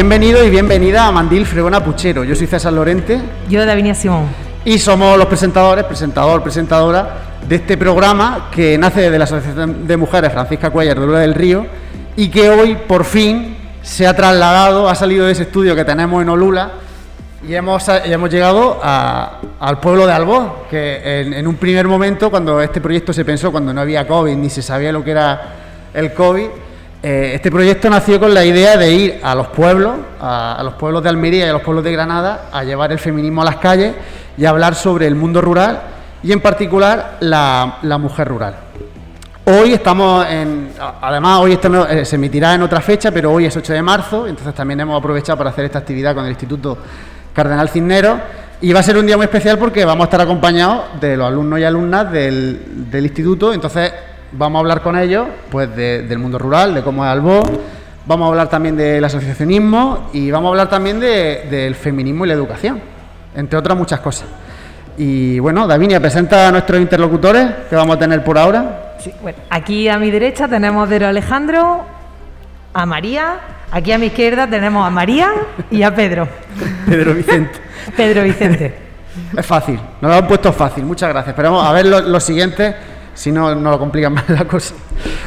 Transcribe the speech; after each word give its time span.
Bienvenido 0.00 0.44
y 0.44 0.50
bienvenida 0.50 1.08
a 1.08 1.10
Mandil 1.10 1.44
Fregona 1.44 1.82
Puchero. 1.82 2.22
Yo 2.22 2.36
soy 2.36 2.46
César 2.46 2.72
Lorente. 2.72 3.20
Yo, 3.48 3.66
Davinia 3.66 3.96
Simón. 3.96 4.26
Y 4.64 4.78
somos 4.78 5.18
los 5.18 5.26
presentadores, 5.26 5.84
presentador, 5.86 6.40
presentadora 6.40 7.16
de 7.48 7.56
este 7.56 7.76
programa 7.76 8.48
que 8.52 8.78
nace 8.78 9.00
desde 9.00 9.18
la 9.18 9.24
Asociación 9.24 9.88
de 9.88 9.96
Mujeres 9.96 10.32
Francisca 10.32 10.70
Cuellar 10.70 11.00
de 11.00 11.04
Lula 11.04 11.18
del 11.18 11.34
Río 11.34 11.66
y 12.14 12.28
que 12.28 12.48
hoy 12.48 12.76
por 12.76 13.04
fin 13.04 13.56
se 13.82 14.06
ha 14.06 14.14
trasladado, 14.14 14.88
ha 14.88 14.94
salido 14.94 15.26
de 15.26 15.32
ese 15.32 15.42
estudio 15.42 15.74
que 15.74 15.84
tenemos 15.84 16.22
en 16.22 16.28
Olula 16.28 16.70
y 17.44 17.56
hemos, 17.56 17.88
hemos 17.88 18.30
llegado 18.30 18.78
al 18.80 19.80
pueblo 19.80 20.06
de 20.06 20.12
Alboz, 20.12 20.68
que 20.70 21.22
en, 21.22 21.44
un 21.44 21.56
primer 21.56 21.88
momento, 21.88 22.30
cuando 22.30 22.62
este 22.62 22.80
proyecto 22.80 23.12
se 23.12 23.24
pensó, 23.24 23.50
cuando 23.50 23.74
no 23.74 23.80
había 23.80 24.06
COVID 24.06 24.36
ni 24.36 24.48
se 24.48 24.62
sabía 24.62 24.92
lo 24.92 25.02
que 25.02 25.10
era 25.10 25.54
el 25.92 26.12
COVID, 26.14 26.46
eh, 27.00 27.32
este 27.34 27.52
proyecto 27.52 27.88
nació 27.88 28.18
con 28.18 28.34
la 28.34 28.44
idea 28.44 28.76
de 28.76 28.92
ir 28.92 29.20
a 29.22 29.32
los 29.36 29.46
pueblos, 29.48 29.94
a, 30.20 30.60
los 30.64 30.74
pueblos 30.74 31.00
de 31.04 31.08
Almería 31.08 31.46
y 31.46 31.48
a 31.48 31.52
los 31.52 31.62
pueblos 31.62 31.84
de 31.84 31.92
Granada, 31.92 32.46
a 32.52 32.64
llevar 32.64 32.90
el 32.90 32.98
feminismo 32.98 33.42
a 33.42 33.44
las 33.44 33.56
calles 33.56 33.94
y 34.36 34.44
a 34.44 34.50
hablar 34.50 34.74
sobre 34.74 35.06
el 35.06 35.14
mundo 35.14 35.40
rural 35.40 35.80
y 36.24 36.32
en 36.32 36.40
particular 36.40 37.18
la, 37.20 37.98
mujer 38.00 38.26
rural. 38.26 38.56
Hoy 39.44 39.74
estamos 39.74 40.26
en. 40.26 40.70
Además, 41.00 41.38
hoy 41.40 41.58
eh, 41.88 42.04
se 42.04 42.16
emitirá 42.16 42.54
en 42.54 42.62
otra 42.62 42.80
fecha, 42.80 43.12
pero 43.12 43.32
hoy 43.32 43.46
es 43.46 43.56
8 43.56 43.72
de 43.72 43.82
marzo, 43.82 44.26
entonces 44.26 44.52
también 44.52 44.80
hemos 44.80 44.98
aprovechado 44.98 45.38
para 45.38 45.50
hacer 45.50 45.66
esta 45.66 45.78
actividad 45.78 46.14
con 46.16 46.24
el 46.24 46.30
Instituto 46.30 46.78
Cardenal 47.32 47.68
Cisneros. 47.68 48.18
Y 48.60 48.72
va 48.72 48.80
a 48.80 48.82
ser 48.82 48.98
un 48.98 49.06
día 49.06 49.16
muy 49.16 49.24
especial 49.24 49.56
porque 49.56 49.84
vamos 49.84 50.02
a 50.02 50.06
estar 50.06 50.20
acompañados 50.20 51.00
de 51.00 51.16
los 51.16 51.28
alumnos 51.28 51.60
y 51.60 51.64
alumnas 51.64 52.10
del, 52.10 52.90
del 52.90 53.06
instituto. 53.06 53.54
Entonces, 53.54 53.92
Vamos 54.32 54.58
a 54.58 54.60
hablar 54.60 54.82
con 54.82 54.98
ellos 54.98 55.26
pues 55.50 55.74
del 55.74 56.18
mundo 56.18 56.38
rural, 56.38 56.74
de 56.74 56.82
cómo 56.82 57.04
es 57.04 57.10
Albo, 57.10 57.42
vamos 58.06 58.26
a 58.26 58.28
hablar 58.28 58.48
también 58.48 58.76
del 58.76 59.02
asociacionismo 59.02 60.10
y 60.12 60.30
vamos 60.30 60.48
a 60.48 60.50
hablar 60.50 60.68
también 60.68 61.00
del 61.00 61.74
feminismo 61.74 62.24
y 62.24 62.28
la 62.28 62.34
educación, 62.34 62.80
entre 63.34 63.58
otras 63.58 63.76
muchas 63.78 64.00
cosas. 64.00 64.28
Y 64.98 65.38
bueno, 65.38 65.66
Davinia, 65.66 65.98
presenta 65.98 66.48
a 66.48 66.52
nuestros 66.52 66.78
interlocutores 66.78 67.48
que 67.70 67.76
vamos 67.76 67.96
a 67.96 67.98
tener 67.98 68.22
por 68.22 68.36
ahora. 68.36 68.96
Sí, 68.98 69.12
bueno, 69.22 69.38
aquí 69.48 69.88
a 69.88 69.98
mi 69.98 70.10
derecha 70.10 70.46
tenemos 70.46 70.90
a 70.90 71.08
Alejandro, 71.08 71.86
a 72.74 72.84
María, 72.84 73.36
aquí 73.70 73.92
a 73.92 73.98
mi 73.98 74.06
izquierda 74.06 74.46
tenemos 74.46 74.86
a 74.86 74.90
María 74.90 75.30
y 75.70 75.82
a 75.84 75.94
Pedro. 75.94 76.28
Pedro 76.86 77.14
Vicente. 77.14 77.60
Pedro 77.96 78.24
Vicente. 78.24 78.74
Es 79.36 79.46
fácil, 79.46 79.80
nos 80.02 80.10
lo 80.10 80.18
han 80.18 80.26
puesto 80.26 80.52
fácil, 80.52 80.84
muchas 80.84 81.08
gracias. 81.08 81.30
Esperamos 81.30 81.66
a 81.66 81.72
ver 81.72 81.86
los 81.86 82.22
siguientes 82.22 82.74
si 83.18 83.32
no, 83.32 83.52
no 83.52 83.72
lo 83.72 83.78
complican 83.80 84.12
más 84.14 84.28
la 84.28 84.44
cosa. 84.44 84.74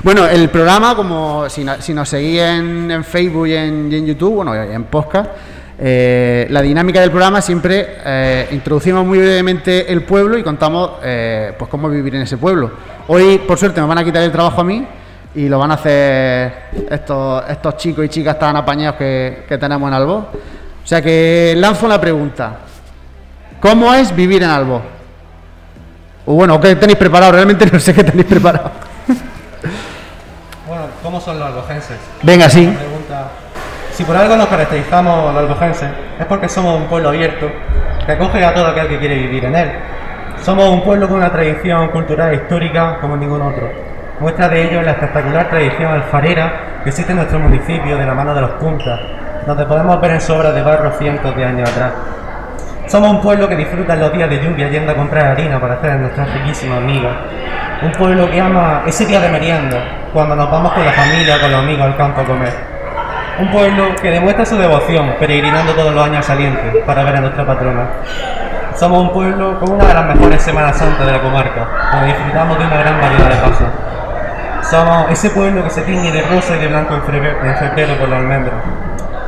Bueno, 0.01 0.25
el 0.25 0.49
programa, 0.49 0.95
como 0.95 1.49
si, 1.49 1.63
nos 1.65 2.09
seguís 2.09 2.39
en, 2.39 3.03
Facebook 3.03 3.47
y 3.47 3.55
en, 3.55 4.05
YouTube, 4.05 4.35
bueno, 4.35 4.55
en 4.55 4.85
podcast, 4.85 5.29
eh, 5.77 6.47
la 6.49 6.61
dinámica 6.61 7.01
del 7.01 7.09
programa 7.09 7.41
siempre 7.41 7.97
eh, 8.05 8.47
introducimos 8.51 9.05
muy 9.05 9.17
brevemente 9.17 9.91
el 9.91 10.03
pueblo 10.03 10.37
y 10.37 10.43
contamos 10.43 10.91
eh, 11.03 11.53
pues 11.57 11.69
cómo 11.69 11.89
vivir 11.89 12.15
en 12.15 12.21
ese 12.21 12.37
pueblo. 12.37 12.71
Hoy, 13.07 13.39
por 13.39 13.57
suerte, 13.57 13.81
me 13.81 13.87
van 13.87 13.97
a 13.97 14.03
quitar 14.05 14.23
el 14.23 14.31
trabajo 14.31 14.61
a 14.61 14.63
mí 14.63 14.87
y 15.35 15.49
lo 15.49 15.59
van 15.59 15.71
a 15.71 15.73
hacer 15.73 16.53
estos, 16.89 17.43
estos 17.49 17.75
chicos 17.75 18.05
y 18.05 18.09
chicas 18.09 18.39
tan 18.39 18.55
apañados 18.55 18.95
que, 18.95 19.57
tenemos 19.59 19.89
en 19.89 19.93
Albo. 19.93 20.15
O 20.15 20.87
sea 20.87 21.01
que 21.01 21.55
lanzo 21.57 21.87
una 21.87 21.99
pregunta. 21.99 22.59
¿Cómo 23.59 23.93
es 23.93 24.15
vivir 24.15 24.43
en 24.43 24.49
Albo? 24.49 25.00
O 26.25 26.33
bueno, 26.33 26.59
¿qué 26.59 26.75
tenéis 26.75 26.97
preparado? 26.97 27.31
Realmente 27.31 27.65
no 27.71 27.79
sé 27.79 27.93
qué 27.93 28.03
tenéis 28.03 28.27
preparado. 28.27 28.71
bueno, 30.67 30.83
¿cómo 31.01 31.19
son 31.19 31.39
los 31.39 31.47
albojenses? 31.47 31.97
Venga, 32.21 32.49
sí. 32.49 32.75
Si 33.93 34.03
por 34.03 34.15
algo 34.15 34.35
nos 34.35 34.47
caracterizamos 34.47 35.33
los 35.33 35.43
albojenses, 35.43 35.89
es 36.19 36.25
porque 36.25 36.47
somos 36.47 36.79
un 36.79 36.87
pueblo 36.87 37.09
abierto 37.09 37.49
que 38.05 38.11
acoge 38.11 38.43
a 38.43 38.53
todo 38.53 38.67
aquel 38.67 38.87
que 38.87 38.99
quiere 38.99 39.15
vivir 39.15 39.45
en 39.45 39.55
él. 39.55 39.71
Somos 40.43 40.69
un 40.69 40.83
pueblo 40.83 41.07
con 41.07 41.17
una 41.17 41.31
tradición 41.31 41.89
cultural 41.89 42.31
e 42.31 42.35
histórica 42.37 42.97
como 42.99 43.17
ningún 43.17 43.41
otro. 43.41 43.69
Muestra 44.19 44.49
de 44.49 44.63
ello 44.63 44.79
es 44.79 44.85
la 44.85 44.91
espectacular 44.93 45.49
tradición 45.49 45.91
alfarera 45.91 46.81
que 46.83 46.89
existe 46.89 47.11
en 47.11 47.17
nuestro 47.17 47.39
municipio 47.39 47.97
de 47.97 48.05
la 48.05 48.13
mano 48.13 48.33
de 48.33 48.41
los 48.41 48.51
puntas, 48.51 48.99
donde 49.45 49.65
podemos 49.65 49.99
ver 49.99 50.11
en 50.11 50.21
sobras 50.21 50.53
de 50.53 50.61
barro 50.61 50.91
cientos 50.97 51.35
de 51.35 51.43
años 51.43 51.69
atrás. 51.69 51.91
Somos 52.91 53.09
un 53.09 53.21
pueblo 53.21 53.47
que 53.47 53.55
disfruta 53.55 53.95
los 53.95 54.11
días 54.11 54.29
de 54.29 54.43
lluvia 54.43 54.67
yendo 54.67 54.91
a 54.91 54.95
comprar 54.95 55.27
harina 55.27 55.61
para 55.61 55.75
hacer 55.75 55.95
nuestras 55.95 56.29
riquísimas 56.33 56.79
amigas. 56.79 57.13
Un 57.83 57.93
pueblo 57.93 58.29
que 58.29 58.41
ama 58.41 58.83
ese 58.85 59.05
día 59.05 59.21
de 59.21 59.29
merienda, 59.29 59.77
cuando 60.11 60.35
nos 60.35 60.51
vamos 60.51 60.73
con 60.73 60.83
la 60.83 60.91
familia 60.91 61.39
con 61.39 61.51
los 61.53 61.61
amigos 61.61 61.85
al 61.85 61.95
campo 61.95 62.19
a 62.19 62.25
comer. 62.25 62.53
Un 63.39 63.49
pueblo 63.49 63.95
que 63.95 64.11
demuestra 64.11 64.45
su 64.45 64.57
devoción, 64.57 65.15
peregrinando 65.17 65.71
todos 65.71 65.95
los 65.95 66.03
años 66.03 66.25
salientes 66.25 66.83
para 66.85 67.05
ver 67.05 67.15
a 67.15 67.21
nuestra 67.21 67.45
patrona. 67.45 67.87
Somos 68.75 69.03
un 69.03 69.13
pueblo 69.13 69.57
con 69.57 69.71
una 69.71 69.85
de 69.85 69.93
las 69.93 70.05
mejores 70.07 70.41
Semanas 70.41 70.75
Santas 70.75 71.05
de 71.05 71.13
la 71.13 71.21
comarca, 71.21 71.69
donde 71.93 72.07
disfrutamos 72.07 72.59
de 72.59 72.65
una 72.65 72.75
gran 72.75 72.99
variedad 72.99 73.29
de 73.29 73.35
pasos. 73.37 74.69
Somos 74.69 75.09
ese 75.11 75.29
pueblo 75.29 75.63
que 75.63 75.69
se 75.69 75.83
tiñe 75.83 76.11
de 76.11 76.23
rosa 76.23 76.57
y 76.57 76.59
de 76.59 76.67
blanco 76.67 76.95
en 76.95 77.03
febrero, 77.03 77.95
por 77.97 78.09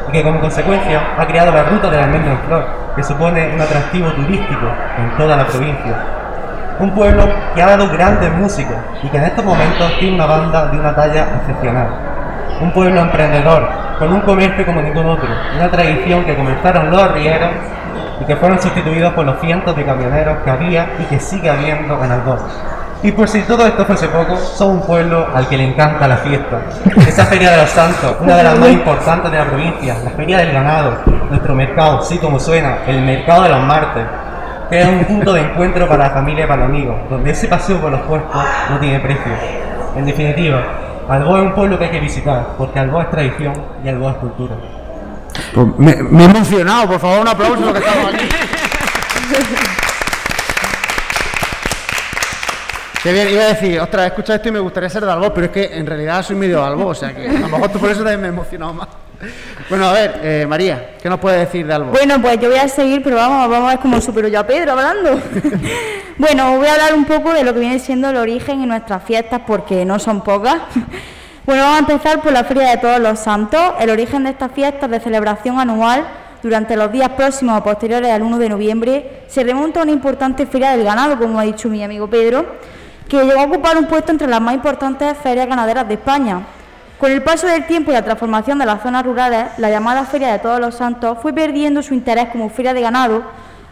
y 0.07 0.11
que 0.11 0.23
como 0.23 0.39
consecuencia 0.39 1.01
ha 1.17 1.25
creado 1.25 1.51
la 1.51 1.63
ruta 1.63 1.89
del 1.89 2.03
almendro 2.03 2.31
en 2.31 2.39
flor, 2.39 2.65
que 2.95 3.03
supone 3.03 3.53
un 3.53 3.61
atractivo 3.61 4.11
turístico 4.11 4.67
en 4.97 5.17
toda 5.17 5.37
la 5.37 5.45
provincia. 5.45 5.95
Un 6.79 6.91
pueblo 6.91 7.23
que 7.53 7.61
ha 7.61 7.67
dado 7.67 7.89
grandes 7.89 8.31
músicos 8.33 8.75
y 9.01 9.07
que 9.07 9.17
en 9.17 9.23
estos 9.23 9.45
momentos 9.45 9.91
tiene 9.99 10.15
una 10.15 10.25
banda 10.25 10.67
de 10.67 10.79
una 10.79 10.95
talla 10.95 11.27
excepcional. 11.37 11.87
Un 12.61 12.71
pueblo 12.71 13.01
emprendedor, 13.01 13.69
con 13.99 14.11
un 14.11 14.21
comercio 14.21 14.65
como 14.65 14.81
ningún 14.81 15.07
otro, 15.07 15.27
una 15.55 15.69
tradición 15.69 16.23
que 16.23 16.35
comenzaron 16.35 16.89
los 16.89 17.01
arrieros 17.01 17.51
y 18.19 18.25
que 18.25 18.35
fueron 18.35 18.61
sustituidos 18.61 19.13
por 19.13 19.25
los 19.25 19.39
cientos 19.39 19.75
de 19.75 19.85
camioneros 19.85 20.37
que 20.43 20.49
había 20.49 20.89
y 20.99 21.03
que 21.03 21.19
sigue 21.19 21.49
habiendo 21.49 22.03
en 22.03 22.11
Algor. 22.11 22.39
Y 23.03 23.11
por 23.11 23.27
si 23.27 23.41
todo 23.41 23.67
esto 23.67 23.83
fuese 23.85 24.07
poco, 24.07 24.37
somos 24.37 24.81
un 24.81 24.87
pueblo 24.87 25.27
al 25.35 25.49
que 25.49 25.57
le 25.57 25.65
encanta 25.65 26.07
la 26.07 26.15
fiesta. 26.17 26.61
Esa 27.05 27.25
Feria 27.25 27.51
de 27.51 27.57
los 27.57 27.69
Santos, 27.69 28.15
una 28.21 28.37
de 28.37 28.43
las 28.43 28.57
más 28.57 28.69
importantes 28.69 29.29
de 29.29 29.37
la 29.37 29.45
provincia, 29.45 29.97
la 30.01 30.11
Feria 30.11 30.37
del 30.37 30.53
Ganado, 30.53 30.99
nuestro 31.29 31.53
mercado, 31.53 32.01
sí 32.01 32.17
como 32.17 32.39
suena, 32.39 32.77
el 32.87 33.01
Mercado 33.01 33.43
de 33.43 33.49
los 33.49 33.61
Martes, 33.61 34.05
que 34.69 34.81
es 34.81 34.87
un 34.87 35.03
punto 35.03 35.33
de 35.33 35.41
encuentro 35.41 35.85
para 35.89 36.07
la 36.07 36.09
familia 36.11 36.45
y 36.45 36.47
para 36.47 36.61
los 36.61 36.69
amigos, 36.69 36.95
donde 37.09 37.31
ese 37.31 37.49
paseo 37.49 37.81
por 37.81 37.91
los 37.91 38.01
puestos 38.03 38.41
no 38.69 38.79
tiene 38.79 38.99
precio. 39.01 39.33
En 39.97 40.05
definitiva, 40.05 40.63
Albo 41.09 41.37
es 41.37 41.43
un 41.43 41.53
pueblo 41.53 41.77
que 41.77 41.85
hay 41.85 41.91
que 41.91 41.99
visitar, 41.99 42.53
porque 42.57 42.79
Albo 42.79 43.01
es 43.01 43.11
tradición 43.11 43.53
y 43.83 43.89
Albo 43.89 44.09
es 44.11 44.15
cultura. 44.15 44.55
Pues 45.53 45.67
me, 45.77 45.95
me, 46.03 46.23
he 46.23 46.25
emocionado, 46.25 46.87
por 46.87 46.99
favor, 47.01 47.19
un 47.19 47.27
aplauso 47.27 47.69
a 47.69 47.73
que 47.73 47.79
estamos 47.79 48.13
aquí. 48.13 48.29
Qué 53.03 53.11
bien, 53.11 53.27
iba 53.29 53.43
a 53.43 53.47
decir, 53.47 53.77
ostras, 53.81 54.05
he 54.05 54.07
escuchado 54.07 54.37
esto 54.37 54.47
y 54.47 54.51
me 54.53 54.59
gustaría 54.59 54.89
ser 54.89 55.03
de 55.03 55.11
algo, 55.11 55.33
pero 55.33 55.47
es 55.47 55.51
que 55.51 55.77
en 55.77 55.85
realidad 55.85 56.23
soy 56.23 56.37
medio 56.37 56.61
de 56.61 56.67
algo, 56.67 56.87
o 56.87 56.95
sea 56.95 57.13
que 57.13 57.27
a 57.27 57.33
lo 57.33 57.49
mejor 57.49 57.69
por 57.71 57.91
eso 57.91 57.99
también 57.99 58.21
me 58.21 58.27
he 58.27 58.29
emocionado 58.29 58.73
más. 58.73 58.87
Bueno, 59.69 59.89
a 59.89 59.91
ver, 59.91 60.21
eh, 60.23 60.45
María, 60.47 60.91
¿qué 61.01 61.09
nos 61.09 61.19
puedes 61.19 61.41
decir 61.41 61.67
de 61.67 61.73
algo? 61.73 61.91
Bueno, 61.91 62.21
pues 62.21 62.39
yo 62.39 62.47
voy 62.47 62.59
a 62.59 62.69
seguir, 62.69 63.03
pero 63.03 63.17
vamos, 63.17 63.49
vamos 63.49 63.67
a 63.67 63.71
ver 63.71 63.79
cómo 63.81 63.99
supero 63.99 64.29
yo 64.29 64.39
a 64.39 64.47
Pedro 64.47 64.71
hablando. 64.71 65.19
bueno, 66.17 66.55
voy 66.55 66.67
a 66.67 66.71
hablar 66.75 66.93
un 66.93 67.03
poco 67.03 67.33
de 67.33 67.43
lo 67.43 67.53
que 67.53 67.59
viene 67.59 67.77
siendo 67.77 68.09
el 68.09 68.15
origen 68.15 68.61
en 68.61 68.69
nuestras 68.69 69.03
fiestas, 69.03 69.41
porque 69.45 69.83
no 69.83 69.99
son 69.99 70.23
pocas. 70.23 70.61
bueno, 71.45 71.63
vamos 71.63 71.75
a 71.75 71.79
empezar 71.79 72.21
por 72.21 72.31
la 72.31 72.45
Feria 72.45 72.69
de 72.69 72.77
Todos 72.77 73.01
los 73.01 73.19
Santos. 73.19 73.73
El 73.81 73.89
origen 73.89 74.23
de 74.23 74.29
estas 74.29 74.53
fiestas 74.53 74.89
de 74.89 75.01
celebración 75.01 75.59
anual 75.59 76.07
durante 76.41 76.77
los 76.77 76.89
días 76.89 77.09
próximos 77.09 77.59
o 77.59 77.63
posteriores 77.65 78.09
al 78.11 78.21
1 78.21 78.37
de 78.37 78.47
noviembre 78.47 79.23
se 79.27 79.43
remonta 79.43 79.81
a 79.81 79.83
una 79.83 79.91
importante 79.91 80.45
feria 80.45 80.71
del 80.71 80.85
ganado, 80.85 81.17
como 81.17 81.37
ha 81.37 81.43
dicho 81.43 81.67
mi 81.67 81.83
amigo 81.83 82.07
Pedro 82.07 82.45
que 83.07 83.23
llegó 83.23 83.39
a 83.39 83.45
ocupar 83.45 83.77
un 83.77 83.85
puesto 83.85 84.11
entre 84.11 84.27
las 84.27 84.41
más 84.41 84.55
importantes 84.55 85.17
ferias 85.17 85.47
ganaderas 85.47 85.87
de 85.87 85.95
España. 85.95 86.41
Con 86.97 87.11
el 87.11 87.21
paso 87.21 87.47
del 87.47 87.65
tiempo 87.65 87.91
y 87.91 87.93
la 87.93 88.01
transformación 88.01 88.59
de 88.59 88.65
las 88.65 88.81
zonas 88.81 89.03
rurales, 89.03 89.47
la 89.57 89.69
llamada 89.69 90.05
Feria 90.05 90.31
de 90.31 90.39
Todos 90.39 90.59
los 90.59 90.75
Santos 90.75 91.17
fue 91.21 91.33
perdiendo 91.33 91.81
su 91.83 91.93
interés 91.93 92.29
como 92.29 92.49
feria 92.49 92.73
de 92.73 92.81
ganado 92.81 93.23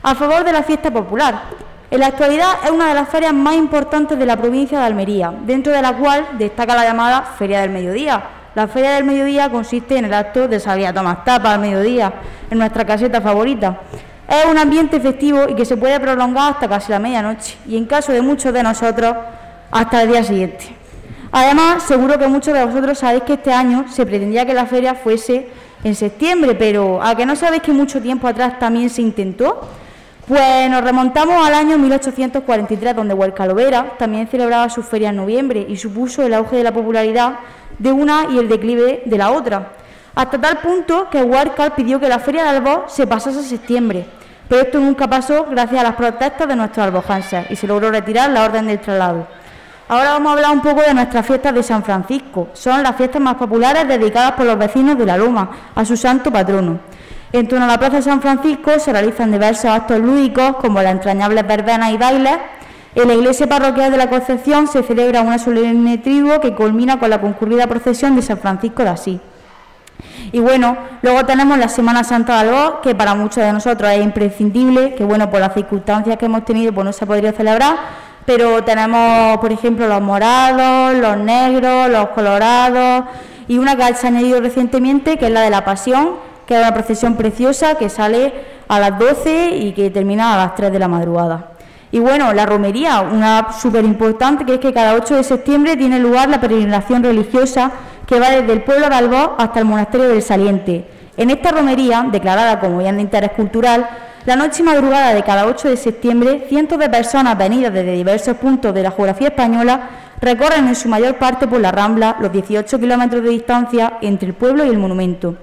a 0.04 0.16
favor 0.16 0.44
de 0.44 0.52
la 0.52 0.64
fiesta 0.64 0.92
popular. 0.92 1.44
En 1.90 2.00
la 2.00 2.08
actualidad 2.08 2.56
es 2.64 2.72
una 2.72 2.88
de 2.88 2.94
las 2.94 3.10
ferias 3.10 3.34
más 3.34 3.56
importantes 3.56 4.18
de 4.18 4.26
la 4.26 4.38
provincia 4.38 4.80
de 4.80 4.86
Almería, 4.86 5.34
dentro 5.46 5.72
de 5.72 5.82
la 5.82 5.94
cual 5.94 6.26
destaca 6.38 6.76
la 6.76 6.86
llamada 6.86 7.22
Feria 7.22 7.62
del 7.62 7.70
Mediodía. 7.70 8.22
La 8.54 8.68
Feria 8.68 8.92
del 8.92 9.06
Mediodía 9.06 9.50
consiste 9.50 9.98
en 9.98 10.06
el 10.06 10.14
acto 10.14 10.48
de 10.48 10.60
salir 10.60 10.88
a 10.88 10.94
tomar 10.94 11.24
tapas 11.24 11.54
al 11.54 11.62
mediodía, 11.62 12.12
en 12.50 12.58
nuestra 12.58 12.84
caseta 12.84 13.22
favorita. 13.22 13.78
Es 14.32 14.46
un 14.46 14.58
ambiente 14.58 15.02
festivo 15.02 15.50
y 15.50 15.56
que 15.56 15.66
se 15.66 15.76
puede 15.76 16.00
prolongar 16.00 16.54
hasta 16.54 16.70
casi 16.70 16.90
la 16.90 17.00
medianoche 17.00 17.58
y 17.68 17.76
en 17.76 17.86
caso 17.86 18.14
de 18.14 18.22
muchos 18.22 18.54
de 18.54 18.64
nosotros 18.64 19.14
hasta 19.70 20.04
el 20.04 20.10
día 20.10 20.24
siguiente. 20.24 20.74
Además, 21.34 21.84
seguro 21.84 22.18
que 22.18 22.30
muchos 22.30 22.54
de 22.54 22.64
vosotros 22.64 22.98
sabéis 22.98 23.24
que 23.24 23.34
este 23.34 23.52
año 23.52 23.88
se 23.92 24.06
pretendía 24.06 24.46
que 24.46 24.54
la 24.54 24.66
feria 24.66 24.96
fuese 24.96 25.50
en 25.84 25.96
septiembre, 25.96 26.56
pero 26.56 27.04
a 27.04 27.14
que 27.14 27.26
no 27.26 27.36
sabéis 27.36 27.62
que 27.62 27.74
mucho 27.74 28.02
tiempo 28.02 28.26
atrás 28.26 28.58
también 28.58 28.90
se 28.90 29.02
intentó, 29.02 29.68
pues 30.30 30.70
nos 30.70 30.82
remontamos 30.82 31.46
al 31.46 31.54
año 31.54 31.78
1843, 31.78 32.96
donde 32.96 33.14
Huercalovera 33.14 33.98
también 34.00 34.30
celebraba 34.30 34.70
su 34.70 34.82
feria 34.82 35.10
en 35.10 35.18
noviembre 35.18 35.66
y 35.68 35.76
supuso 35.76 36.26
el 36.26 36.34
auge 36.34 36.56
de 36.56 36.64
la 36.64 36.72
popularidad 36.72 37.40
de 37.80 37.92
una 37.92 38.28
y 38.32 38.40
el 38.40 38.48
declive 38.48 39.04
de 39.06 39.18
la 39.18 39.32
otra. 39.32 39.74
hasta 40.16 40.40
tal 40.40 40.60
punto 40.60 41.10
que 41.10 41.22
Huarcal 41.22 41.74
pidió 41.74 42.00
que 42.00 42.08
la 42.08 42.20
feria 42.20 42.44
de 42.44 42.50
Albos 42.50 42.94
se 42.94 43.06
pasase 43.08 43.40
a 43.40 43.44
septiembre, 43.44 44.06
pero 44.52 44.64
esto 44.64 44.82
nunca 44.82 45.08
pasó 45.08 45.46
gracias 45.50 45.80
a 45.80 45.84
las 45.84 45.96
protestas 45.96 46.46
de 46.46 46.58
nuestros 46.58 46.86
albojanses 46.86 47.50
y 47.50 47.56
se 47.56 47.68
logró 47.68 47.90
retirar 47.90 48.30
la 48.32 48.44
orden 48.44 48.68
del 48.68 48.82
traslado. 48.82 49.26
Ahora 49.88 50.10
vamos 50.10 50.28
a 50.28 50.34
hablar 50.34 50.52
un 50.52 50.62
poco 50.62 50.82
de 50.82 50.94
nuestras 50.94 51.26
fiestas 51.26 51.54
de 51.54 51.64
San 51.64 51.86
Francisco. 51.86 52.50
Son 52.52 52.84
las 52.84 52.98
fiestas 52.98 53.22
más 53.22 53.36
populares 53.36 53.88
dedicadas 53.88 54.34
por 54.34 54.46
los 54.46 54.58
vecinos 54.58 54.98
de 54.98 55.06
la 55.06 55.16
Loma 55.16 55.52
a 55.74 55.86
su 55.86 55.96
santo 55.96 56.34
patrono. 56.34 56.82
En 57.32 57.48
torno 57.48 57.64
a 57.64 57.68
la 57.70 57.80
Plaza 57.80 57.96
de 57.96 58.02
San 58.02 58.22
Francisco 58.22 58.78
se 58.78 58.92
realizan 58.92 59.32
diversos 59.32 59.72
actos 59.72 60.00
lúdicos 60.00 60.58
como 60.58 60.82
las 60.82 60.92
entrañables 60.92 61.48
verbenas 61.48 61.94
y 61.94 61.98
bailes. 61.98 62.38
En 62.94 63.08
la 63.08 63.14
iglesia 63.14 63.48
parroquial 63.48 63.90
de 63.90 64.00
la 64.00 64.10
Concepción 64.10 64.68
se 64.68 64.84
celebra 64.84 65.22
una 65.22 65.40
solemne 65.40 65.98
triduo 66.00 66.42
que 66.42 66.54
culmina 66.56 67.00
con 67.00 67.10
la 67.10 67.22
concurrida 67.22 67.68
procesión 67.68 68.18
de 68.18 68.22
San 68.22 68.38
Francisco 68.38 68.84
de 68.84 68.90
Asís. 68.90 69.20
Y 70.32 70.40
bueno, 70.40 70.78
luego 71.02 71.26
tenemos 71.26 71.58
la 71.58 71.68
Semana 71.68 72.04
Santa 72.04 72.34
de 72.36 72.50
Albor, 72.50 72.82
que 72.82 72.96
para 72.96 73.16
muchos 73.16 73.44
de 73.44 73.52
nosotros 73.52 73.92
es 73.92 74.04
imprescindible, 74.04 74.96
que 74.96 75.04
bueno, 75.04 75.30
por 75.30 75.40
las 75.40 75.54
circunstancias 75.54 76.18
que 76.18 76.26
hemos 76.26 76.46
tenido, 76.46 76.74
pues 76.74 76.86
no 76.86 76.94
se 76.94 77.06
podría 77.06 77.34
celebrar, 77.34 77.76
pero 78.26 78.64
tenemos, 78.64 79.38
por 79.40 79.52
ejemplo, 79.52 79.88
los 79.88 80.02
morados, 80.02 80.96
los 80.96 81.18
negros, 81.18 81.90
los 81.90 82.10
colorados 82.10 83.06
y 83.48 83.58
una 83.58 83.76
que 83.76 83.94
se 83.96 84.08
ha 84.08 84.10
añadido 84.10 84.40
recientemente, 84.40 85.18
que 85.18 85.26
es 85.26 85.32
la 85.32 85.42
de 85.42 85.50
la 85.50 85.66
Pasión, 85.66 86.12
que 86.46 86.56
es 86.56 86.62
una 86.62 86.74
procesión 86.74 87.16
preciosa 87.16 87.76
que 87.76 87.90
sale 87.90 88.34
a 88.68 88.80
las 88.80 88.98
12 88.98 89.58
y 89.58 89.74
que 89.74 89.90
termina 89.90 90.34
a 90.34 90.38
las 90.38 90.56
3 90.56 90.72
de 90.72 90.80
la 90.80 90.88
madrugada. 90.88 91.52
Y 91.92 92.00
bueno, 92.00 92.32
la 92.34 92.46
romería, 92.46 93.02
una 93.02 93.52
súper 93.52 93.84
importante, 93.84 94.46
que 94.46 94.54
es 94.54 94.60
que 94.62 94.72
cada 94.72 94.94
8 94.94 95.16
de 95.16 95.24
septiembre 95.26 95.76
tiene 95.76 96.00
lugar 96.00 96.30
la 96.30 96.40
peregrinación 96.40 97.04
religiosa 97.04 97.72
que 98.06 98.20
va 98.20 98.30
desde 98.30 98.54
el 98.54 98.64
pueblo 98.64 98.90
de 98.90 98.96
Albó 98.96 99.36
hasta 99.38 99.60
el 99.60 99.66
monasterio 99.66 100.10
del 100.10 100.22
Saliente. 100.22 100.86
En 101.18 101.30
esta 101.30 101.52
romería, 101.52 102.06
declarada 102.12 102.60
como 102.60 102.80
bien 102.80 102.96
de 102.96 103.04
interés 103.04 103.32
cultural, 103.32 103.88
la 104.26 104.36
noche 104.36 104.62
y 104.62 104.66
madrugada 104.66 105.14
de 105.14 105.24
cada 105.24 105.48
8 105.48 105.70
de 105.70 105.78
septiembre, 105.78 106.46
cientos 106.48 106.78
de 106.78 106.90
personas 106.90 107.38
venidas 107.38 107.74
desde 107.74 107.94
diversos 107.94 108.38
puntos 108.38 108.74
de 108.74 108.84
la 108.84 108.92
geografía 108.92 109.30
española 109.30 109.90
recorren 110.22 110.68
en 110.68 110.76
su 110.76 110.88
mayor 110.88 111.16
parte 111.16 111.48
por 111.48 111.60
la 111.60 111.72
Rambla 111.72 112.18
los 112.20 112.32
18 112.32 112.80
kilómetros 112.80 113.24
de 113.24 113.30
distancia 113.30 113.98
entre 114.02 114.28
el 114.28 114.34
pueblo 114.36 114.64
y 114.64 114.70
el 114.70 114.78
monumento. 114.78 115.36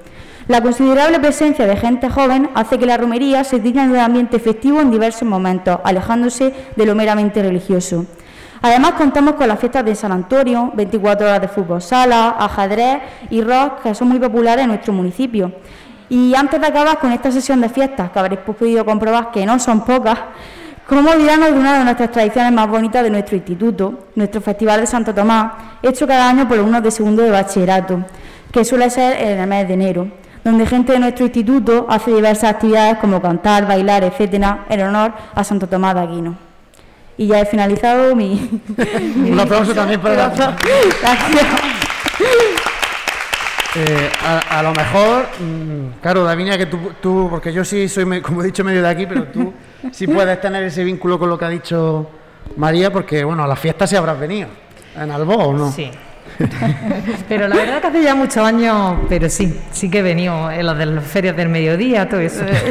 La 0.46 0.62
considerable 0.62 1.18
presencia 1.18 1.66
de 1.66 1.76
gente 1.76 2.08
joven 2.08 2.48
hace 2.54 2.78
que 2.78 2.86
la 2.86 2.96
romería 2.96 3.44
se 3.44 3.58
digna 3.58 3.86
de 3.86 3.92
un 3.92 3.98
ambiente 3.98 4.38
festivo 4.38 4.80
en 4.80 4.90
diversos 4.90 5.28
momentos, 5.28 5.80
alejándose 5.84 6.54
de 6.74 6.86
lo 6.86 6.94
meramente 6.94 7.42
religioso. 7.42 8.06
Además 8.60 8.92
contamos 8.92 9.34
con 9.34 9.46
las 9.46 9.58
fiestas 9.58 9.84
de 9.84 9.94
San 9.94 10.10
Antonio, 10.10 10.72
24 10.74 11.26
horas 11.26 11.40
de 11.40 11.48
fútbol 11.48 11.80
sala, 11.80 12.36
ajedrez 12.38 13.02
y 13.30 13.40
rock, 13.40 13.82
que 13.82 13.94
son 13.94 14.08
muy 14.08 14.18
populares 14.18 14.64
en 14.64 14.68
nuestro 14.68 14.92
municipio. 14.92 15.52
Y 16.08 16.34
antes 16.34 16.60
de 16.60 16.66
acabar 16.66 16.98
con 16.98 17.12
esta 17.12 17.30
sesión 17.30 17.60
de 17.60 17.68
fiestas, 17.68 18.10
que 18.10 18.18
habréis 18.18 18.40
podido 18.40 18.84
comprobar 18.84 19.30
que 19.30 19.44
no 19.46 19.58
son 19.58 19.84
pocas, 19.84 20.18
¿cómo 20.88 21.10
olvidarnos 21.10 21.52
de 21.52 21.58
una 21.58 21.78
de 21.78 21.84
nuestras 21.84 22.10
tradiciones 22.10 22.50
más 22.52 22.68
bonitas 22.68 23.02
de 23.04 23.10
nuestro 23.10 23.36
instituto, 23.36 24.06
nuestro 24.14 24.40
Festival 24.40 24.80
de 24.80 24.86
Santo 24.86 25.14
Tomás, 25.14 25.52
hecho 25.82 26.06
cada 26.06 26.28
año 26.28 26.48
por 26.48 26.58
alumnos 26.58 26.82
de 26.82 26.90
segundo 26.90 27.22
de 27.22 27.30
bachillerato, 27.30 28.04
que 28.50 28.64
suele 28.64 28.90
ser 28.90 29.20
en 29.22 29.38
el 29.38 29.46
mes 29.46 29.68
de 29.68 29.74
enero, 29.74 30.08
donde 30.42 30.66
gente 30.66 30.92
de 30.92 30.98
nuestro 30.98 31.26
instituto 31.26 31.86
hace 31.88 32.10
diversas 32.10 32.50
actividades 32.50 32.98
como 32.98 33.20
cantar, 33.20 33.66
bailar, 33.66 34.02
etcétera, 34.02 34.64
en 34.68 34.80
honor 34.80 35.12
a 35.34 35.44
Santo 35.44 35.68
Tomás 35.68 35.94
de 35.94 36.00
Aquino. 36.00 36.47
Y 37.18 37.26
ya 37.26 37.40
he 37.40 37.46
finalizado 37.46 38.16
mi... 38.16 38.60
Un 39.16 39.38
aplauso 39.38 39.74
también 39.74 40.00
para... 40.00 40.14
Gracias. 40.14 40.54
Eh, 43.74 44.10
a, 44.50 44.62
lo 44.62 44.72
mejor, 44.72 45.26
mm, 45.38 46.00
claro, 46.00 46.24
Davinia, 46.24 46.56
que 46.56 46.66
tú, 46.66 47.28
porque 47.28 47.52
yo 47.52 47.64
sí 47.64 47.88
soy, 47.88 48.22
como 48.22 48.42
he 48.42 48.46
dicho, 48.46 48.64
medio 48.64 48.82
de 48.82 48.88
aquí, 48.88 49.06
pero 49.06 49.24
tú 49.24 49.52
sí 49.92 50.06
puedes 50.06 50.40
tener 50.40 50.64
ese 50.64 50.82
vínculo 50.84 51.18
con 51.18 51.28
lo 51.28 51.38
que 51.38 51.44
ha 51.44 51.50
dicho 51.50 52.08
María, 52.56 52.90
porque, 52.90 53.24
bueno, 53.24 53.44
a 53.44 53.46
las 53.46 53.58
fiestas 53.58 53.90
sí 53.90 53.96
habrás 53.96 54.18
venido. 54.18 54.48
¿En 54.96 55.10
Albo 55.10 55.34
o 55.34 55.52
no? 55.52 55.70
Sí. 55.70 55.90
pero 57.28 57.48
la 57.48 57.56
verdad 57.56 57.80
que 57.80 57.86
hace 57.88 58.02
ya 58.02 58.14
muchos 58.14 58.38
años, 58.38 58.98
pero 59.08 59.28
sí, 59.28 59.58
sí 59.72 59.90
que 59.90 59.98
he 59.98 60.02
venido 60.02 60.50
en 60.50 60.66
las 60.66 60.78
de 60.78 60.86
las 60.86 61.04
ferias 61.04 61.36
del 61.36 61.48
mediodía, 61.48 62.08
todo 62.08 62.20
eso. 62.20 62.44
Eh, 62.44 62.52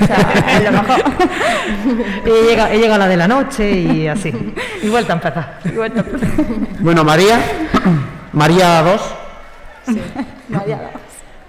he, 2.25 2.49
llegado, 2.49 2.73
he 2.73 2.77
llegado 2.77 2.95
a 2.95 2.99
la 2.99 3.07
de 3.07 3.17
la 3.17 3.27
noche 3.27 3.69
y 3.69 4.07
así. 4.07 4.33
Y 4.81 4.89
vuelta 4.89 5.13
a 5.13 5.15
empezar. 5.15 5.59
Bueno, 6.79 7.03
María, 7.03 7.39
María 8.31 8.81
2. 8.83 9.01
Sí. 9.87 10.01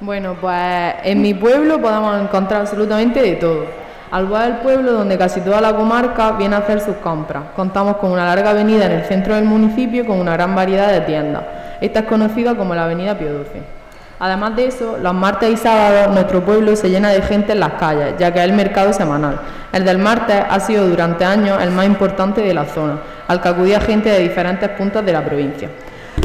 Bueno, 0.00 0.36
pues 0.40 0.94
en 1.04 1.22
mi 1.22 1.34
pueblo 1.34 1.80
podemos 1.80 2.20
encontrar 2.20 2.62
absolutamente 2.62 3.22
de 3.22 3.36
todo. 3.36 3.66
Alba 4.10 4.44
es 4.44 4.54
el 4.54 4.56
pueblo 4.58 4.92
donde 4.92 5.18
casi 5.18 5.40
toda 5.40 5.60
la 5.60 5.76
comarca 5.76 6.32
viene 6.32 6.56
a 6.56 6.60
hacer 6.60 6.80
sus 6.80 6.96
compras. 6.96 7.44
Contamos 7.54 7.96
con 7.96 8.12
una 8.12 8.24
larga 8.24 8.50
avenida 8.50 8.86
en 8.86 8.92
el 8.92 9.04
centro 9.04 9.34
del 9.34 9.44
municipio 9.44 10.06
con 10.06 10.18
una 10.18 10.32
gran 10.32 10.54
variedad 10.54 10.90
de 10.90 11.02
tiendas. 11.02 11.42
Esta 11.80 12.00
es 12.00 12.06
conocida 12.06 12.54
como 12.54 12.74
la 12.74 12.84
Avenida 12.84 13.16
Pío 13.16 13.28
XII. 13.28 13.78
Además 14.20 14.56
de 14.56 14.66
eso, 14.66 14.98
los 15.00 15.14
martes 15.14 15.50
y 15.50 15.56
sábados 15.56 16.12
nuestro 16.12 16.44
pueblo 16.44 16.74
se 16.74 16.90
llena 16.90 17.10
de 17.10 17.22
gente 17.22 17.52
en 17.52 17.60
las 17.60 17.74
calles, 17.74 18.14
ya 18.18 18.32
que 18.32 18.40
es 18.40 18.44
el 18.44 18.52
mercado 18.52 18.92
semanal. 18.92 19.38
El 19.72 19.84
del 19.84 19.98
martes 19.98 20.42
ha 20.48 20.58
sido 20.58 20.88
durante 20.88 21.24
años 21.24 21.62
el 21.62 21.70
más 21.70 21.86
importante 21.86 22.40
de 22.40 22.52
la 22.52 22.64
zona, 22.64 22.98
al 23.28 23.40
que 23.40 23.48
acudía 23.48 23.80
gente 23.80 24.08
de 24.08 24.18
diferentes 24.18 24.68
puntos 24.70 25.04
de 25.06 25.12
la 25.12 25.24
provincia. 25.24 25.68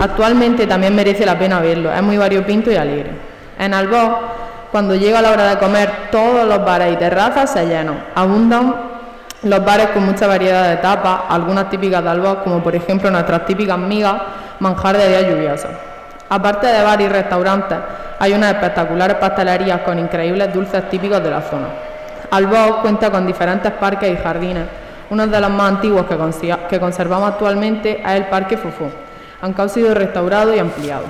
Actualmente 0.02 0.66
también 0.66 0.96
merece 0.96 1.24
la 1.24 1.38
pena 1.38 1.60
verlo, 1.60 1.94
es 1.94 2.02
muy 2.02 2.18
variopinto 2.18 2.72
y 2.72 2.76
alegre. 2.76 3.12
En 3.60 3.76
Albó, 3.76 4.20
cuando 4.72 4.96
llega 4.96 5.22
la 5.22 5.30
hora 5.32 5.50
de 5.50 5.58
comer, 5.60 5.92
todos 6.12 6.48
los 6.48 6.66
bares 6.66 6.94
y 6.94 6.96
terrazas 6.96 7.52
se 7.52 7.64
llenan. 7.68 8.06
Abundan 8.16 8.76
los 9.44 9.64
bares 9.64 9.90
con 9.90 10.04
mucha 10.04 10.26
variedad 10.26 10.68
de 10.68 10.78
tapas, 10.78 11.22
algunas 11.30 11.70
típicas 11.70 12.04
de 12.04 12.10
Albó, 12.10 12.44
como 12.44 12.64
por 12.64 12.76
ejemplo 12.76 13.12
nuestras 13.12 13.46
típicas 13.46 13.78
migas, 13.78 14.16
manjar 14.60 14.98
de 14.98 15.08
días 15.08 15.24
lluviosos. 15.24 15.72
Aparte 16.30 16.68
de 16.68 16.82
bares 16.82 17.08
y 17.08 17.10
restaurantes, 17.10 17.78
hay 18.20 18.34
unas 18.34 18.54
espectaculares 18.54 19.18
pastelerías 19.18 19.82
con 19.82 20.00
increíbles 20.00 20.54
dulces 20.54 20.90
típicos 20.90 21.24
de 21.24 21.30
la 21.30 21.42
zona. 21.42 21.68
Albó 22.32 22.82
cuenta 22.82 23.12
con 23.12 23.28
diferentes 23.28 23.72
parques 23.74 24.12
y 24.12 24.18
jardines. 24.18 24.66
Uno 25.10 25.28
de 25.28 25.40
los 25.40 25.50
más 25.50 25.74
antiguos 25.74 26.06
que, 26.70 26.80
conservamos 26.80 27.30
actualmente 27.30 28.02
es 28.02 28.12
el 28.12 28.26
Parque 28.26 28.58
Fufú 28.58 28.90
aunque 29.44 29.62
ha 29.62 29.68
sido 29.68 29.94
restaurado 29.94 30.56
y 30.56 30.60
ampliado. 30.60 31.04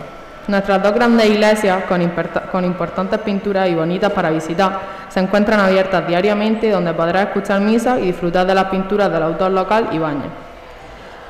Nuestras 0.48 0.82
dos 0.82 0.94
grandes 0.94 1.30
iglesias, 1.30 1.84
con, 1.84 2.66
importantes 2.66 3.20
pinturas 3.20 3.70
y 3.70 3.76
bonitas 3.76 4.12
para 4.12 4.32
visitar, 4.32 4.80
se 5.08 5.20
encuentran 5.20 5.60
abiertas 5.60 6.08
diariamente 6.08 6.72
donde 6.72 6.94
podrás 6.94 7.28
escuchar 7.28 7.62
misa 7.62 8.00
y 8.00 8.08
disfrutar 8.08 8.48
de 8.48 8.56
las 8.56 8.66
pinturas 8.66 9.12
del 9.12 9.22
autor 9.22 9.52
local 9.52 9.88
baños. 10.00 10.26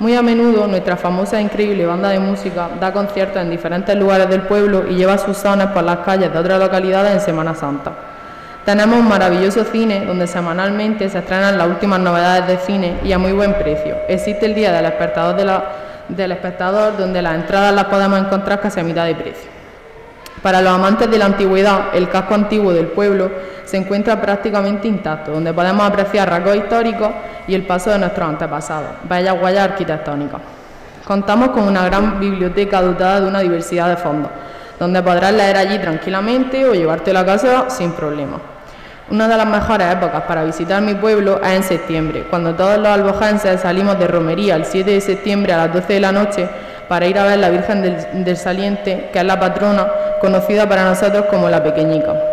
Muy 0.04 0.16
a 0.16 0.22
menudo 0.22 0.68
nuestra 0.68 0.98
famosa 0.98 1.40
e 1.40 1.42
increíble 1.42 1.86
banda 1.86 2.10
de 2.10 2.20
música 2.20 2.68
da 2.78 2.92
conciertos 2.92 3.42
en 3.42 3.50
diferentes 3.50 3.96
lugares 3.96 4.28
del 4.28 4.42
pueblo 4.42 4.84
y 4.86 4.96
lleva 4.96 5.18
sus 5.18 5.38
sones 5.38 5.68
por 5.68 5.82
las 5.82 6.00
calles 6.00 6.30
de 6.30 6.38
otras 6.38 6.60
localidades 6.60 7.14
en 7.14 7.22
Semana 7.22 7.56
Santa. 7.56 7.94
Tenemos 8.66 9.00
un 9.00 9.08
maravilloso 9.08 9.64
cine 9.64 10.06
donde 10.06 10.28
semanalmente 10.28 11.08
se 11.08 11.20
estrenan 11.20 11.58
las 11.58 11.70
últimas 11.70 12.02
novedades 12.02 12.48
de 12.48 12.58
cine 12.58 13.00
y 13.06 13.14
a 13.14 13.18
muy 13.18 13.32
buen 13.32 13.54
precio. 13.54 13.96
Existe 14.10 14.46
el 14.46 14.56
Día 14.56 14.74
del 14.74 14.84
Despertador 14.84 15.38
de 15.38 15.46
la 15.46 15.64
del 16.10 16.34
espectador, 16.34 16.98
donde 16.98 17.22
las 17.22 17.36
entradas 17.36 17.74
las 17.74 17.86
podemos 17.86 18.20
encontrar 18.20 18.60
casi 18.60 18.82
a 18.82 18.84
mitad 18.84 19.06
de 19.06 19.16
precio. 19.16 19.50
Para 20.42 20.62
los 20.62 20.74
amantes 20.74 21.10
de 21.10 21.18
la 21.18 21.28
antigüedad, 21.28 21.96
el 21.96 22.10
casco 22.10 22.36
antiguo 22.36 22.74
del 22.74 22.88
pueblo 22.88 23.32
se 23.66 23.78
encuentra 23.78 24.22
prácticamente 24.22 24.88
intacto, 24.88 25.32
donde 25.32 25.54
podemos 25.54 25.86
apreciar 25.86 26.30
rasgos 26.30 26.56
históricos 26.58 27.10
y 27.48 27.56
el 27.56 27.66
paso 27.66 27.92
de 27.92 28.00
nuestros 28.00 28.28
antepasados, 28.28 28.90
bellas 29.04 29.36
huellas 29.42 29.70
arquitectónicas. 29.72 30.42
Contamos 31.06 31.50
con 31.50 31.64
una 31.64 31.86
gran 31.86 32.20
biblioteca 32.20 32.82
dotada 32.82 33.22
de 33.22 33.28
una 33.28 33.40
diversidad 33.40 33.90
de 33.90 33.98
fondos, 33.98 34.32
donde 34.80 35.02
podrás 35.02 35.34
leer 35.34 35.58
allí 35.58 35.78
tranquilamente 35.80 36.66
o 36.66 36.74
llevarte 36.74 37.16
a 37.16 37.26
casa 37.26 37.70
sin 37.70 37.92
problema. 37.92 38.40
Una 39.12 39.28
de 39.28 39.36
las 39.36 39.46
mejores 39.46 39.92
épocas 39.92 40.24
para 40.24 40.46
visitar 40.46 40.82
mi 40.82 40.96
pueblo 40.96 41.42
es 41.44 41.52
en 41.52 41.64
septiembre, 41.64 42.26
cuando 42.30 42.56
todos 42.56 42.78
los 42.78 42.88
albojenses 42.88 43.62
salimos 43.62 44.00
de 44.00 44.08
romería 44.08 44.56
el 44.56 44.66
7 44.66 44.92
de 44.92 45.02
septiembre 45.02 45.54
a 45.54 45.58
las 45.58 45.74
12 45.74 45.94
de 45.94 46.00
la 46.00 46.12
noche 46.12 46.50
para 46.88 47.06
ir 47.06 47.18
a 47.20 47.26
ver 47.26 47.40
la 47.40 47.50
Virgen 47.50 47.82
del, 48.24 48.38
Saliente, 48.38 49.10
que 49.12 49.20
es 49.20 49.26
la 49.26 49.40
patrona 49.40 49.88
conocida 50.22 50.68
para 50.68 50.86
nosotros 50.86 51.26
como 51.30 51.50
la 51.50 51.62
Pequeñica. 51.62 52.33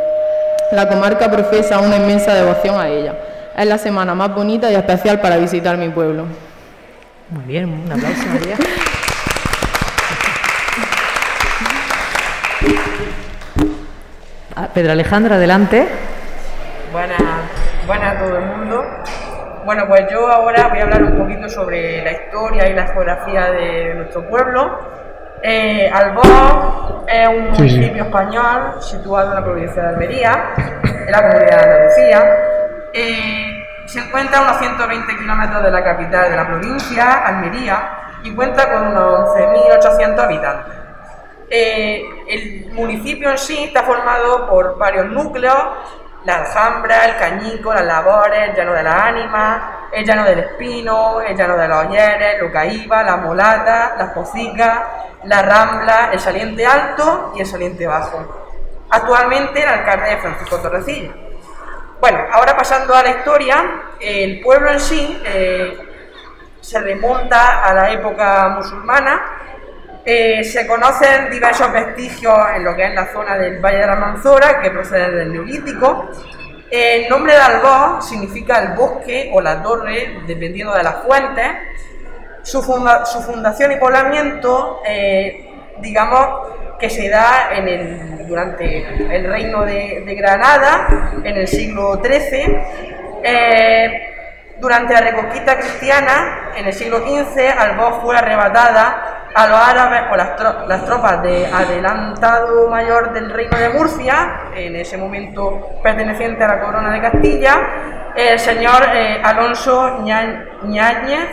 La 0.72 0.88
comarca 0.88 1.28
profesa 1.28 1.80
una 1.80 1.96
inmensa 1.96 2.32
devoción 2.32 2.78
a 2.78 2.88
ella. 2.88 3.14
Es 3.56 3.66
la 3.66 3.76
semana 3.76 4.14
más 4.14 4.32
bonita 4.32 4.70
y 4.70 4.76
especial 4.76 5.20
para 5.20 5.36
visitar 5.36 5.76
mi 5.76 5.88
pueblo. 5.88 6.26
Muy 7.30 7.44
bien, 7.44 7.68
un 7.68 7.90
aplauso 7.90 8.26
María. 8.32 8.56
Ah, 14.54 14.68
Pedro 14.72 14.92
Alejandro, 14.92 15.34
adelante. 15.34 15.88
Buenas, 16.92 17.18
buenas 17.86 18.16
a 18.16 18.18
todo 18.20 18.38
el 18.38 18.44
mundo. 18.44 18.84
Bueno, 19.64 19.86
pues 19.88 20.02
yo 20.10 20.28
ahora 20.28 20.68
voy 20.68 20.78
a 20.78 20.82
hablar 20.82 21.02
un 21.02 21.18
poquito 21.18 21.48
sobre 21.48 22.02
la 22.04 22.12
historia 22.12 22.68
y 22.68 22.74
la 22.74 22.86
geografía 22.86 23.50
de 23.50 23.94
nuestro 23.94 24.28
pueblo. 24.28 24.78
Eh, 25.42 25.90
Albó 25.92 27.04
es 27.06 27.28
un 27.28 27.50
municipio 27.52 28.04
español 28.04 28.76
situado 28.80 29.30
en 29.30 29.34
la 29.36 29.44
provincia 29.44 29.82
de 29.82 29.88
Almería, 29.88 30.50
en 30.84 31.10
la 31.10 31.22
comunidad 31.22 31.66
de 31.66 31.72
Andalucía. 31.72 32.36
Eh, 32.92 33.64
se 33.86 34.00
encuentra 34.00 34.38
a 34.38 34.42
unos 34.42 34.58
120 34.58 35.16
kilómetros 35.16 35.62
de 35.62 35.70
la 35.70 35.82
capital 35.82 36.30
de 36.30 36.36
la 36.36 36.46
provincia, 36.46 37.26
Almería, 37.26 37.90
y 38.22 38.34
cuenta 38.34 38.70
con 38.70 38.88
unos 38.88 39.30
11.800 39.30 40.18
habitantes. 40.18 40.74
Eh, 41.48 42.04
el 42.28 42.72
municipio 42.72 43.30
en 43.30 43.38
sí 43.38 43.64
está 43.64 43.82
formado 43.82 44.48
por 44.48 44.78
varios 44.78 45.06
núcleos, 45.06 45.58
la 46.24 46.44
Alhambra, 46.44 47.06
el 47.06 47.16
Cañico, 47.16 47.72
las 47.72 47.84
Labores, 47.84 48.50
el 48.50 48.54
Llano 48.54 48.74
de 48.74 48.82
la 48.82 49.06
Ánima, 49.06 49.79
el 49.92 50.04
Llano 50.04 50.24
del 50.24 50.40
Espino, 50.40 51.20
el 51.20 51.36
Llano 51.36 51.56
de 51.56 51.68
los 51.68 51.86
Olleres, 51.86 52.40
Locaíba, 52.40 53.02
la 53.02 53.16
Molata, 53.16 53.94
las 53.98 54.10
Pocicas, 54.12 54.78
la 55.24 55.42
Rambla, 55.42 56.10
el 56.12 56.20
Saliente 56.20 56.66
Alto 56.66 57.32
y 57.36 57.40
el 57.40 57.46
Saliente 57.46 57.86
Bajo. 57.86 58.40
Actualmente 58.90 59.62
el 59.62 59.68
alcalde 59.68 60.12
es 60.12 60.20
Francisco 60.20 60.58
Torrecilla. 60.58 61.10
Bueno, 62.00 62.18
ahora 62.32 62.56
pasando 62.56 62.94
a 62.94 63.02
la 63.02 63.10
historia, 63.10 63.82
el 64.00 64.40
pueblo 64.40 64.70
en 64.70 64.80
sí 64.80 65.20
eh, 65.24 65.76
se 66.60 66.80
remonta 66.80 67.64
a 67.64 67.74
la 67.74 67.90
época 67.90 68.48
musulmana. 68.56 69.22
Eh, 70.04 70.42
se 70.44 70.66
conocen 70.66 71.30
diversos 71.30 71.70
vestigios 71.72 72.38
en 72.56 72.64
lo 72.64 72.74
que 72.74 72.84
es 72.84 72.94
la 72.94 73.12
zona 73.12 73.36
del 73.36 73.60
Valle 73.60 73.80
de 73.80 73.86
la 73.86 73.96
Manzora, 73.96 74.60
que 74.60 74.70
procede 74.70 75.10
del 75.10 75.32
Neolítico. 75.32 76.10
El 76.70 77.08
nombre 77.08 77.32
de 77.32 77.40
Albó 77.40 78.00
significa 78.00 78.60
el 78.60 78.74
bosque 78.74 79.30
o 79.32 79.40
la 79.40 79.60
torre, 79.60 80.20
dependiendo 80.26 80.72
de 80.72 80.84
las 80.84 81.02
fuentes. 81.04 81.46
Su, 82.42 82.62
fundación 82.62 83.72
y 83.72 83.76
poblamiento, 83.76 84.80
eh, 84.86 85.50
digamos, 85.80 86.48
que 86.78 86.88
se 86.88 87.08
da 87.08 87.50
durante 88.26 89.16
el 89.16 89.24
reino 89.24 89.64
de, 89.64 90.14
Granada 90.16 91.12
en 91.24 91.36
el 91.36 91.48
siglo 91.48 92.00
XIII. 92.02 92.58
Eh, 93.22 94.06
durante 94.60 94.94
la 94.94 95.00
reconquista 95.00 95.58
cristiana, 95.58 96.52
en 96.56 96.66
el 96.66 96.72
siglo 96.72 96.98
XV, 96.98 97.50
Albó 97.58 98.00
fue 98.00 98.16
arrebatada 98.16 99.19
a 99.34 99.46
los 99.46 99.58
árabes 99.58 100.02
por 100.08 100.18
las, 100.18 100.84
tropas 100.84 101.22
de 101.22 101.46
adelantado 101.46 102.68
mayor 102.68 103.12
del 103.12 103.30
reino 103.30 103.56
de 103.56 103.68
Murcia, 103.70 104.42
en 104.54 104.76
ese 104.76 104.96
momento 104.96 105.80
perteneciente 105.82 106.44
a 106.44 106.48
la 106.48 106.60
corona 106.60 106.92
de 106.92 107.00
Castilla, 107.00 108.12
el 108.16 108.38
señor 108.38 108.84
eh, 108.92 109.20
Alonso 109.22 110.00
Ñáñez 110.02 111.30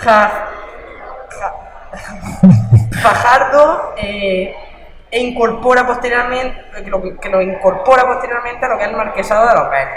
Fajardo. 3.02 3.94
Eh, 3.96 4.54
e 5.10 5.18
incorpora 5.18 5.86
posteriormente, 5.86 6.64
que 6.84 7.30
lo, 7.30 7.42
incorpora 7.42 8.06
posteriormente 8.06 8.64
a 8.64 8.68
lo 8.68 8.78
que 8.78 8.84
es 8.84 8.90
el 8.90 8.96
marquesado 8.96 9.48
de 9.48 9.54
los 9.54 9.70
Vélez. 9.70 9.88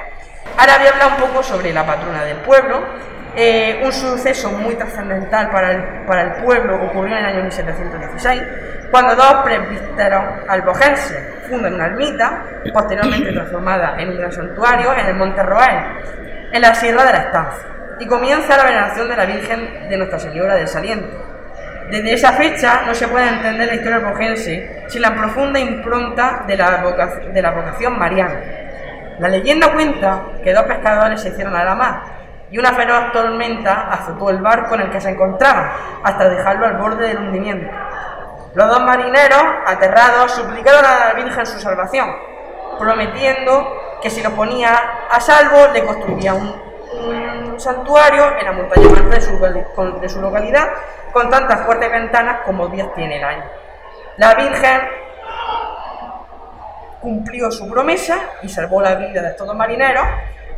Ahora 0.58 0.78
voy 0.78 0.88
a 0.88 0.90
hablar 0.90 1.08
un 1.14 1.28
poco 1.28 1.44
sobre 1.44 1.72
la 1.72 1.86
patrona 1.86 2.24
del 2.24 2.38
pueblo. 2.38 2.82
Eh, 3.36 3.82
un 3.84 3.92
suceso 3.92 4.52
muy 4.52 4.76
trascendental 4.76 5.50
para 5.50 5.72
el, 5.72 6.44
pueblo 6.44 6.84
ocurrió 6.86 7.18
en 7.18 7.26
el 7.26 7.26
año 7.26 7.42
1716, 7.44 8.44
cuando 8.92 9.16
dos 9.16 9.44
presbíteros 9.44 10.24
albojenses 10.48 11.48
fundan 11.50 11.74
una 11.74 11.88
ermita, 11.88 12.44
posteriormente 12.72 13.32
transformada 13.32 13.96
en 13.98 14.10
un 14.10 14.18
gran 14.18 14.32
santuario 14.32 14.94
en 14.94 15.06
el 15.08 15.16
Monte 15.16 15.42
Roel, 15.42 15.78
en 16.52 16.62
la 16.62 16.76
Sierra 16.76 17.06
de 17.06 17.12
la 17.12 17.18
Estancia, 17.20 17.68
y 18.00 18.06
comienza 18.06 18.56
la 18.56 18.66
veneración 18.66 19.10
de 19.10 19.16
la 19.16 19.26
Virgen 19.26 19.90
de 19.90 19.98
Nuestra 19.98 20.20
Señora 20.20 20.54
del 20.56 20.68
Saliente 20.68 21.34
desde 21.90 22.14
esa 22.14 22.32
fecha 22.34 22.84
no 22.88 22.96
se 22.96 23.08
puede 23.08 23.28
entender 23.28 23.68
la 23.68 23.76
historia 23.76 24.00
bojense 24.00 24.86
sin 24.88 25.02
la 25.02 25.14
profunda 25.14 25.60
impronta 25.60 26.44
de 26.48 26.58
la 26.58 27.52
vocación 27.52 28.00
mariana. 28.00 28.40
La 29.20 29.30
leyenda 29.30 29.72
cuenta 29.72 30.24
que 30.44 30.54
dos 30.54 30.64
pescadores 30.64 31.22
se 31.22 31.30
hicieron 31.30 31.56
a 31.56 31.64
la 31.64 31.76
mar 31.76 32.23
y 32.54 32.60
una 32.60 32.72
feroz 32.74 33.12
tormenta 33.12 33.88
azotó 33.90 34.30
el 34.30 34.38
barco 34.38 34.76
en 34.76 34.82
el 34.82 34.92
que 34.92 35.02
se 35.02 35.10
encontraban 35.10 35.72
hasta 36.04 36.30
dejarlo 36.30 36.68
al 36.68 36.78
borde 36.78 37.08
del 37.08 37.18
hundimiento. 37.18 37.68
Los 38.54 38.70
dos 38.70 38.84
marineros, 38.84 39.44
aterrados, 39.66 40.34
suplicaron 40.34 40.86
a 40.86 41.08
la 41.08 41.14
Virgen 41.14 41.48
su 41.48 41.60
salvación, 41.60 42.16
prometiendo 42.78 43.98
que 44.04 44.12
si 44.12 44.22
lo 44.22 44.30
ponía 44.36 44.72
a 45.10 45.20
salvo 45.20 45.74
le 45.74 45.84
construiría 45.84 46.36
un, 46.36 46.74
santuario 47.58 48.38
en 48.38 48.46
la 48.46 48.52
montaña 48.52 48.88
más 48.88 49.28
de 49.28 50.00
de 50.00 50.10
su 50.10 50.22
localidad 50.22 50.70
con 51.12 51.30
tantas 51.32 51.66
fuertes 51.66 51.92
ventanas 51.92 52.42
como 52.46 52.68
días 52.68 52.88
tiene 52.94 53.18
el 53.18 53.24
año. 53.24 53.44
La 54.18 54.36
Virgen 54.36 54.82
cumplió 57.02 57.50
su 57.50 57.68
promesa 57.68 58.20
y 58.44 58.50
salvó 58.50 58.80
la 58.80 58.94
vida 58.94 59.24
de 59.24 59.30
estos 59.30 59.48
dos 59.48 59.56
marineros, 59.56 60.06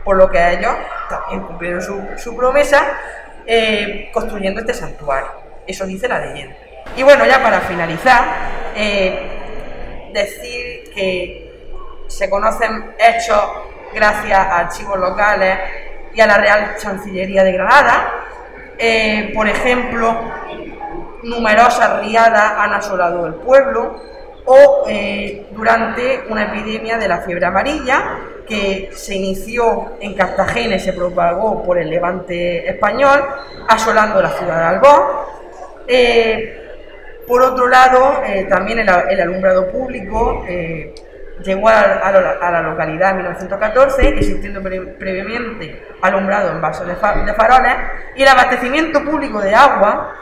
por 0.05 0.15
lo 0.15 0.29
que 0.29 0.53
ellos 0.53 0.71
también 1.09 1.41
cumplieron 1.41 1.81
su, 1.81 2.35
promesa 2.37 2.97
eh, 3.45 4.09
construyendo 4.13 4.61
este 4.61 4.73
santuario. 4.73 5.31
Eso 5.65 5.85
dice 5.85 6.07
la 6.07 6.19
leyenda. 6.19 6.55
Y 6.95 7.01
bueno, 7.01 7.25
ya 7.25 7.41
para 7.41 7.59
finalizar, 7.61 8.23
eh, 8.75 10.11
decir 10.13 10.91
que 10.93 11.51
se 12.07 12.29
conocen 12.29 12.93
hechos 12.99 13.41
gracias 13.93 14.37
a 14.37 14.59
archivos 14.59 14.99
locales 14.99 15.57
y 16.13 16.21
a 16.21 16.27
la 16.27 16.37
Real 16.37 16.75
Chancillería 16.77 17.43
de 17.43 17.51
Granada. 17.51 18.13
Eh, 18.77 19.31
por 19.33 19.49
ejemplo, 19.49 20.15
numerosas 21.23 22.01
riadas 22.01 22.53
han 22.57 22.73
asolado 22.73 23.25
el 23.25 23.33
pueblo 23.35 23.99
o 24.45 24.85
durante 25.51 26.25
una 26.29 26.43
epidemia 26.43 26.99
de 26.99 27.07
la 27.07 27.21
fiebre 27.21 27.47
amarilla 27.47 28.19
que 28.47 28.91
se 28.93 29.15
inició 29.15 29.97
en 29.99 30.13
Cartagena 30.13 30.75
y 30.75 30.79
se 30.79 30.93
propagó 30.93 31.63
por 31.63 31.77
el 31.77 31.89
levante 31.89 32.69
español, 32.69 33.23
asolando 33.67 34.21
la 34.21 34.29
ciudad 34.29 34.57
de 34.57 34.63
Albón. 34.63 35.01
Eh, 35.87 36.61
por 37.27 37.41
otro 37.41 37.67
lado, 37.67 38.21
eh, 38.25 38.45
también 38.49 38.79
el, 38.79 38.89
alumbrado 38.89 39.71
público 39.71 40.45
llegó 41.43 41.69
a, 41.69 42.11
la 42.51 42.61
localidad 42.61 43.11
en 43.11 43.17
1914, 43.17 44.07
existiendo 44.09 44.61
previamente 44.61 45.83
alumbrado 46.01 46.51
en 46.51 46.61
vasos 46.61 46.87
de, 46.87 46.93
de 46.93 47.33
faroles, 47.33 47.73
y 48.15 48.21
el 48.21 48.27
abastecimiento 48.27 49.03
público 49.03 49.41
de 49.41 49.53
agua 49.53 50.13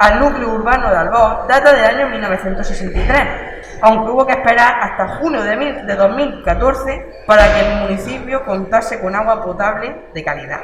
al 0.00 0.18
núcleo 0.18 0.54
urbano 0.54 0.90
de 0.90 0.96
Albó 0.96 1.44
data 1.46 1.74
del 1.74 1.84
año 1.84 2.08
1963, 2.08 3.59
aunque 3.82 4.10
hubo 4.10 4.26
que 4.26 4.32
esperar 4.32 4.76
hasta 4.80 5.16
junio 5.16 5.42
de, 5.42 5.94
2014 5.96 7.24
para 7.26 7.52
que 7.52 7.60
el 7.60 7.80
municipio 7.82 8.44
contase 8.44 9.00
con 9.00 9.14
agua 9.14 9.42
potable 9.42 9.94
de 10.14 10.24
calidad. 10.24 10.60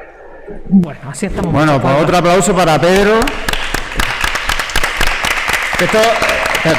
Bueno, 0.69 1.01
así 1.11 1.27
estamos. 1.27 1.53
Bueno, 1.53 1.81
pues 1.81 1.95
otro 2.03 2.17
aplauso 2.17 2.55
para 2.55 2.79
Pedro. 2.79 3.21
Esto 5.81 5.99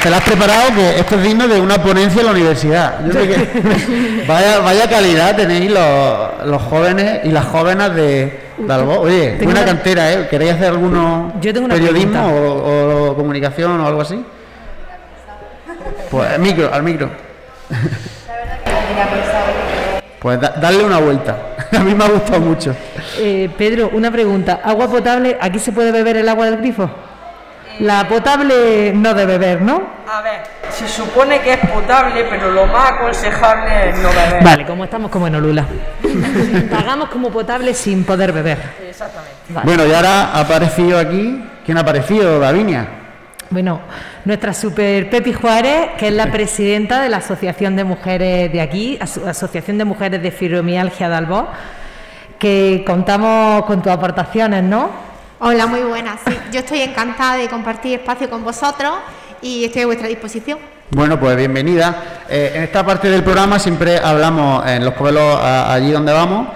te, 0.02 0.10
lo 0.10 0.16
has 0.16 0.22
preparado, 0.22 0.74
que 0.74 0.98
esto 0.98 1.14
es 1.16 1.22
digno 1.22 1.46
de 1.46 1.60
una 1.60 1.80
ponencia 1.80 2.20
en 2.20 2.26
la 2.26 2.32
universidad. 2.32 2.98
vaya, 4.28 4.58
vaya 4.58 4.88
calidad 4.88 5.36
tenéis 5.36 5.70
los, 5.70 6.62
jóvenes 6.62 7.20
y 7.24 7.30
las 7.30 7.44
jóvenes 7.46 7.94
de, 7.94 8.48
Albó. 8.68 9.00
Oye, 9.00 9.38
buena 9.42 9.64
cantera, 9.64 10.12
¿eh? 10.12 10.26
¿Queréis 10.28 10.54
hacer 10.54 10.68
alguno 10.68 11.32
periodismo 11.40 12.28
o, 12.28 13.14
comunicación 13.14 13.80
o 13.80 13.86
algo 13.86 14.00
así? 14.00 14.24
Pues 16.10 16.30
al 16.30 16.40
micro, 16.40 16.72
al 16.72 16.82
micro. 16.82 17.10
Pues 20.20 20.40
darle 20.40 20.84
una 20.84 20.98
vuelta. 20.98 21.36
A 21.78 21.80
mí 21.80 21.94
me 21.94 22.04
ha 22.04 22.08
gustado 22.08 22.40
mucho. 22.40 22.74
Eh, 23.18 23.50
Pedro, 23.56 23.90
una 23.92 24.10
pregunta. 24.10 24.60
¿Agua 24.64 24.88
potable? 24.88 25.36
¿Aquí 25.40 25.58
se 25.58 25.72
puede 25.72 25.92
beber 25.92 26.16
el 26.16 26.28
agua 26.28 26.46
del 26.46 26.56
grifo? 26.58 26.90
La 27.80 28.08
potable 28.08 28.92
no 28.92 29.14
de 29.14 29.24
beber, 29.24 29.62
¿no? 29.62 29.80
A 30.10 30.20
ver, 30.22 30.40
se 30.68 30.88
supone 30.88 31.40
que 31.40 31.52
es 31.52 31.58
potable, 31.58 32.24
pero 32.28 32.50
lo 32.50 32.66
más 32.66 32.90
aconsejable 32.92 33.90
es 33.90 33.98
no 33.98 34.08
beber. 34.08 34.42
Vale, 34.42 34.66
como 34.66 34.84
estamos 34.84 35.10
como 35.12 35.28
en 35.28 35.36
Olula. 35.36 35.64
Pagamos 36.70 37.08
como 37.10 37.30
potable 37.30 37.72
sin 37.74 38.02
poder 38.02 38.32
beber. 38.32 38.58
Exactamente. 38.88 39.36
Bueno, 39.62 39.86
y 39.86 39.92
ahora 39.92 40.30
ha 40.32 40.40
aparecido 40.40 40.98
aquí. 40.98 41.44
¿Quién 41.64 41.78
ha 41.78 41.82
aparecido, 41.82 42.40
Davinia? 42.40 42.88
Bueno, 43.50 43.80
nuestra 44.28 44.52
super 44.52 45.08
Pepi 45.08 45.32
Juárez, 45.32 45.92
que 45.96 46.08
es 46.08 46.12
la 46.12 46.30
presidenta 46.30 47.00
de 47.00 47.08
la 47.08 47.16
Asociación 47.16 47.76
de 47.76 47.84
Mujeres 47.84 48.52
de 48.52 48.60
aquí, 48.60 48.98
Asociación 49.00 49.78
de 49.78 49.86
Mujeres 49.86 50.22
de 50.22 50.30
Fibromialgia 50.30 51.08
de 51.08 51.14
Albó, 51.14 51.48
que 52.38 52.84
contamos 52.86 53.64
con 53.64 53.80
tus 53.80 53.90
aportaciones, 53.90 54.62
¿no? 54.62 54.90
Hola, 55.38 55.66
muy 55.66 55.80
buenas. 55.80 56.20
yo 56.52 56.60
estoy 56.60 56.82
encantada 56.82 57.36
de 57.36 57.48
compartir 57.48 58.00
espacio 58.00 58.28
con 58.28 58.44
vosotros 58.44 58.96
y 59.40 59.64
estoy 59.64 59.80
a 59.80 59.86
vuestra 59.86 60.08
disposición. 60.08 60.58
Bueno, 60.90 61.18
pues 61.18 61.34
bienvenida. 61.34 62.20
Eh, 62.28 62.52
en 62.54 62.64
esta 62.64 62.84
parte 62.84 63.08
del 63.08 63.24
programa 63.24 63.58
siempre 63.58 63.96
hablamos, 63.96 64.66
en 64.66 64.84
los 64.84 64.92
pueblos 64.92 65.40
allí 65.42 65.90
donde 65.90 66.12
vamos, 66.12 66.48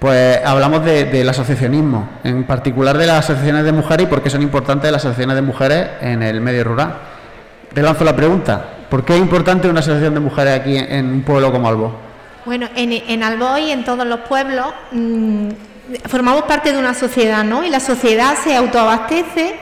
pues 0.00 0.40
hablamos 0.44 0.84
del 0.84 1.28
asociacionismo, 1.28 2.08
en 2.24 2.42
particular 2.42 2.98
de 2.98 3.06
las 3.06 3.20
asociaciones 3.20 3.62
de 3.62 3.70
mujeres 3.70 4.08
y 4.08 4.10
por 4.10 4.24
qué 4.24 4.30
son 4.30 4.42
importantes 4.42 4.90
las 4.90 5.04
asociaciones 5.04 5.36
de 5.36 5.42
mujeres 5.42 5.86
en 6.00 6.24
el 6.24 6.40
medio 6.40 6.64
rural. 6.64 7.11
Te 7.74 7.82
lanzo 7.82 8.04
la 8.04 8.14
pregunta. 8.14 8.64
¿Por 8.90 9.04
qué 9.04 9.14
es 9.14 9.20
importante 9.20 9.68
una 9.68 9.80
asociación 9.80 10.12
de 10.12 10.20
mujeres 10.20 10.60
aquí 10.60 10.76
en, 10.76 11.06
un 11.06 11.22
pueblo 11.22 11.50
como 11.50 11.68
Albo? 11.68 11.92
Bueno, 12.44 12.68
en, 12.76 12.92
en 12.92 13.22
Albo 13.22 13.56
y 13.56 13.70
en 13.70 13.84
todos 13.84 14.06
los 14.06 14.20
pueblos 14.20 14.66
mm, 14.90 15.48
formamos 16.06 16.42
parte 16.42 16.72
de 16.72 16.78
una 16.78 16.92
sociedad, 16.92 17.44
¿no? 17.44 17.64
Y 17.64 17.70
la 17.70 17.80
sociedad 17.80 18.34
se 18.44 18.54
autoabastece, 18.54 19.56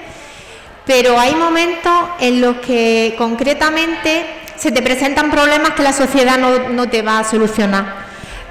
pero 0.85 1.19
hay 1.21 1.37
momentos 1.37 1.93
en 2.19 2.40
los 2.40 2.57
que 2.57 3.14
concretamente 3.17 4.26
se 4.57 4.73
te 4.73 4.83
presentan 4.83 5.31
problemas 5.31 5.71
que 5.71 5.83
la 5.83 5.93
sociedad 5.93 6.37
no, 6.37 6.88
te 6.88 7.02
va 7.02 7.21
a 7.21 7.25
solucionar. 7.25 7.85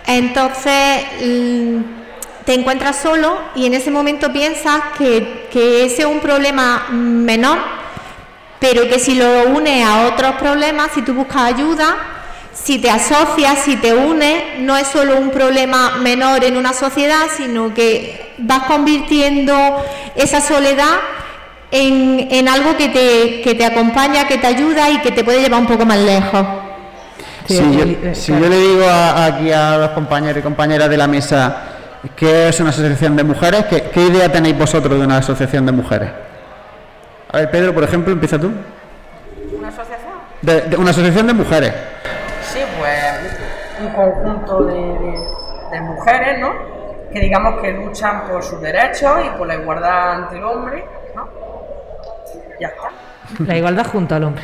Entonces 0.08 1.04
mm, 1.22 1.82
te 2.46 2.54
encuentras 2.54 3.02
solo 3.02 3.38
y 3.56 3.66
en 3.66 3.74
ese 3.74 3.92
momento 3.92 4.32
piensas 4.32 4.82
que, 4.98 5.48
que 5.52 5.84
ese 5.86 6.04
es 6.04 6.08
un 6.08 6.22
problema 6.22 6.88
menor, 6.92 7.58
pero 8.60 8.88
que 8.88 9.00
si 9.00 9.16
lo 9.16 9.48
unes 9.50 9.86
a 9.86 10.08
otros 10.08 10.36
problemas, 10.36 10.92
si 10.94 11.02
tú 11.02 11.14
buscas 11.14 11.54
ayuda, 11.54 11.96
si 12.54 12.78
te 12.78 12.90
asocias, 12.90 13.60
si 13.60 13.78
te 13.78 13.94
unes, 13.94 14.60
no 14.60 14.78
es 14.78 14.88
solo 14.88 15.18
un 15.18 15.32
problema 15.32 15.98
menor 16.02 16.44
en 16.44 16.58
una 16.58 16.74
sociedad, 16.74 17.24
sino 17.36 17.74
que 17.74 18.34
vas 18.40 18.64
convirtiendo 18.64 19.54
esa 20.16 20.42
soledad 20.42 20.98
en, 21.72 22.48
algo 22.48 22.76
que 22.76 22.90
te, 22.90 23.42
que 23.42 23.56
te 23.56 23.66
acompaña, 23.66 24.28
que 24.28 24.38
te 24.38 24.48
ayuda 24.48 24.90
y 24.90 25.00
que 25.00 25.12
te 25.12 25.24
puede 25.24 25.42
llevar 25.42 25.62
un 25.62 25.68
poco 25.68 25.86
más 25.86 26.00
lejos. 26.00 26.46
si, 27.46 27.56
yo, 27.58 28.50
le 28.50 28.60
digo 28.60 28.86
aquí 28.90 29.52
a 29.52 29.78
los 29.78 29.90
compañeros 29.92 30.40
y 30.40 30.42
compañeras 30.42 30.90
de 30.90 30.98
la 30.98 31.08
mesa 31.08 31.64
que 32.16 32.50
es 32.50 32.60
una 32.60 32.70
asociación 32.70 33.16
de 33.16 33.24
mujeres, 33.24 33.66
¿qué, 33.70 33.84
¿qué, 33.94 34.08
idea 34.08 34.32
tenéis 34.32 34.58
vosotros 34.58 34.98
de 34.98 35.06
una 35.06 35.18
asociación 35.18 35.66
de 35.66 35.72
mujeres? 35.72 36.10
A 37.32 37.38
ver, 37.38 37.52
Pedro, 37.52 37.74
por 37.74 37.84
ejemplo, 37.84 38.12
empieza 38.12 38.40
tú. 38.40 38.52
¿Una 39.58 39.68
asociación? 39.70 40.10
de 40.42 40.78
una 40.78 40.92
asociación 40.92 41.28
de 41.28 41.34
mujeres 41.34 41.74
un 43.82 43.90
conjunto 43.90 44.64
de, 44.66 45.82
mujeres, 45.82 46.40
¿no? 46.40 46.52
Que 47.12 47.20
digamos 47.20 47.62
que 47.62 47.72
luchan 47.72 48.28
por 48.28 48.44
sus 48.44 48.62
derechos 48.62 49.22
y 49.26 49.38
por 49.38 49.48
la 49.48 49.56
igualdad 49.56 50.12
ante 50.14 50.38
el 50.38 50.44
hombre, 50.44 50.84
¿no? 51.16 51.28
Ya 52.60 52.68
está. 52.68 52.90
La 53.46 53.58
igualdad 53.58 53.86
junto 53.86 54.16
al 54.16 54.24
hombre. 54.24 54.44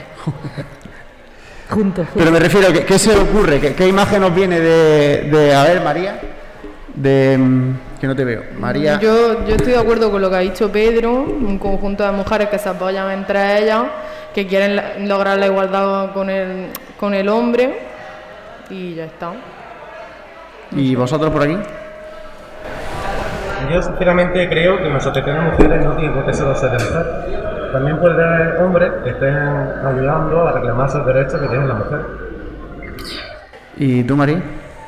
junto, 1.69 2.05
Pero 2.13 2.31
me 2.31 2.39
refiero, 2.39 2.71
¿qué, 2.71 2.85
qué 2.85 2.99
se 2.99 3.15
ocurre? 3.15 3.59
¿Qué, 3.59 3.87
imagen 3.87 4.21
nos 4.21 4.33
viene 4.33 4.59
de, 4.59 5.55
a 5.55 5.63
ver, 5.63 5.81
María? 5.81 6.19
De 6.95 7.37
mm, 7.37 7.99
que 7.99 8.07
no 8.07 8.15
te 8.15 8.23
veo. 8.23 8.43
María. 8.57 8.99
Yo, 8.99 9.45
yo 9.45 9.55
estoy 9.55 9.73
de 9.73 9.79
acuerdo 9.79 10.11
con 10.11 10.21
lo 10.21 10.29
que 10.29 10.35
ha 10.35 10.39
dicho 10.39 10.71
Pedro, 10.71 11.11
un 11.11 11.59
conjunto 11.59 12.03
de 12.05 12.11
mujeres 12.11 12.49
que 12.49 12.57
se 12.57 12.69
apoyan 12.69 13.11
entre 13.11 13.63
ellas, 13.63 13.83
que 14.33 14.47
quieren 14.47 15.07
lograr 15.07 15.37
la 15.37 15.47
igualdad 15.47 16.13
con 16.13 16.29
el, 16.29 16.67
con 16.99 17.13
el 17.13 17.27
hombre 17.29 17.79
y 18.69 18.95
ya 18.95 19.05
está. 19.05 19.31
¿Y 20.71 20.95
vosotros 20.95 21.31
por 21.31 21.43
aquí? 21.43 21.57
Yo 23.71 23.81
sinceramente 23.81 24.47
creo 24.49 24.77
que 24.77 24.89
nosotros 24.89 25.25
tenemos 25.25 25.53
mujeres 25.53 25.83
no 25.83 25.95
tienen 25.95 26.13
por 26.13 26.25
qué 26.25 26.33
ser 26.33 26.45
mujer. 26.47 27.71
También 27.71 27.99
puede 27.99 28.23
haber 28.23 28.61
hombres 28.61 28.91
que 29.03 29.09
estén 29.09 29.35
ayudando 29.35 30.47
a 30.47 30.51
reclamar 30.53 30.87
esos 30.87 31.05
derechos 31.05 31.41
que 31.41 31.47
tienen 31.47 31.67
las 31.67 31.77
mujeres. 31.77 32.05
¿Y 33.77 34.03
tú, 34.03 34.15
María? 34.15 34.41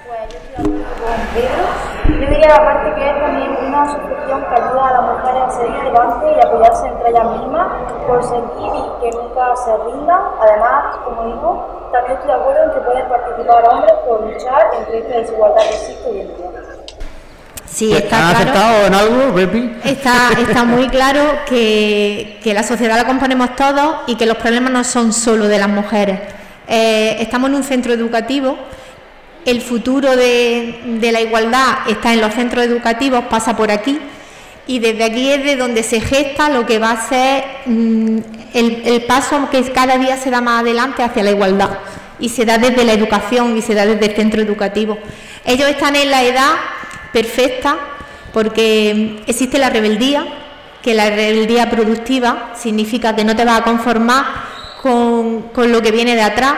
Pues 0.07 0.19
yo 0.31 0.37
estoy 0.37 0.65
con 0.65 1.33
Pedro. 1.33 1.96
Yo 2.07 2.19
diría 2.19 2.55
aparte 2.55 2.93
que 2.95 3.09
es 3.09 3.19
también 3.19 3.57
una 3.67 3.83
asociación 3.83 4.45
que 4.45 4.55
ayuda 4.55 4.87
a 4.87 4.93
las 4.93 5.01
mujeres 5.01 5.41
a 5.43 5.51
seguir 5.51 5.75
adelante 5.75 6.25
y 6.35 6.45
apoyarse 6.45 6.87
entre 6.87 7.09
ellas 7.09 7.25
mismas, 7.25 7.67
por 8.07 8.23
sentir 8.23 8.71
que 9.01 9.11
nunca 9.11 9.55
se 9.55 9.77
rindan. 9.85 10.21
Además, 10.41 10.97
como 11.03 11.25
digo, 11.25 11.89
también 11.91 12.13
estoy 12.13 12.27
de 12.27 12.33
acuerdo 12.33 12.63
en 12.63 12.71
que 12.71 12.79
pueden 12.79 13.09
participar 13.09 13.69
hombres 13.69 13.93
por 14.07 14.21
luchar 14.21 14.71
entre 14.79 14.99
esta 14.99 15.17
desigualdad 15.17 15.61
que 15.61 15.75
existe 15.75 16.09
hoy 16.09 16.19
en 16.21 16.27
día. 16.27 16.77
Sí, 17.65 17.93
está 17.93 18.33
claro, 18.33 18.87
en 18.87 18.93
algo, 18.95 19.35
Pepi? 19.35 19.77
Está, 19.83 20.29
está 20.39 20.63
muy 20.63 20.87
claro 20.87 21.21
que, 21.45 22.39
que, 22.41 22.53
la 22.53 22.63
sociedad 22.63 22.95
la 22.95 23.05
componemos 23.05 23.55
todos 23.55 23.97
y 24.07 24.15
que 24.15 24.25
los 24.25 24.37
problemas 24.37 24.71
no 24.71 24.83
son 24.83 25.13
solo 25.13 25.47
de 25.47 25.59
las 25.59 25.67
mujeres. 25.67 26.19
Eh, 26.67 27.17
estamos 27.19 27.49
en 27.49 27.55
un 27.55 27.63
centro 27.63 27.93
educativo, 27.93 28.57
el 29.47 29.61
futuro 29.61 30.17
de, 30.17 30.99
la 31.09 31.21
igualdad 31.21 31.87
está 31.87 32.11
en 32.11 32.19
los 32.19 32.33
centros 32.33 32.65
educativos, 32.65 33.23
pasa 33.29 33.55
por 33.55 33.71
aquí 33.71 33.97
y 34.67 34.79
desde 34.79 35.05
aquí 35.05 35.31
es 35.31 35.41
de 35.41 35.55
donde 35.55 35.83
se 35.83 36.01
gesta 36.01 36.49
lo 36.49 36.65
que 36.65 36.79
va 36.79 36.91
a 36.91 37.07
ser 37.07 37.45
mm, 37.65 38.17
el, 38.53 39.05
paso 39.07 39.47
que 39.49 39.63
cada 39.71 39.97
día 39.97 40.17
se 40.17 40.31
da 40.31 40.41
más 40.41 40.63
adelante 40.63 41.01
hacia 41.01 41.23
la 41.23 41.31
igualdad 41.31 41.69
y 42.19 42.27
se 42.27 42.43
da 42.43 42.57
desde 42.57 42.83
la 42.83 42.91
educación 42.91 43.55
y 43.55 43.61
se 43.61 43.73
da 43.73 43.85
desde 43.85 44.07
el 44.07 44.15
centro 44.17 44.41
educativo. 44.41 44.97
Ellos 45.45 45.69
están 45.69 45.95
en 45.95 46.11
la 46.11 46.23
edad 46.25 46.51
perfecta 47.13 47.77
porque 48.33 49.23
existe 49.27 49.57
la 49.59 49.69
rebeldía, 49.69 50.25
que 50.81 50.93
la 50.93 51.09
rebeldía 51.09 51.69
productiva 51.69 52.51
significa 52.53 53.15
que 53.15 53.23
no 53.23 53.33
te 53.33 53.45
vas 53.45 53.61
a 53.61 53.63
conformar 53.63 54.25
con, 54.81 55.43
con 55.53 55.71
lo 55.71 55.81
que 55.81 55.93
viene 55.93 56.15
de 56.15 56.23
atrás 56.23 56.55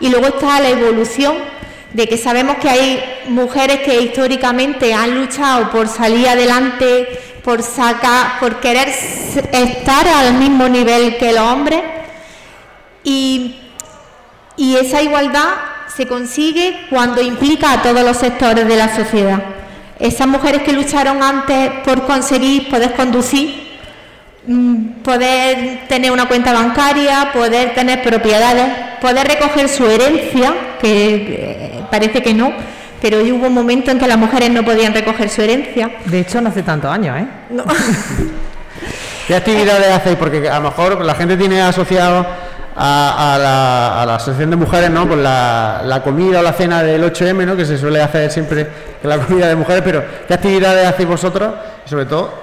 y 0.00 0.10
luego 0.10 0.26
está 0.26 0.60
la 0.60 0.68
evolución 0.68 1.55
de 1.96 2.06
que 2.06 2.18
sabemos 2.18 2.58
que 2.58 2.68
hay 2.68 3.02
mujeres 3.28 3.80
que 3.80 4.02
históricamente 4.02 4.92
han 4.92 5.18
luchado 5.18 5.70
por 5.70 5.88
salir 5.88 6.28
adelante 6.28 7.08
por 7.42 7.62
sacar, 7.62 8.38
por 8.38 8.60
querer 8.60 8.88
estar 8.88 10.06
al 10.06 10.34
mismo 10.34 10.68
nivel 10.68 11.16
que 11.16 11.30
el 11.30 11.38
hombre 11.38 11.82
y, 13.02 13.56
y 14.58 14.76
esa 14.76 15.00
igualdad 15.00 15.54
se 15.96 16.06
consigue 16.06 16.86
cuando 16.90 17.22
implica 17.22 17.72
a 17.72 17.82
todos 17.82 18.02
los 18.02 18.18
sectores 18.18 18.68
de 18.68 18.76
la 18.76 18.94
sociedad. 18.94 19.42
Esas 19.98 20.26
mujeres 20.26 20.64
que 20.64 20.74
lucharon 20.74 21.22
antes 21.22 21.70
por 21.82 22.04
conseguir 22.04 22.68
poder 22.68 22.94
conducir, 22.94 23.65
poder 25.02 25.86
tener 25.88 26.12
una 26.12 26.28
cuenta 26.28 26.52
bancaria, 26.52 27.30
poder 27.32 27.74
tener 27.74 28.02
propiedades, 28.02 28.66
poder 29.00 29.26
recoger 29.26 29.68
su 29.68 29.86
herencia, 29.86 30.54
que 30.80 31.14
eh, 31.14 31.84
parece 31.90 32.22
que 32.22 32.32
no, 32.32 32.52
pero 33.00 33.18
hubo 33.20 33.46
un 33.46 33.54
momento 33.54 33.90
en 33.90 33.98
que 33.98 34.06
las 34.06 34.18
mujeres 34.18 34.50
no 34.50 34.64
podían 34.64 34.94
recoger 34.94 35.28
su 35.28 35.42
herencia. 35.42 35.90
De 36.04 36.20
hecho, 36.20 36.40
no 36.40 36.48
hace 36.48 36.62
tantos 36.62 36.90
años, 36.90 37.16
¿eh? 37.18 37.26
¿Qué 39.26 39.34
actividades 39.34 39.92
hacéis? 39.92 40.16
Porque 40.16 40.48
a 40.48 40.60
lo 40.60 40.70
mejor 40.70 41.04
la 41.04 41.14
gente 41.16 41.36
tiene 41.36 41.60
asociado 41.60 42.24
a, 42.76 43.38
la, 44.06 44.14
asociación 44.14 44.50
de 44.50 44.56
mujeres, 44.56 44.90
¿no? 44.90 45.06
Pues 45.06 45.18
la, 45.18 46.00
comida 46.04 46.40
o 46.40 46.42
la 46.42 46.52
cena 46.52 46.82
del 46.82 47.02
8M, 47.02 47.44
¿no? 47.44 47.56
Que 47.56 47.64
se 47.64 47.76
suele 47.78 48.00
hacer 48.00 48.30
siempre 48.30 48.66
la 49.02 49.18
comida 49.18 49.48
de 49.48 49.56
mujeres, 49.56 49.82
pero 49.84 50.04
¿qué 50.28 50.34
actividades 50.34 50.86
hacéis 50.86 51.08
vosotros? 51.08 51.52
sobre 51.84 52.04
todo, 52.06 52.34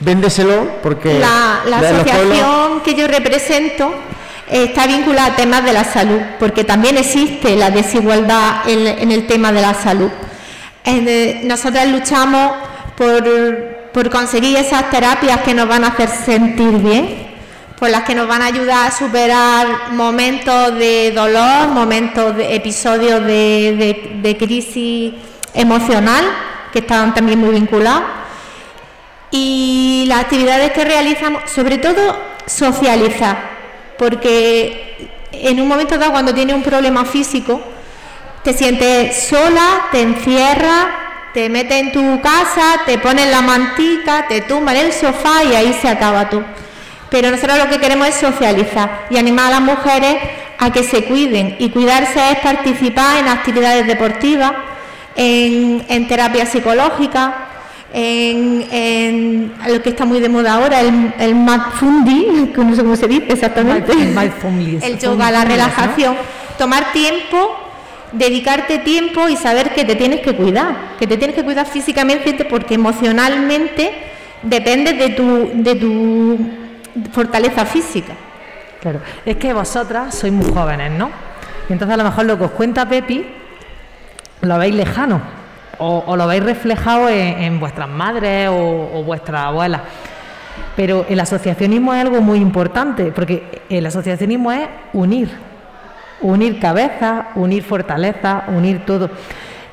véndeselo 0.00 0.80
porque... 0.82 1.18
La, 1.18 1.60
la 1.66 1.78
asociación 1.78 2.80
que 2.84 2.94
yo 2.94 3.06
represento 3.06 3.92
está 4.50 4.86
vinculada 4.86 5.32
a 5.32 5.36
temas 5.36 5.64
de 5.64 5.72
la 5.72 5.84
salud, 5.84 6.20
porque 6.38 6.64
también 6.64 6.96
existe 6.96 7.56
la 7.56 7.70
desigualdad 7.70 8.68
en, 8.68 9.10
el 9.10 9.26
tema 9.26 9.52
de 9.52 9.60
la 9.60 9.74
salud. 9.74 10.10
nosotras 11.44 11.88
luchamos 11.88 12.52
por, 12.96 14.10
conseguir 14.10 14.56
esas 14.56 14.90
terapias 14.90 15.40
que 15.40 15.54
nos 15.54 15.66
van 15.68 15.84
a 15.84 15.88
hacer 15.88 16.08
sentir 16.08 16.70
bien, 16.78 17.26
por 17.78 17.90
las 17.90 18.02
que 18.04 18.14
nos 18.14 18.26
van 18.26 18.40
a 18.40 18.46
ayudar 18.46 18.88
a 18.88 18.90
superar 18.90 19.92
momentos 19.92 20.78
de 20.78 21.12
dolor, 21.14 21.68
momentos 21.68 22.36
de 22.36 22.54
episodios 22.54 23.24
de, 23.24 24.12
de 24.22 24.36
crisis 24.36 25.12
emocional, 25.52 26.24
que 26.72 26.78
están 26.78 27.12
también 27.14 27.38
muy 27.38 27.50
vinculados. 27.50 28.25
Y 29.30 30.04
las 30.08 30.20
actividades 30.20 30.72
que 30.72 30.84
realizamos, 30.84 31.50
sobre 31.50 31.78
todo 31.78 32.16
socializar, 32.46 33.36
porque 33.98 35.10
en 35.32 35.60
un 35.60 35.68
momento 35.68 35.98
dado 35.98 36.12
cuando 36.12 36.32
tienes 36.34 36.54
un 36.54 36.62
problema 36.62 37.04
físico, 37.04 37.60
te 38.42 38.52
sientes 38.52 39.28
sola, 39.28 39.88
te 39.90 40.02
encierras, 40.02 40.86
te 41.34 41.48
metes 41.48 41.80
en 41.80 41.92
tu 41.92 42.20
casa, 42.20 42.82
te 42.86 42.98
pones 42.98 43.28
la 43.30 43.42
mantica, 43.42 44.26
te 44.28 44.42
tumba 44.42 44.72
en 44.72 44.86
el 44.86 44.92
sofá 44.92 45.44
y 45.44 45.54
ahí 45.54 45.76
se 45.82 45.88
acaba 45.88 46.30
tú. 46.30 46.42
Pero 47.10 47.30
nosotros 47.30 47.58
lo 47.58 47.68
que 47.68 47.78
queremos 47.78 48.08
es 48.08 48.14
socializar 48.14 49.06
y 49.10 49.18
animar 49.18 49.46
a 49.46 49.50
las 49.50 49.60
mujeres 49.60 50.16
a 50.58 50.72
que 50.72 50.82
se 50.82 51.04
cuiden. 51.04 51.56
Y 51.58 51.70
cuidarse 51.70 52.30
es 52.30 52.38
participar 52.38 53.18
en 53.18 53.28
actividades 53.28 53.86
deportivas, 53.86 54.52
en, 55.14 55.84
en 55.88 56.08
terapia 56.08 56.46
psicológica, 56.46 57.34
en, 57.92 59.52
lo 59.68 59.82
que 59.82 59.90
está 59.90 60.04
muy 60.04 60.20
de 60.20 60.28
moda 60.28 60.54
ahora, 60.54 60.80
el, 60.80 61.14
el 61.18 61.34
mindfulness, 61.34 62.56
no 62.56 62.74
sé 62.74 62.82
cómo 62.82 62.96
se 62.96 63.08
dice 63.08 63.32
exactamente, 63.32 63.92
el 64.82 64.98
yoga, 64.98 65.30
la 65.30 65.44
relajación, 65.44 66.16
tomar 66.58 66.92
tiempo, 66.92 67.56
dedicarte 68.12 68.78
tiempo 68.78 69.28
y 69.28 69.36
saber 69.36 69.74
que 69.74 69.84
te 69.84 69.96
tienes 69.96 70.20
que 70.20 70.34
cuidar, 70.34 70.96
que 70.98 71.06
te 71.06 71.16
tienes 71.16 71.36
que 71.36 71.44
cuidar 71.44 71.66
físicamente 71.66 72.44
porque 72.44 72.74
emocionalmente 72.74 73.92
depende 74.42 74.92
de 74.92 75.10
tu, 75.10 75.50
de 75.54 75.74
tu 75.74 76.38
fortaleza 77.12 77.64
física. 77.64 78.14
Claro, 78.80 79.00
es 79.24 79.36
que 79.36 79.52
vosotras 79.52 80.14
sois 80.14 80.32
muy 80.32 80.52
jóvenes, 80.52 80.92
¿no? 80.92 81.10
Y 81.68 81.72
entonces 81.72 81.94
a 81.94 81.96
lo 81.96 82.04
mejor 82.04 82.26
lo 82.26 82.38
que 82.38 82.44
os 82.44 82.50
cuenta 82.52 82.88
Pepi 82.88 83.26
lo 84.42 84.58
veis 84.58 84.74
lejano 84.74 85.45
o, 85.78 86.16
lo 86.16 86.26
veis 86.26 86.42
reflejado 86.42 87.08
en, 87.08 87.58
vuestras 87.60 87.88
madres 87.88 88.48
o, 88.48 88.90
o 88.94 89.02
vuestras 89.04 89.44
abuelas. 89.46 89.82
Pero 90.74 91.06
el 91.08 91.20
asociacionismo 91.20 91.94
es 91.94 92.00
algo 92.00 92.20
muy 92.20 92.38
importante, 92.38 93.12
porque 93.12 93.62
el 93.68 93.86
asociacionismo 93.86 94.52
es 94.52 94.68
unir, 94.92 95.30
unir 96.20 96.60
cabezas, 96.60 97.26
unir 97.34 97.62
fortaleza, 97.62 98.44
unir 98.48 98.84
todo. 98.84 99.10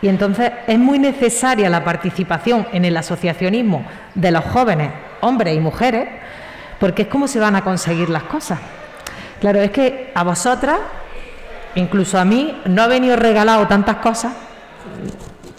Y 0.02 0.10
entonces 0.10 0.52
es 0.68 0.78
muy 0.78 1.00
necesaria 1.00 1.70
la 1.70 1.84
participación 1.84 2.68
en 2.74 2.84
el 2.84 2.96
asociacionismo 2.98 3.86
de 4.16 4.32
los 4.32 4.44
jóvenes, 4.44 4.92
hombres 5.22 5.56
y 5.56 5.60
mujeres, 5.60 6.10
porque 6.80 7.04
es 7.04 7.08
como 7.08 7.28
se 7.28 7.40
van 7.40 7.56
a 7.56 7.64
conseguir 7.64 8.10
las 8.10 8.24
cosas. 8.24 8.60
Claro, 9.40 9.62
es 9.62 9.72
que 9.72 10.12
a 10.14 10.24
vosotras, 10.24 10.80
incluso 11.76 12.20
a 12.20 12.26
mí, 12.26 12.62
no 12.66 12.82
ha 12.82 12.88
venido 12.88 13.16
regalado 13.16 13.68
tantas 13.68 13.98
cosas, 13.98 14.34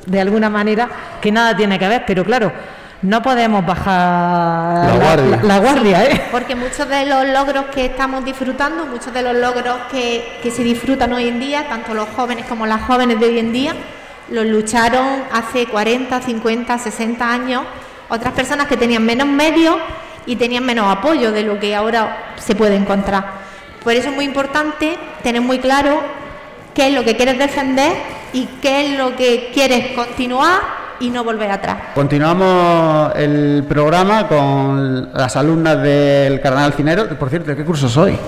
de 0.07 0.21
alguna 0.21 0.51
manera, 0.51 0.89
que 1.21 1.33
nada 1.33 1.57
tiene 1.57 1.79
que 1.79 1.89
ver, 1.89 2.05
pero 2.07 2.25
claro, 2.25 2.53
no 3.03 3.23
podemos 3.23 3.65
bajar 3.67 5.45
la 5.45 5.59
guardia, 5.59 6.05
¿eh? 6.05 6.23
porque 6.31 6.55
muchos 6.55 6.89
de 6.89 7.07
los 7.07 7.27
logros 7.29 7.67
que 7.67 7.87
estamos 7.87 8.25
disfrutando, 8.25 8.87
muchos 8.87 9.13
de 9.13 9.23
los 9.23 9.37
logros 9.37 9.77
que, 9.91 10.39
que, 10.43 10.51
se 10.51 10.65
disfrutan 10.65 11.13
hoy 11.13 11.29
en 11.29 11.39
día, 11.39 11.69
tanto 11.69 11.93
los 11.93 12.09
jóvenes 12.17 12.47
como 12.47 12.67
las 12.67 12.83
jóvenes 12.83 13.21
de 13.21 13.27
hoy 13.27 13.39
en 13.39 13.53
día, 13.53 13.75
los 14.31 14.47
lucharon 14.47 15.23
hace 15.33 15.67
40, 15.67 16.21
50, 16.21 16.79
60 16.79 17.31
años 17.31 17.63
otras 18.09 18.33
personas 18.33 18.67
que 18.67 18.77
tenían 18.77 19.05
menos 19.05 19.27
medios 19.27 19.77
y 20.27 20.37
tenían 20.37 20.65
menos 20.65 20.91
apoyo 20.91 21.33
de 21.33 21.43
lo 21.43 21.59
que 21.59 21.75
ahora 21.75 22.35
se 22.37 22.55
puede 22.55 22.77
encontrar. 22.77 23.25
Por 23.83 23.93
eso 23.93 24.09
es 24.09 24.15
muy 24.15 24.25
importante 24.25 24.97
tener 25.23 25.43
muy 25.43 25.59
claro 25.59 26.01
qué 26.75 26.89
es 26.89 26.95
lo 26.95 27.05
que 27.05 27.17
quieres 27.17 27.39
defender 27.39 27.93
y 28.33 28.47
qué 28.61 28.87
es 28.87 28.99
lo 28.99 29.15
que 29.17 29.51
quieres 29.55 29.93
continuar 29.93 30.61
y 31.01 31.11
no 31.11 31.25
volver 31.25 31.51
atrás. 31.51 31.77
Continuamos 31.95 33.13
el 33.17 33.65
programa 33.69 34.27
con 34.27 35.13
las 35.13 35.37
alumnas 35.37 35.81
del 35.83 36.41
Carnaval 36.41 36.75
Cinero. 36.75 37.09
Por 37.19 37.31
cierto, 37.31 37.51
¿de 37.51 37.57
qué 37.57 37.65
curso 37.65 37.89
soy? 37.89 38.19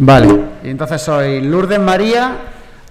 Vale, 0.00 0.28
y 0.62 0.70
entonces 0.70 1.02
soy 1.02 1.40
Lourdes 1.40 1.80
María, 1.80 2.36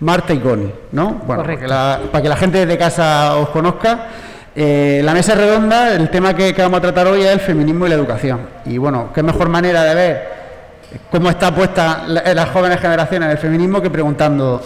Marta 0.02 0.34
y 0.34 0.40
Connie, 0.40 0.74
¿no? 0.92 1.22
Bueno, 1.26 1.44
para 1.44 2.22
que 2.22 2.30
la 2.30 2.36
gente 2.36 2.66
de 2.66 2.78
casa 2.78 3.38
os 3.38 3.50
conozca. 3.50 4.08
Eh, 4.54 5.02
la 5.04 5.14
mesa 5.14 5.36
redonda, 5.36 5.94
el 5.94 6.10
tema 6.10 6.36
que, 6.36 6.54
que, 6.54 6.62
vamos 6.64 6.80
a 6.80 6.82
tratar 6.82 7.08
hoy 7.08 7.22
es 7.22 7.28
el 7.28 7.40
feminismo 7.40 7.86
y 7.86 7.90
la 7.90 7.96
educación. 7.96 8.42
Y 8.66 8.78
bueno, 8.78 9.12
qué 9.14 9.22
mejor 9.24 9.50
manera 9.50 9.84
de 9.84 9.96
ver 9.96 10.37
cómo 11.12 11.30
está 11.30 11.54
puesta 11.54 12.04
las 12.08 12.50
jóvenes 12.50 12.80
generaciones 12.80 13.30
del 13.30 13.38
feminismo 13.38 13.82
que 13.82 13.90
preguntando 13.90 14.62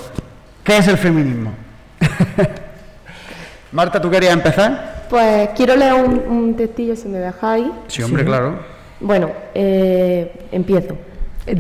¿Qué 0.63 0.77
es 0.77 0.87
el 0.87 0.97
feminismo? 0.97 1.51
Marta, 3.71 3.99
¿tú 3.99 4.09
querías 4.09 4.33
empezar? 4.33 5.05
Pues 5.09 5.49
quiero 5.55 5.75
leer 5.75 5.93
un, 5.93 6.55
textillo, 6.55 6.95
si 6.95 7.07
me 7.07 7.17
dejáis. 7.17 7.67
Sí, 7.87 8.03
hombre, 8.03 8.23
claro. 8.23 8.59
Bueno, 8.99 9.31
eh, 9.55 10.47
empiezo. 10.51 10.95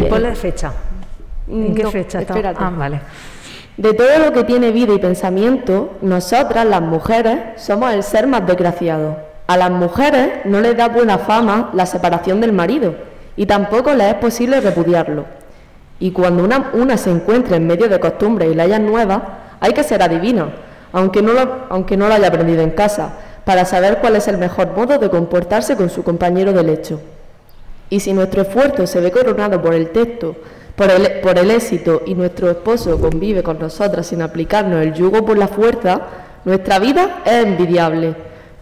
Ponle 0.07 0.35
fecha. 0.35 0.71
¿En 1.47 1.73
qué 1.73 1.87
fecha 1.87 2.21
está? 2.21 2.35
Ah, 2.57 2.71
vale. 2.75 3.01
De 3.75 3.93
todo 3.93 4.19
lo 4.19 4.31
que 4.31 4.43
tiene 4.43 4.71
vida 4.71 4.93
y 4.93 4.99
pensamiento, 4.99 5.97
nosotras, 6.01 6.65
las 6.65 6.81
mujeres, 6.81 7.61
somos 7.61 7.91
el 7.93 8.03
ser 8.03 8.27
más 8.27 8.45
desgraciado. 8.45 9.17
A 9.47 9.57
las 9.57 9.71
mujeres 9.71 10.45
no 10.45 10.61
les 10.61 10.77
da 10.77 10.89
buena 10.89 11.17
fama 11.17 11.71
la 11.73 11.85
separación 11.85 12.39
del 12.39 12.53
marido 12.53 13.10
y 13.41 13.47
tampoco 13.47 13.95
les 13.95 14.09
es 14.09 14.13
posible 14.13 14.61
repudiarlo. 14.61 15.25
Y 15.99 16.11
cuando 16.11 16.43
una, 16.43 16.69
una 16.73 16.95
se 16.95 17.09
encuentra 17.09 17.57
en 17.57 17.65
medio 17.65 17.89
de 17.89 17.99
costumbres 17.99 18.51
y 18.51 18.53
leyes 18.53 18.79
nuevas, 18.79 19.19
hay 19.59 19.73
que 19.73 19.83
ser 19.83 20.03
adivina, 20.03 20.49
aunque 20.93 21.23
no, 21.23 21.33
lo, 21.33 21.65
aunque 21.69 21.97
no 21.97 22.05
haya 22.05 22.27
aprendido 22.27 22.61
en 22.61 22.69
casa, 22.69 23.13
para 23.43 23.65
saber 23.65 23.97
cuál 23.97 24.15
es 24.15 24.27
el 24.27 24.37
mejor 24.37 24.77
modo 24.77 24.99
de 24.99 25.09
comportarse 25.09 25.75
con 25.75 25.89
su 25.89 26.03
compañero 26.03 26.53
de 26.53 26.61
lecho. 26.61 27.01
Y 27.89 28.01
si 28.01 28.13
nuestro 28.13 28.43
esfuerzo 28.43 28.85
se 28.85 29.01
ve 29.01 29.09
coronado 29.09 29.59
por 29.59 29.73
el 29.73 29.89
texto, 29.89 30.35
por 30.75 30.91
el, 30.91 31.21
por 31.21 31.39
el 31.39 31.49
éxito 31.49 32.03
y 32.05 32.13
nuestro 32.13 32.51
esposo 32.51 33.01
convive 33.01 33.41
con 33.41 33.57
nosotras 33.57 34.05
sin 34.05 34.21
aplicarnos 34.21 34.83
el 34.83 34.93
yugo 34.93 35.25
por 35.25 35.39
la 35.39 35.47
fuerza, 35.47 35.99
nuestra 36.45 36.77
vida 36.77 37.23
es 37.25 37.43
envidiable. 37.43 38.13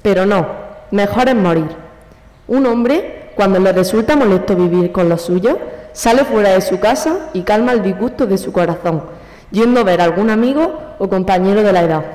Pero 0.02 0.26
no, 0.26 0.48
mejor 0.92 1.28
es 1.28 1.36
morir. 1.36 1.68
Un 2.48 2.66
hombre, 2.66 3.19
cuando 3.40 3.58
le 3.58 3.72
resulta 3.72 4.18
molesto 4.18 4.54
vivir 4.54 4.92
con 4.92 5.08
los 5.08 5.22
suyos, 5.22 5.56
Sale 5.94 6.26
fuera 6.26 6.50
de 6.50 6.60
su 6.60 6.78
casa 6.78 7.30
y 7.32 7.44
calma 7.44 7.72
el 7.72 7.82
disgusto 7.82 8.28
de 8.28 8.38
su 8.38 8.52
corazón, 8.52 9.04
yendo 9.50 9.80
a 9.80 9.84
ver 9.84 10.02
a 10.02 10.04
algún 10.04 10.30
amigo 10.30 10.78
o 11.00 11.08
compañero 11.08 11.64
de 11.64 11.72
la 11.72 11.84
edad. 11.84 12.06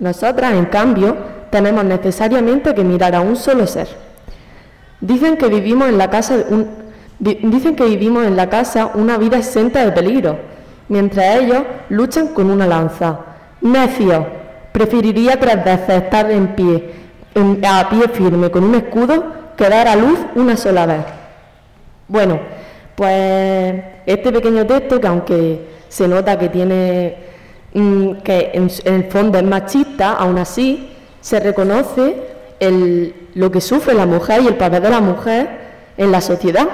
Nosotras, 0.00 0.54
en 0.54 0.64
cambio, 0.64 1.16
tenemos 1.50 1.84
necesariamente 1.84 2.74
que 2.74 2.82
mirar 2.82 3.14
a 3.14 3.20
un 3.20 3.36
solo 3.36 3.68
ser. 3.68 3.86
Dicen 5.00 5.36
que 5.36 5.46
vivimos 5.46 5.88
en 5.88 5.98
la 5.98 6.10
casa 6.10 6.38
dicen 7.20 7.76
que 7.76 7.84
vivimos 7.84 8.26
en 8.26 8.36
la 8.36 8.50
casa 8.50 8.90
una 8.94 9.18
vida 9.18 9.38
exenta 9.38 9.84
de 9.84 9.92
peligro, 9.92 10.36
mientras 10.88 11.36
ellos 11.36 11.62
luchan 11.90 12.26
con 12.28 12.50
una 12.50 12.66
lanza. 12.66 13.20
Necio, 13.60 14.26
preferiría 14.72 15.38
tres 15.38 15.64
veces 15.64 16.02
estar 16.02 16.28
en 16.28 16.56
pie, 16.56 16.90
a 17.64 17.88
pie 17.88 18.08
firme 18.08 18.50
con 18.50 18.64
un 18.64 18.74
escudo 18.74 19.39
que 19.56 19.68
dar 19.68 19.88
a 19.88 19.96
luz 19.96 20.18
una 20.34 20.56
sola 20.56 20.86
vez. 20.86 21.04
Bueno, 22.08 22.40
pues 22.94 23.82
este 24.06 24.32
pequeño 24.32 24.66
texto, 24.66 25.00
que 25.00 25.06
aunque 25.06 25.60
se 25.88 26.08
nota 26.08 26.38
que 26.38 26.48
tiene 26.48 27.16
mm, 27.72 28.12
que 28.24 28.50
en, 28.52 28.70
el 28.84 29.04
fondo 29.04 29.38
es 29.38 29.44
machista, 29.44 30.12
aún 30.12 30.38
así 30.38 30.90
se 31.20 31.40
reconoce 31.40 32.16
lo 33.34 33.50
que 33.50 33.60
sufre 33.60 33.94
la 33.94 34.06
mujer 34.06 34.42
y 34.42 34.48
el 34.48 34.56
papel 34.56 34.82
de 34.82 34.90
la 34.90 35.00
mujer 35.00 35.48
en 35.96 36.12
la 36.12 36.20
sociedad. 36.20 36.68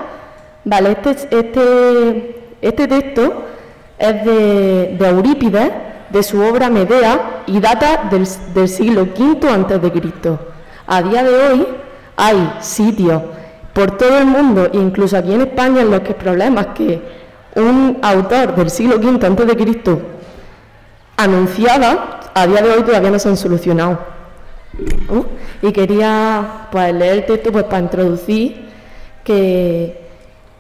Vale, 0.65 0.93
este, 0.93 1.11
este, 1.39 2.37
este 2.61 2.89
texto 2.89 3.45
es 3.99 4.25
de, 4.25 4.97
Eurípides, 4.99 5.71
de 6.11 6.23
su 6.23 6.41
obra 6.41 6.71
Medea, 6.71 7.43
y 7.47 7.61
data 7.61 8.09
del, 8.11 8.27
del 8.53 8.69
siglo 8.69 9.03
V 9.17 9.79
de 9.79 9.93
Cristo. 9.93 10.39
A 10.87 11.03
día 11.03 11.23
de 11.23 11.31
hoy 11.31 11.67
hay 12.17 12.55
sitios 12.61 13.23
por 13.73 13.99
todo 13.99 14.19
el 14.19 14.27
mundo, 14.27 14.69
incluso 14.73 15.17
aquí 15.17 15.35
en 15.35 15.43
España, 15.43 15.83
en 15.83 15.91
los 15.91 16.01
que 16.01 16.15
problemas 16.15 16.69
que 16.69 17.01
un 17.57 17.99
autor 18.03 18.55
del 18.55 18.71
siglo 18.71 18.97
V 18.97 19.27
antes 19.27 19.47
de 19.47 19.57
Cristo 19.57 20.01
anunciaba, 21.17 22.21
a 22.35 22.47
día 22.47 22.63
de 22.63 22.71
hoy 22.71 22.83
todavía 22.83 23.11
no 23.11 23.19
se 23.19 23.29
han 23.29 23.37
solucionado. 23.37 23.99
Uh, 25.09 25.25
y 25.67 25.73
quería 25.73 26.69
pues, 26.71 26.95
leer 26.95 27.15
el 27.15 27.27
texto 27.27 27.51
pues, 27.53 27.65
para 27.65 27.81
introducir 27.81 28.67
que, 29.25 30.01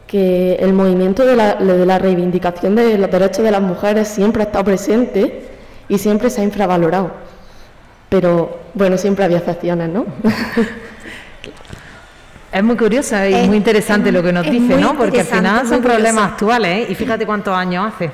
que 0.07 0.55
el 0.55 0.73
movimiento 0.73 1.25
de 1.25 1.37
la, 1.37 1.55
de 1.55 1.85
la 1.85 1.99
reivindicación 1.99 2.75
de 2.75 2.97
los 2.97 3.11
derechos 3.11 3.45
de 3.45 3.51
las 3.51 3.61
mujeres 3.61 4.09
siempre 4.09 4.43
ha 4.43 4.47
estado 4.47 4.65
presente 4.65 5.49
y 5.89 5.99
siempre 5.99 6.31
se 6.31 6.41
ha 6.41 6.45
infravalorado. 6.45 7.11
Pero 8.09 8.59
bueno, 8.75 8.97
siempre 8.97 9.25
había 9.25 9.39
excepciones, 9.39 9.89
¿no? 9.89 10.07
Es 12.57 12.65
muy 12.65 12.77
curiosa 12.77 13.29
y 13.29 13.47
muy 13.47 13.59
interesante 13.59 14.11
lo 14.11 14.23
que 14.23 14.33
nos 14.33 14.51
dice, 14.51 14.77
¿no? 14.77 14.97
Porque 14.97 15.21
al 15.21 15.27
final 15.27 15.69
son 15.69 15.83
problemas 15.83 16.33
actuales, 16.33 16.89
¿eh? 16.89 16.93
Y 16.93 16.95
fíjate 16.95 17.27
cuántos 17.27 17.55
años 17.55 17.93
hace. 17.93 18.11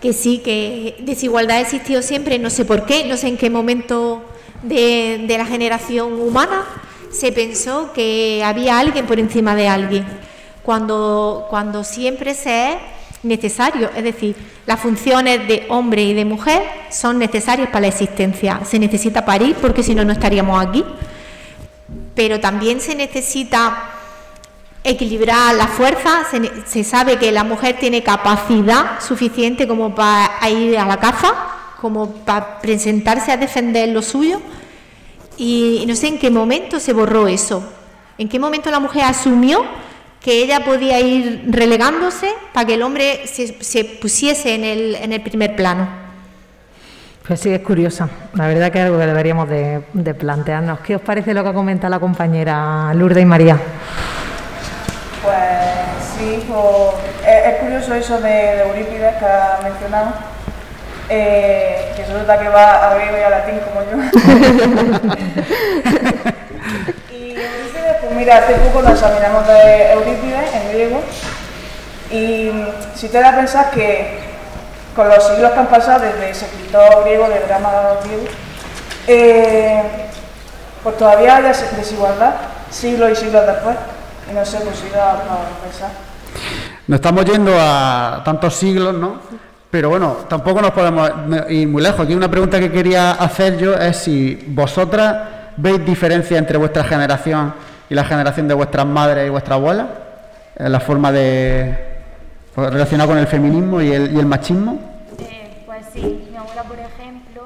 Que 0.00 0.12
sí, 0.12 0.38
que 0.44 0.96
desigualdad 1.00 1.56
ha 1.56 1.60
existido 1.60 2.02
siempre, 2.02 2.38
no 2.38 2.50
sé 2.50 2.64
por 2.64 2.84
qué, 2.84 3.06
no 3.06 3.16
sé 3.16 3.28
en 3.28 3.36
qué 3.38 3.48
momento 3.48 4.22
de, 4.62 5.24
de 5.26 5.38
la 5.38 5.46
generación 5.46 6.20
humana 6.20 6.64
se 7.10 7.32
pensó 7.32 7.92
que 7.92 8.42
había 8.44 8.78
alguien 8.78 9.06
por 9.06 9.18
encima 9.18 9.54
de 9.54 9.68
alguien, 9.68 10.04
cuando, 10.62 11.46
cuando 11.50 11.82
siempre 11.82 12.34
se 12.34 12.72
es 12.72 12.78
necesario, 13.22 13.90
es 13.96 14.04
decir, 14.04 14.36
las 14.66 14.80
funciones 14.80 15.46
de 15.48 15.66
hombre 15.68 16.02
y 16.02 16.14
de 16.14 16.24
mujer 16.24 16.62
son 16.90 17.18
necesarias 17.18 17.68
para 17.68 17.82
la 17.82 17.88
existencia. 17.88 18.60
Se 18.64 18.78
necesita 18.78 19.24
parir 19.24 19.56
porque 19.60 19.82
si 19.82 19.94
no, 19.94 20.04
no 20.04 20.12
estaríamos 20.12 20.64
aquí 20.64 20.84
pero 22.14 22.40
también 22.40 22.80
se 22.80 22.94
necesita 22.94 23.92
equilibrar 24.82 25.54
la 25.54 25.66
fuerza, 25.66 26.26
se, 26.66 26.84
sabe 26.84 27.16
que 27.16 27.32
la 27.32 27.44
mujer 27.44 27.76
tiene 27.78 28.02
capacidad 28.02 29.00
suficiente 29.00 29.68
como 29.68 29.94
para 29.94 30.48
ir 30.48 30.78
a 30.78 30.86
la 30.86 30.98
caza, 30.98 31.34
como 31.80 32.10
para 32.10 32.60
presentarse 32.60 33.32
a 33.32 33.36
defender 33.36 33.88
lo 33.90 34.02
suyo, 34.02 34.40
y, 35.36 35.84
no 35.86 35.94
sé 35.96 36.08
en 36.08 36.18
qué 36.18 36.30
momento 36.30 36.80
se 36.80 36.92
borró 36.92 37.28
eso, 37.28 37.62
en 38.18 38.28
qué 38.28 38.38
momento 38.38 38.70
la 38.70 38.80
mujer 38.80 39.04
asumió 39.04 39.64
que 40.22 40.42
ella 40.42 40.64
podía 40.64 41.00
ir 41.00 41.44
relegándose 41.46 42.30
para 42.52 42.66
que 42.66 42.74
el 42.74 42.82
hombre 42.82 43.26
se, 43.26 43.84
pusiese 43.84 44.54
en 44.54 44.64
el, 44.64 44.94
en 44.96 45.12
el 45.12 45.22
primer 45.22 45.56
plano. 45.56 46.09
Pues 47.30 47.38
sí, 47.38 47.54
es 47.54 47.60
curiosa. 47.60 48.08
La 48.34 48.48
verdad 48.48 48.72
que 48.72 48.80
es 48.80 48.86
algo 48.86 48.98
que 48.98 49.06
deberíamos 49.06 49.48
de, 49.48 49.84
plantearnos. 50.18 50.80
¿Qué 50.80 50.96
os 50.96 51.00
parece 51.00 51.32
lo 51.32 51.44
que 51.44 51.52
comenta 51.52 51.88
la 51.88 52.00
compañera 52.00 52.92
Lourdes 52.92 53.22
y 53.22 53.24
María? 53.24 53.56
Pues 55.22 55.36
sí, 56.18 56.44
pues, 56.48 56.96
es, 57.24 57.54
curioso 57.60 57.94
eso 57.94 58.20
de, 58.20 58.62
Eurípides 58.62 59.14
que 59.14 59.24
ha 59.24 59.60
mencionado, 59.62 60.12
eh, 61.08 61.92
que 61.94 62.04
resulta 62.04 62.36
que 62.36 62.48
va 62.48 62.88
a 62.88 62.94
griego 62.96 63.16
y 63.16 63.22
a 63.22 63.30
latín 63.30 63.60
como 63.60 63.80
yo. 63.88 63.96
y 67.14 67.30
Eurípides, 67.30 67.96
pues 68.00 68.12
mira, 68.16 68.38
hace 68.38 68.54
poco 68.54 68.82
nos 68.82 68.94
examinamos 68.94 69.46
de 69.46 69.92
Eurípides 69.92 70.52
en 70.52 70.68
griego 70.72 71.00
y 72.10 72.50
si 72.96 73.08
te 73.08 73.20
da 73.20 73.28
a 73.28 73.36
pensar 73.36 73.70
que 73.70 74.29
con 74.94 75.08
los 75.08 75.24
siglos 75.26 75.52
que 75.52 75.58
han 75.58 75.66
pasado 75.66 76.00
desde 76.00 76.30
ese 76.30 76.46
escritor 76.46 77.04
griego, 77.04 77.28
del 77.28 77.46
drama 77.46 77.70
griego, 78.04 78.24
eh, 79.06 79.82
pues 80.82 80.96
todavía 80.96 81.36
hay 81.36 81.42
desigualdad, 81.42 82.34
siglos 82.70 83.10
y 83.12 83.16
siglos 83.16 83.46
después, 83.46 83.76
y 84.30 84.34
no 84.34 84.44
sé, 84.44 84.58
si 84.58 84.88
da 84.90 85.12
para 85.12 85.48
pensar. 85.62 85.90
Nos 86.86 86.96
estamos 86.96 87.24
yendo 87.24 87.52
a 87.58 88.22
tantos 88.24 88.54
siglos, 88.56 88.94
¿no? 88.94 89.20
Pero 89.70 89.90
bueno, 89.90 90.16
tampoco 90.28 90.60
nos 90.60 90.72
podemos 90.72 91.10
ir 91.48 91.68
muy 91.68 91.82
lejos. 91.82 92.00
Aquí 92.00 92.14
una 92.14 92.30
pregunta 92.30 92.58
que 92.58 92.72
quería 92.72 93.12
hacer 93.12 93.56
yo 93.56 93.74
es 93.74 93.96
si 93.98 94.44
vosotras 94.48 95.16
veis 95.56 95.84
diferencia 95.84 96.38
entre 96.38 96.58
vuestra 96.58 96.82
generación 96.82 97.54
y 97.88 97.94
la 97.94 98.04
generación 98.04 98.48
de 98.48 98.54
vuestras 98.54 98.86
madres 98.86 99.26
y 99.26 99.30
vuestras 99.30 99.56
abuelas, 99.56 99.86
en 100.56 100.72
la 100.72 100.80
forma 100.80 101.12
de 101.12 101.89
relacionado 102.68 103.10
con 103.10 103.18
el 103.18 103.26
feminismo 103.26 103.80
y 103.80 103.92
el, 103.92 104.26
machismo. 104.26 104.78
Eh, 105.18 105.62
pues 105.66 105.86
sí, 105.92 106.28
mi 106.30 106.36
abuela, 106.36 106.62
por 106.64 106.78
ejemplo. 106.78 107.42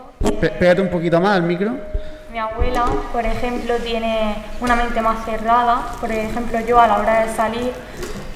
pégate 0.59 0.81
un 0.81 0.89
poquito 0.89 1.21
más 1.21 1.37
al 1.37 1.43
micro. 1.43 1.73
Mi 2.33 2.39
abuela, 2.39 2.85
por 3.13 3.25
ejemplo, 3.25 3.77
tiene 3.77 4.37
una 4.61 4.75
mente 4.75 5.01
más 5.01 5.25
cerrada. 5.25 5.83
Por 6.01 6.11
ejemplo, 6.11 6.59
yo 6.61 6.81
a 6.81 6.89
la 6.89 6.99
hora 6.99 7.25
de 7.25 7.33
salir, 7.35 7.73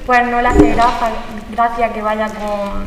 pues 0.07 0.27
no 0.27 0.41
le 0.41 0.49
hace 0.49 0.77
gracia, 1.51 1.93
que 1.93 2.03
vaya 2.03 2.29
con, 2.29 2.85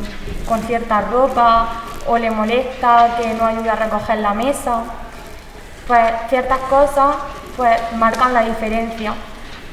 con 0.47 0.62
cierta 0.62 1.01
ropa 1.01 1.67
o 2.08 2.17
le 2.17 2.32
molesta 2.32 3.17
que 3.17 3.34
no 3.34 3.45
ayude 3.45 3.69
a 3.69 3.75
recoger 3.75 4.19
la 4.19 4.34
mesa. 4.34 4.84
Pues 5.88 6.13
ciertas 6.30 6.60
cosas 6.69 7.15
pues 7.58 7.77
marcan 7.97 8.34
la 8.34 8.43
diferencia 8.43 9.13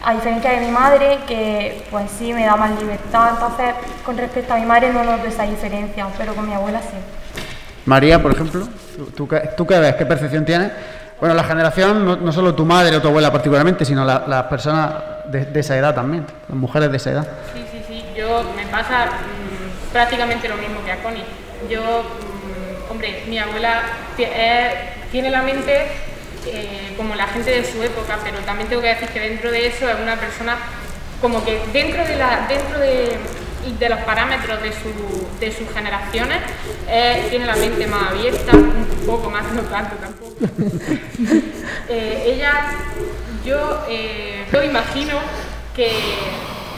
a 0.05 0.15
diferencia 0.15 0.53
de 0.53 0.61
mi 0.61 0.71
madre, 0.71 1.19
que 1.27 1.85
pues 1.91 2.11
sí 2.11 2.33
me 2.33 2.45
da 2.45 2.57
más 2.57 2.71
libertad, 2.81 3.31
entonces 3.35 3.75
con 4.05 4.17
respecto 4.17 4.55
a 4.55 4.57
mi 4.57 4.65
madre 4.65 4.93
no 4.93 5.05
noto 5.05 5.27
esa 5.27 5.45
diferencia, 5.45 6.07
pero 6.17 6.35
con 6.35 6.49
mi 6.49 6.55
abuela 6.55 6.81
sí. 6.81 6.97
María, 7.85 8.23
por 8.23 8.33
ejemplo, 8.33 8.69
¿tú, 9.17 9.29
tú, 9.57 9.67
qué 9.67 9.79
ves? 9.79 9.95
¿Qué 9.95 10.07
percepción 10.07 10.45
tienes? 10.45 10.71
Bueno, 11.21 11.35
la 11.35 11.43
generación, 11.43 12.25
no, 12.25 12.33
solo 12.33 12.55
tu 12.55 12.65
madre 12.65 12.97
o 12.97 13.03
tu 13.03 13.09
abuela 13.09 13.33
particularmente, 13.33 13.85
sino 13.85 14.05
las 14.05 14.43
personas 14.45 14.93
de, 15.27 15.49
esa 15.59 15.77
edad 15.77 15.95
también, 15.95 16.25
las 16.49 16.57
mujeres 16.57 16.91
de 16.91 16.97
esa 16.97 17.11
edad. 17.11 17.29
Sí, 17.55 17.65
sí, 17.73 17.83
sí, 17.89 18.05
yo 18.17 18.45
me 18.55 18.67
pasa 18.67 19.07
mm, 19.07 19.93
prácticamente 19.93 20.49
lo 20.49 20.57
mismo 20.57 20.85
que 20.85 20.93
a 20.93 21.03
Connie. 21.03 21.25
Yo, 21.69 21.81
mm, 21.81 22.91
hombre, 22.93 23.25
mi 23.27 23.39
abuela 23.39 23.83
eh, 24.19 24.75
tiene 25.11 25.31
la 25.31 25.43
mente 25.43 25.89
eh, 26.47 26.95
como 26.97 27.15
la 27.15 27.27
gente 27.27 27.51
de 27.51 27.65
su 27.65 27.83
época, 27.83 28.19
pero 28.23 28.39
también 28.41 28.69
tengo 28.69 28.83
que 28.83 28.89
decir 28.89 29.09
que 29.09 29.21
dentro 29.21 29.51
de 29.51 29.67
eso 29.67 29.89
es 29.89 29.97
una 30.01 30.17
persona 30.17 30.57
como 31.21 31.45
que 31.45 31.61
dentro 31.73 32.05
de, 32.05 32.17
la, 32.17 32.47
dentro 32.49 32.79
de, 32.79 33.19
de 33.79 33.89
los 33.89 33.99
parámetros 34.01 34.63
de, 34.63 34.73
su, 34.73 35.29
de 35.41 35.53
sus 35.53 35.69
generaciones 35.75 36.39
eh, 36.89 37.27
tiene 37.31 37.47
la 37.47 37.57
mente 37.57 37.87
más 37.87 38.11
abierta, 38.11 38.53
un 38.57 39.07
poco 39.07 39.31
más, 39.31 39.51
no 39.53 39.63
tanto 39.63 39.97
tampoco. 39.97 40.35
Eh, 41.91 42.35
ella, 42.35 42.53
yo, 43.45 43.87
yo 44.53 44.63
imagino 44.63 45.15
que, 45.75 45.91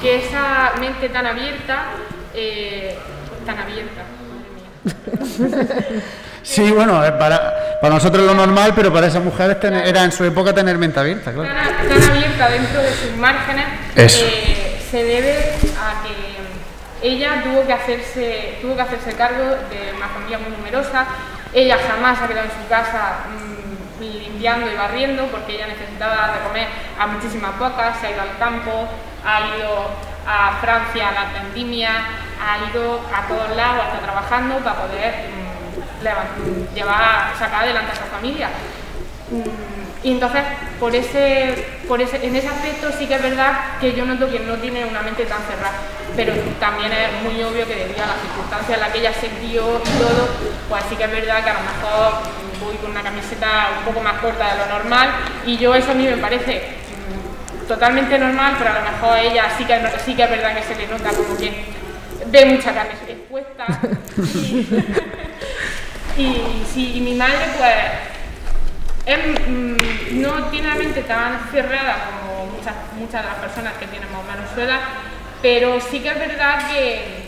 que, 0.01 0.25
esa 0.25 0.73
mente 0.79 1.09
tan 1.09 1.27
abierta, 1.27 1.87
tan 3.44 3.59
abierta, 3.59 4.05
Sí, 6.42 6.70
bueno, 6.70 7.00
para, 7.18 7.79
para 7.81 7.94
nosotros 7.94 8.24
lo 8.24 8.35
normal, 8.35 8.72
pero 8.74 8.92
para 8.92 9.07
esas 9.07 9.22
mujeres 9.22 9.57
era 9.62 10.05
en 10.05 10.12
su 10.12 10.24
época 10.24 10.55
tener 10.55 10.79
mente 10.79 10.98
abierta, 11.00 11.33
claro. 11.33 11.48
Tan, 11.48 12.11
abierta 12.11 12.50
dentro 12.50 12.81
de 12.81 12.92
sus 12.92 13.16
márgenes 13.16 13.66
eh, 13.96 14.81
se 14.90 15.05
debe 15.05 15.55
a 15.79 16.03
que 16.03 17.09
ella 17.09 17.42
tuvo 17.42 17.66
que 17.66 17.72
hacerse 17.72 18.59
tuvo 18.61 18.76
que 18.76 18.83
hacerse 18.83 19.12
cargo 19.14 19.57
de 19.70 19.94
una 19.96 20.09
familia 20.09 20.38
muy 20.38 20.50
numerosa. 20.50 21.07
Ella 21.53 21.79
jamás 21.88 22.20
ha 22.20 22.29
quedado 22.29 22.46
en 22.46 22.62
su 22.62 22.68
casa 22.68 23.26
mm, 23.29 24.03
limpiando 24.03 24.70
y 24.70 24.76
barriendo 24.76 25.26
porque 25.26 25.57
ella 25.57 25.66
necesitaba 25.66 26.33
de 26.33 26.40
comer 26.40 26.68
a 26.98 27.07
muchísimas 27.07 27.53
pocas, 27.53 27.98
se 28.00 28.09
ha 28.09 28.11
ido 28.12 28.22
al 28.22 28.38
campo, 28.38 28.88
ha 29.24 29.57
ido 29.57 29.90
a 30.26 30.59
Francia 30.61 31.09
a 31.09 31.12
la 31.12 31.33
vendimia, 31.33 31.90
ha 32.40 32.70
ido 32.70 33.00
a 33.14 33.26
todos 33.26 33.57
lados, 33.57 33.87
está 33.87 34.00
trabajando 34.00 34.59
para 34.59 34.76
poder 34.76 35.14
mm, 35.29 35.60
llevar, 36.75 37.35
sacar 37.39 37.65
adelante 37.65 37.93
a 37.93 37.97
su 37.97 38.11
familia. 38.11 38.49
Mm, 39.31 39.81
y 40.03 40.13
entonces, 40.13 40.43
por 40.79 40.95
ese, 40.95 41.83
por 41.87 42.01
ese, 42.01 42.25
en 42.27 42.35
ese 42.35 42.49
aspecto 42.49 42.91
sí 42.99 43.07
que 43.07 43.17
es 43.17 43.23
verdad 43.23 43.79
que 43.81 43.93
yo 43.93 44.07
noto 44.07 44.31
que 44.31 44.41
no 44.41 44.55
tiene 44.55 44.85
una 44.87 45.03
mente 45.03 45.27
tan 45.27 45.43
cerrada, 45.43 45.77
pero 46.17 46.33
también 46.59 46.91
es 46.91 47.23
muy 47.23 47.43
obvio 47.43 47.67
que 47.67 47.75
debido 47.75 48.03
a 48.03 48.07
las 48.07 48.21
circunstancias 48.23 48.79
en 48.79 48.81
las 48.81 48.93
que 48.93 48.99
ella 48.99 49.13
se 49.13 49.29
crió 49.29 49.81
y 49.85 49.99
todo, 49.99 50.29
pues 50.69 50.85
sí 50.89 50.97
que 50.97 51.05
es 51.05 51.11
verdad 51.11 51.45
que 51.45 51.51
a 51.51 51.55
lo 51.55 51.61
mejor 51.61 52.23
voy 52.65 52.77
con 52.77 52.91
una 52.93 53.03
camiseta 53.03 53.69
un 53.79 53.85
poco 53.85 54.01
más 54.01 54.21
corta 54.21 54.53
de 54.53 54.59
lo 54.59 54.67
normal 54.79 55.11
y 55.45 55.59
yo 55.59 55.75
eso 55.75 55.91
a 55.91 55.95
mí 55.95 56.05
me 56.05 56.17
parece 56.17 56.63
mm, 57.63 57.67
totalmente 57.67 58.19
normal, 58.19 58.55
pero 58.59 58.71
a 58.71 58.79
lo 58.79 58.91
mejor 58.91 59.19
ella 59.19 59.51
sí 59.59 59.65
que, 59.67 59.79
sí 60.05 60.15
que 60.15 60.23
es 60.25 60.31
verdad 60.31 60.57
que 60.57 60.63
se 60.63 60.77
le 60.77 60.87
nota 60.87 61.11
como 61.11 61.37
que 61.37 61.53
ve 62.27 62.47
mucha 62.47 62.73
carne 62.73 62.95
expuesta. 63.07 63.67
Y 64.35 64.67
si 66.16 67.01
mi 67.01 67.14
madre, 67.14 67.46
pues, 67.59 67.75
mm, 69.49 70.20
no 70.20 70.44
tiene 70.46 70.68
la 70.68 70.75
mente 70.75 71.03
tan 71.03 71.49
cerrada 71.51 72.11
como 72.11 72.46
muchas, 72.46 72.75
muchas 72.96 73.23
de 73.23 73.29
las 73.29 73.38
personas 73.38 73.75
que 73.75 73.87
tienen 73.87 74.11
más 74.12 74.20
o 74.20 74.25
menos 74.25 74.51
su 74.55 74.61
pero 75.42 75.81
sí 75.81 76.01
que 76.01 76.09
es 76.09 76.18
verdad 76.18 76.70
que, 76.70 77.25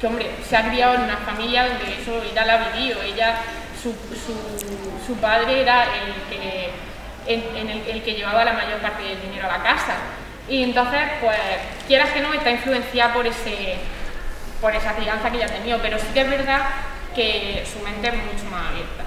que, 0.00 0.06
hombre, 0.06 0.30
se 0.48 0.56
ha 0.56 0.68
criado 0.70 0.94
en 0.94 1.02
una 1.02 1.16
familia 1.16 1.66
donde 1.68 2.00
eso 2.00 2.22
ella 2.22 2.44
la 2.44 2.54
ha 2.54 2.68
vivido. 2.70 3.02
Ella, 3.02 3.36
su, 3.82 3.90
su, 3.90 5.04
su 5.04 5.16
padre 5.16 5.62
era 5.62 5.84
el 5.84 6.14
que, 6.30 6.70
en, 7.26 7.68
el, 7.68 7.88
el, 7.88 8.02
que 8.02 8.14
llevaba 8.14 8.44
la 8.44 8.52
mayor 8.52 8.78
parte 8.78 9.02
del 9.02 9.20
dinero 9.20 9.48
a 9.48 9.58
la 9.58 9.64
casa. 9.64 9.96
Y 10.48 10.62
entonces, 10.62 11.00
pues, 11.20 11.38
quieras 11.88 12.10
que 12.10 12.20
no, 12.20 12.32
está 12.32 12.50
influenciada 12.50 13.12
por 13.12 13.26
ese 13.26 13.78
por 14.60 14.74
esa 14.74 14.94
crianza 14.94 15.30
que 15.30 15.36
ella 15.36 15.46
ha 15.46 15.50
tenido, 15.50 15.78
pero 15.82 15.98
sí 15.98 16.06
que 16.14 16.22
es 16.22 16.30
verdad 16.30 16.62
que 17.14 17.64
su 17.70 17.82
mente 17.84 18.08
es 18.08 18.14
mucho 18.14 18.50
más 18.50 18.70
abierta. 18.70 19.04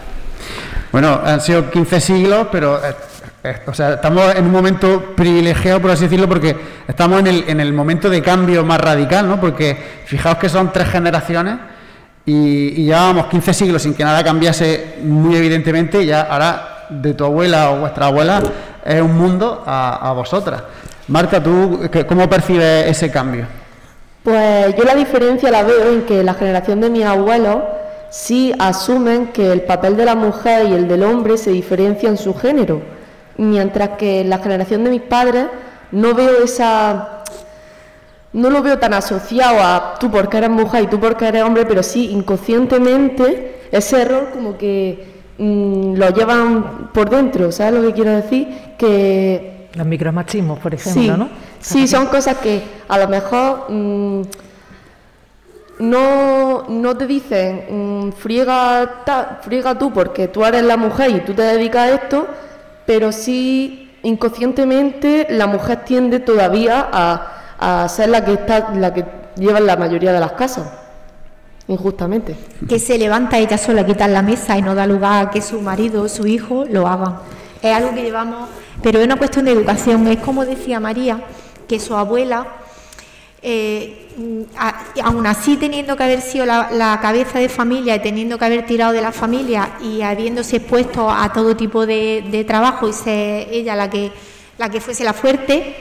Bueno, 0.92 1.22
han 1.24 1.42
sido 1.42 1.70
15 1.70 2.00
siglos, 2.00 2.48
pero 2.52 2.78
eh, 2.84 2.96
eh, 3.44 3.62
o 3.68 3.74
sea, 3.74 3.94
estamos 3.94 4.36
en 4.36 4.46
un 4.46 4.52
momento 4.52 5.14
privilegiado, 5.16 5.82
por 5.82 5.92
así 5.92 6.04
decirlo, 6.04 6.28
porque 6.28 6.56
estamos 6.88 7.20
en 7.20 7.28
el, 7.28 7.44
en 7.48 7.60
el 7.60 7.74
momento 7.74 8.10
de 8.10 8.22
cambio 8.22 8.64
más 8.64 8.80
radical, 8.80 9.28
¿no? 9.28 9.40
Porque 9.40 9.78
fijaos 10.06 10.38
que 10.38 10.50
son 10.50 10.72
tres 10.72 10.88
generaciones 10.90 11.58
y, 12.26 12.82
y 12.82 12.86
llevábamos 12.86 13.28
15 13.28 13.54
siglos 13.54 13.82
sin 13.82 13.94
que 13.94 14.04
nada 14.04 14.24
cambiase 14.24 14.96
muy 15.04 15.36
evidentemente, 15.36 16.02
y 16.02 16.08
ya 16.08 16.22
ahora 16.22 16.88
de 16.90 17.14
tu 17.14 17.26
abuela 17.26 17.72
o 17.72 17.80
vuestra 17.82 18.08
abuela 18.08 18.42
es 18.86 19.02
un 19.02 19.18
mundo 19.18 19.64
a, 19.66 20.10
a 20.10 20.14
vosotras. 20.14 20.64
Marta, 21.10 21.42
¿tú 21.42 21.90
cómo 22.08 22.30
percibes 22.30 22.88
ese 22.88 23.12
cambio? 23.12 23.46
Pues 24.24 24.76
yo 24.76 24.84
la 24.84 24.96
diferencia 24.96 25.50
la 25.52 25.64
veo 25.64 25.92
en 25.94 26.02
que 26.02 26.24
la 26.24 26.34
generación 26.34 26.82
de 26.82 26.90
mis 26.90 27.06
abuelos 27.06 27.60
sí 28.10 28.54
asumen 28.60 29.28
que 29.28 29.52
el 29.52 29.62
papel 29.62 29.98
de 29.98 30.06
la 30.06 30.16
mujer 30.16 30.68
y 30.70 30.74
el 30.74 30.88
del 30.88 31.04
hombre 31.04 31.38
se 31.38 31.52
diferencian 31.52 32.14
en 32.14 32.18
su 32.18 32.34
género, 32.34 32.82
mientras 33.38 33.90
que 33.98 34.24
la 34.24 34.40
generación 34.40 34.84
de 34.84 34.90
mis 34.90 35.02
padres 35.02 35.48
no 35.92 36.14
veo 36.14 36.44
esa 36.44 37.24
no 38.34 38.50
lo 38.50 38.62
veo 38.62 38.78
tan 38.78 38.94
asociado 38.94 39.60
a 39.62 39.96
tú 40.00 40.12
porque 40.12 40.38
eres 40.38 40.50
mujer 40.50 40.84
y 40.84 40.88
tú 40.88 41.00
porque 41.00 41.28
eres 41.28 41.44
hombre, 41.44 41.66
pero 41.66 41.82
sí 41.82 42.12
inconscientemente 42.12 43.62
ese 43.72 44.02
error 44.02 44.30
como 44.32 44.58
que 44.58 45.22
mm, 45.38 45.96
lo 45.96 46.10
llevan 46.10 46.90
por 46.94 47.10
dentro, 47.10 47.52
¿sabes 47.52 47.74
lo 47.74 47.88
que 47.88 47.94
quiero 47.94 48.12
decir? 48.12 48.48
Que 48.78 49.70
los 49.74 49.88
micromachismos, 49.88 50.60
por 50.60 50.74
ejemplo, 50.74 51.18
¿no? 51.18 51.30
Sí, 51.60 51.88
son 51.88 52.08
cosas 52.08 52.38
que 52.38 52.62
a 52.88 52.98
lo 53.00 53.08
mejor 53.08 53.66
mm, 53.70 54.22
no, 55.80 56.66
no 56.68 56.98
te 56.98 57.08
dicen, 57.08 58.08
mm, 58.08 58.12
friega, 58.14 59.40
friega 59.42 59.78
tú 59.78 59.92
porque 59.94 60.28
tú 60.28 60.44
eres 60.44 60.64
la 60.64 60.78
mujer 60.78 61.12
y 61.12 61.20
tú 61.22 61.34
te 61.34 61.44
dedicas 61.44 61.84
a 61.84 61.94
esto, 61.94 62.28
pero 62.86 63.12
sí 63.12 63.92
inconscientemente 64.04 65.28
la 65.30 65.48
mujer 65.48 65.84
tiende 65.84 66.20
todavía 66.20 66.88
a, 66.92 67.84
a 67.84 67.90
ser 67.90 68.10
la 68.10 68.24
que 68.24 68.34
está, 68.34 68.74
la 68.74 68.94
que 68.94 69.06
lleva 69.36 69.60
la 69.60 69.76
mayoría 69.76 70.14
de 70.14 70.20
las 70.20 70.34
casas. 70.34 70.68
injustamente. 71.68 72.36
Que 72.68 72.80
se 72.80 72.98
levanta 72.98 73.38
ella 73.38 73.58
sola 73.58 73.82
a 73.82 73.86
quitar 73.86 74.10
la 74.10 74.22
mesa 74.22 74.58
y 74.58 74.62
no 74.62 74.74
da 74.74 74.88
lugar 74.88 75.28
a 75.28 75.30
que 75.30 75.42
su 75.42 75.62
marido 75.62 76.04
o 76.04 76.10
su 76.10 76.26
hijo 76.26 76.66
lo 76.70 76.88
hagan. 76.88 77.18
Es 77.62 77.76
algo 77.76 77.94
que 77.94 78.04
llevamos, 78.04 78.50
pero 78.82 79.00
es 79.00 79.06
una 79.06 79.18
cuestión 79.18 79.46
de 79.46 79.52
educación. 79.52 80.08
Es 80.08 80.20
como 80.20 80.46
decía 80.46 80.80
María, 80.80 81.20
que 81.68 81.80
su 81.80 81.96
abuela, 81.96 82.48
eh, 83.42 84.07
aún 85.04 85.28
así 85.28 85.58
teniendo 85.58 85.96
que 85.96 86.04
haber 86.04 86.22
sido 86.22 86.46
la, 86.46 87.00
cabeza 87.02 87.40
de 87.40 87.50
familia 87.50 87.96
y 87.96 88.02
teniendo 88.02 88.38
que 88.38 88.46
haber 88.46 88.66
tirado 88.66 88.94
de 88.94 89.02
la 89.02 89.12
familia 89.12 89.78
y 89.82 90.02
habiéndose 90.02 90.58
expuesto 90.58 91.10
a 91.10 91.32
todo 91.32 91.56
tipo 91.56 91.86
de, 91.86 92.44
trabajo 92.48 92.88
y 92.88 92.94
ser 92.94 93.48
ella 93.52 93.76
la 93.76 93.90
que, 93.90 94.12
la 94.58 94.70
que 94.70 94.82
fuese 94.82 95.04
la 95.04 95.14
fuerte, 95.14 95.76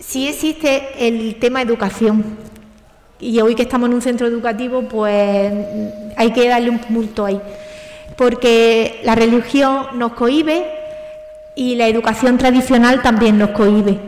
sí 0.00 0.28
existe 0.28 1.06
el 1.06 1.36
tema 1.36 1.62
educación 1.62 2.48
y 3.20 3.40
hoy 3.40 3.54
que 3.54 3.62
estamos 3.62 3.88
en 3.88 3.94
un 3.94 4.02
centro 4.02 4.26
educativo, 4.26 4.82
pues 4.82 5.52
hay 6.16 6.32
que 6.32 6.48
darle 6.48 6.70
un 6.70 6.78
punto 6.78 7.24
ahí. 7.24 7.40
Porque 8.16 9.00
la 9.04 9.14
religión 9.14 9.86
nos 9.94 10.12
cohibe 10.12 10.64
y 11.56 11.74
la 11.74 11.88
educación 11.88 12.38
tradicional 12.38 13.02
también 13.02 13.38
nos 13.38 13.50
cohibe. 13.50 13.98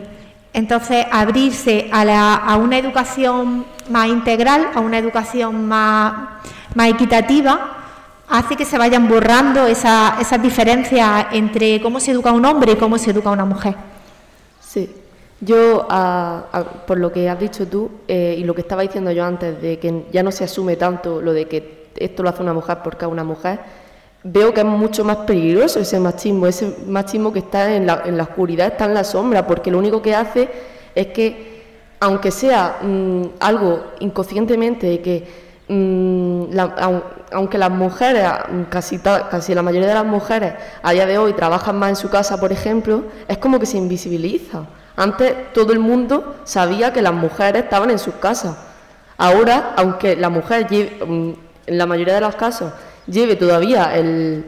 Entonces, 0.53 1.05
abrirse 1.11 1.89
a, 1.91 2.57
una 2.57 2.77
educación 2.77 3.65
más 3.89 4.07
integral, 4.07 4.67
a 4.75 4.79
una 4.81 4.97
educación 4.97 5.67
más, 5.67 6.13
equitativa, 6.87 7.77
hace 8.27 8.55
que 8.55 8.65
se 8.65 8.77
vayan 8.77 9.07
borrando 9.07 9.65
esas 9.67 10.41
diferencias 10.41 11.27
entre 11.31 11.81
cómo 11.81 11.99
se 11.99 12.11
educa 12.11 12.31
un 12.31 12.45
hombre 12.45 12.73
y 12.73 12.75
cómo 12.75 12.97
se 12.97 13.11
educa 13.11 13.29
una 13.29 13.45
mujer. 13.45 13.75
Sí, 14.59 14.93
yo, 15.39 15.87
por 16.85 16.97
lo 16.99 17.11
que 17.11 17.29
has 17.29 17.39
dicho 17.39 17.67
tú 17.67 17.89
eh, 18.07 18.35
y 18.37 18.43
lo 18.43 18.53
que 18.53 18.61
estaba 18.61 18.81
diciendo 18.81 19.11
yo 19.11 19.25
antes, 19.25 19.61
de 19.61 19.79
que 19.79 20.05
ya 20.11 20.21
no 20.21 20.31
se 20.31 20.43
asume 20.43 20.75
tanto 20.75 21.21
lo 21.21 21.33
de 21.33 21.47
que 21.47 21.91
esto 21.95 22.23
lo 22.23 22.29
hace 22.29 22.41
una 22.41 22.53
mujer 22.53 22.79
porque 22.83 23.05
es 23.05 23.11
una 23.11 23.23
mujer, 23.23 23.59
veo 24.23 24.53
que 24.53 24.61
es 24.61 24.65
mucho 24.65 25.03
más 25.03 25.17
peligroso 25.17 25.79
ese 25.79 25.99
machismo, 25.99 26.47
ese 26.47 26.75
machismo 26.87 27.33
que 27.33 27.39
está 27.39 27.73
en 27.73 27.87
la, 27.87 28.03
en 28.05 28.17
la 28.17 28.23
oscuridad, 28.23 28.67
está 28.67 28.85
en 28.85 28.93
la 28.93 29.03
sombra, 29.03 29.47
porque 29.47 29.71
lo 29.71 29.79
único 29.79 30.01
que 30.01 30.15
hace 30.15 30.49
es 30.93 31.07
que, 31.07 31.61
aunque 31.99 32.31
sea 32.31 32.77
mm, 32.81 33.23
algo 33.39 33.83
inconscientemente 33.99 35.01
que, 35.01 35.27
mm, 35.67 36.57
aunque 37.31 37.57
las 37.57 37.71
mujeres, 37.71 38.27
casi, 38.69 38.99
casi 38.99 39.55
la 39.55 39.63
mayoría 39.63 39.87
de 39.87 39.93
las 39.95 40.05
mujeres 40.05 40.53
a 40.83 40.91
día 40.91 41.05
de 41.05 41.17
hoy 41.17 41.33
trabajan 41.33 41.77
más 41.77 41.89
en 41.89 41.95
su 41.95 42.09
casa, 42.09 42.39
por 42.39 42.51
ejemplo, 42.51 43.03
es 43.27 43.37
como 43.37 43.59
que 43.59 43.65
se 43.65 43.77
invisibiliza. 43.77 44.65
Antes 44.97 45.53
todo 45.53 45.71
el 45.73 45.79
mundo 45.79 46.35
sabía 46.43 46.93
que 46.93 47.01
las 47.01 47.13
mujeres 47.13 47.63
estaban 47.63 47.89
en 47.89 47.97
sus 47.97 48.15
casas. 48.15 48.55
Ahora, 49.17 49.73
aunque 49.77 50.15
la 50.15 50.29
mujer 50.29 50.67
mm, 50.69 51.31
en 51.67 51.77
la 51.77 51.85
mayoría 51.85 52.15
de 52.15 52.21
los 52.21 52.35
casos 52.35 52.71
lleve 53.07 53.35
todavía 53.35 53.95
el, 53.95 54.43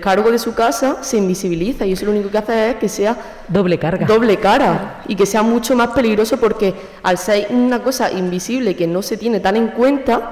cargo 0.00 0.30
de 0.30 0.38
su 0.38 0.54
casa, 0.54 1.02
se 1.02 1.16
invisibiliza 1.16 1.86
y 1.86 1.92
eso 1.92 2.06
lo 2.06 2.12
único 2.12 2.30
que 2.30 2.38
hace 2.38 2.70
es 2.70 2.76
que 2.76 2.88
sea 2.88 3.16
doble 3.48 3.78
carga. 3.78 4.06
Doble 4.06 4.38
cara 4.38 5.02
y 5.08 5.16
que 5.16 5.26
sea 5.26 5.42
mucho 5.42 5.74
más 5.74 5.88
peligroso 5.88 6.38
porque 6.38 6.74
al 7.02 7.18
ser 7.18 7.48
una 7.50 7.82
cosa 7.82 8.10
invisible 8.10 8.76
que 8.76 8.86
no 8.86 9.02
se 9.02 9.16
tiene 9.16 9.40
tan 9.40 9.56
en 9.56 9.68
cuenta, 9.68 10.30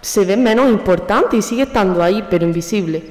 se 0.00 0.24
ve 0.24 0.36
menos 0.36 0.68
importante 0.68 1.36
y 1.36 1.42
sigue 1.42 1.62
estando 1.62 2.02
ahí, 2.02 2.24
pero 2.28 2.44
invisible. 2.44 3.02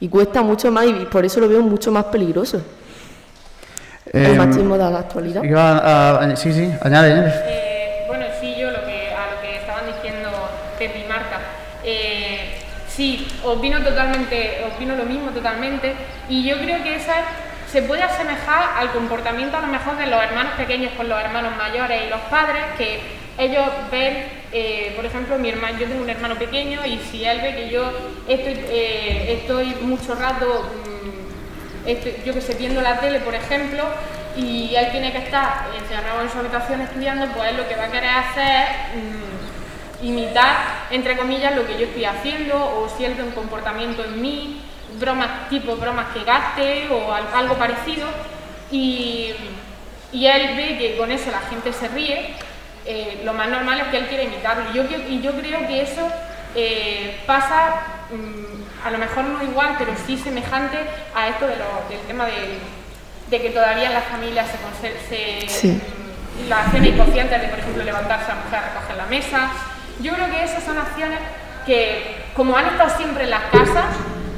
Y 0.00 0.08
cuesta 0.08 0.42
mucho 0.42 0.70
más 0.70 0.86
y 0.86 0.92
por 1.06 1.24
eso 1.24 1.40
lo 1.40 1.48
veo 1.48 1.62
mucho 1.62 1.90
más 1.90 2.04
peligroso 2.04 2.60
el 4.14 4.26
em, 4.26 4.36
machismo 4.36 4.78
de 4.78 4.90
la 4.90 4.98
actualidad. 4.98 5.42
sí, 6.36 6.52
sí, 6.52 6.70
añade. 6.80 7.32
Eh, 7.46 8.04
bueno, 8.06 8.26
sí, 8.40 8.54
yo 8.56 8.70
lo 8.70 8.84
que, 8.84 9.12
a 9.12 9.34
lo 9.34 9.40
que 9.40 9.56
estaban 9.56 9.86
diciendo 9.86 10.30
Pepi 10.78 11.00
y 11.00 11.08
Marta. 11.08 11.40
Eh, 11.84 12.60
sí, 13.54 13.58
opino 13.58 13.82
totalmente, 13.82 14.64
opino 14.74 14.96
lo 14.96 15.04
mismo 15.04 15.30
totalmente. 15.30 15.94
Y 16.28 16.44
yo 16.44 16.58
creo 16.58 16.82
que 16.82 16.96
esa 16.96 17.14
se 17.70 17.82
puede 17.82 18.02
asemejar 18.02 18.70
al 18.76 18.90
comportamiento 18.92 19.56
a 19.56 19.60
lo 19.60 19.66
mejor 19.68 19.96
de 19.96 20.06
los 20.06 20.22
hermanos 20.22 20.52
pequeños 20.56 20.92
con 20.96 21.08
los 21.08 21.20
hermanos 21.20 21.56
mayores 21.56 22.02
y 22.06 22.10
los 22.10 22.20
padres, 22.22 22.62
que 22.78 23.00
ellos 23.36 23.66
ven, 23.90 24.26
eh, 24.52 24.92
por 24.94 25.04
ejemplo, 25.04 25.38
mi 25.38 25.48
hermano, 25.48 25.78
yo 25.78 25.86
tengo 25.86 26.02
un 26.02 26.10
hermano 26.10 26.36
pequeño 26.36 26.86
y 26.86 26.98
si 27.10 27.24
él 27.24 27.40
ve 27.40 27.54
que 27.54 27.70
yo 27.70 27.90
estoy, 28.28 28.52
estoy 28.70 29.74
mucho 29.82 30.14
rato 30.14 30.70
yo 32.24 32.32
que 32.32 32.40
sé, 32.40 32.54
viendo 32.54 32.80
la 32.80 32.98
tele, 32.98 33.20
por 33.20 33.34
ejemplo, 33.34 33.84
y 34.36 34.74
él 34.74 34.90
tiene 34.90 35.12
que 35.12 35.18
estar 35.18 35.66
encerrado 35.78 36.22
en 36.22 36.30
su 36.30 36.38
habitación 36.38 36.80
estudiando, 36.80 37.26
pues 37.34 37.50
él 37.50 37.56
lo 37.56 37.68
que 37.68 37.76
va 37.76 37.84
a 37.84 37.90
querer 37.90 38.10
hacer 38.10 38.66
es 38.94 39.02
mm, 39.02 39.33
imitar, 40.04 40.86
entre 40.90 41.16
comillas, 41.16 41.56
lo 41.56 41.66
que 41.66 41.78
yo 41.78 41.86
estoy 41.86 42.04
haciendo, 42.04 42.56
o 42.56 42.88
si 42.94 43.04
él 43.04 43.14
ve 43.14 43.22
un 43.22 43.32
comportamiento 43.32 44.04
en 44.04 44.20
mí, 44.20 44.60
bromas 45.00 45.48
tipo 45.48 45.76
bromas 45.76 46.06
que 46.14 46.22
gaste 46.24 46.88
o 46.90 47.12
algo 47.12 47.54
parecido, 47.56 48.08
y, 48.70 49.34
él 50.12 50.56
ve 50.56 50.78
que 50.78 50.96
con 50.96 51.10
eso 51.10 51.30
la 51.30 51.40
gente 51.40 51.72
se 51.72 51.88
ríe, 51.88 52.34
eh, 52.86 53.22
lo 53.24 53.32
más 53.32 53.48
normal 53.48 53.80
es 53.80 53.86
que 53.88 53.98
él 53.98 54.06
quiera 54.06 54.24
imitarlo. 54.24 54.70
Y 54.70 54.74
yo, 54.74 54.84
y 55.08 55.20
yo 55.20 55.32
creo 55.32 55.66
que 55.66 55.82
eso 55.82 56.08
eh, 56.54 57.20
pasa 57.26 57.82
mm, 58.10 58.86
a 58.86 58.90
lo 58.90 58.98
mejor 58.98 59.24
no 59.24 59.42
igual, 59.42 59.74
pero 59.78 59.92
sí 60.06 60.16
semejante 60.18 60.76
a 61.14 61.28
esto 61.28 61.46
de 61.46 61.56
del 61.56 62.06
tema 62.06 62.26
de, 62.26 63.40
que 63.40 63.50
todavía 63.50 63.86
en 63.86 63.94
las 63.94 64.04
familias 64.04 64.46
se, 64.80 65.48
se 65.48 65.68
mm, 65.72 66.48
la 66.48 66.60
acción 66.60 66.84
inconsciente 66.84 67.38
de, 67.38 67.48
por 67.48 67.58
ejemplo, 67.58 67.82
levantarse 67.82 68.30
a 68.30 68.34
la 68.36 68.42
mujer 68.42 68.58
a 68.58 68.68
recoger 68.68 68.96
la 68.96 69.06
mesa. 69.06 69.50
Yo 70.02 70.12
creo 70.14 70.30
que 70.30 70.44
esas 70.44 70.64
son 70.64 70.78
acciones 70.78 71.18
que, 71.66 72.24
como 72.34 72.56
han 72.56 72.66
estado 72.66 72.96
siempre 72.96 73.24
en 73.24 73.30
las 73.30 73.44
casas, 73.44 73.86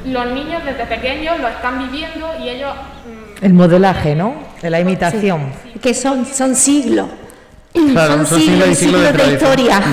los 0.05 0.25
niños 0.27 0.63
desde 0.63 0.85
pequeños 0.85 1.39
lo 1.39 1.47
están 1.47 1.79
viviendo 1.79 2.33
y 2.41 2.49
ellos... 2.49 2.73
Mm, 2.73 3.45
El 3.45 3.53
modelaje, 3.53 4.15
¿no? 4.15 4.35
De 4.61 4.69
la 4.69 4.79
imitación. 4.79 5.51
Que 5.81 5.93
son, 5.93 6.25
son 6.25 6.55
siglos. 6.55 7.07
son, 7.73 8.25
siglos, 8.25 8.69
y 8.69 8.75
siglos, 8.75 9.13
de, 9.13 9.33
historia 9.33 9.81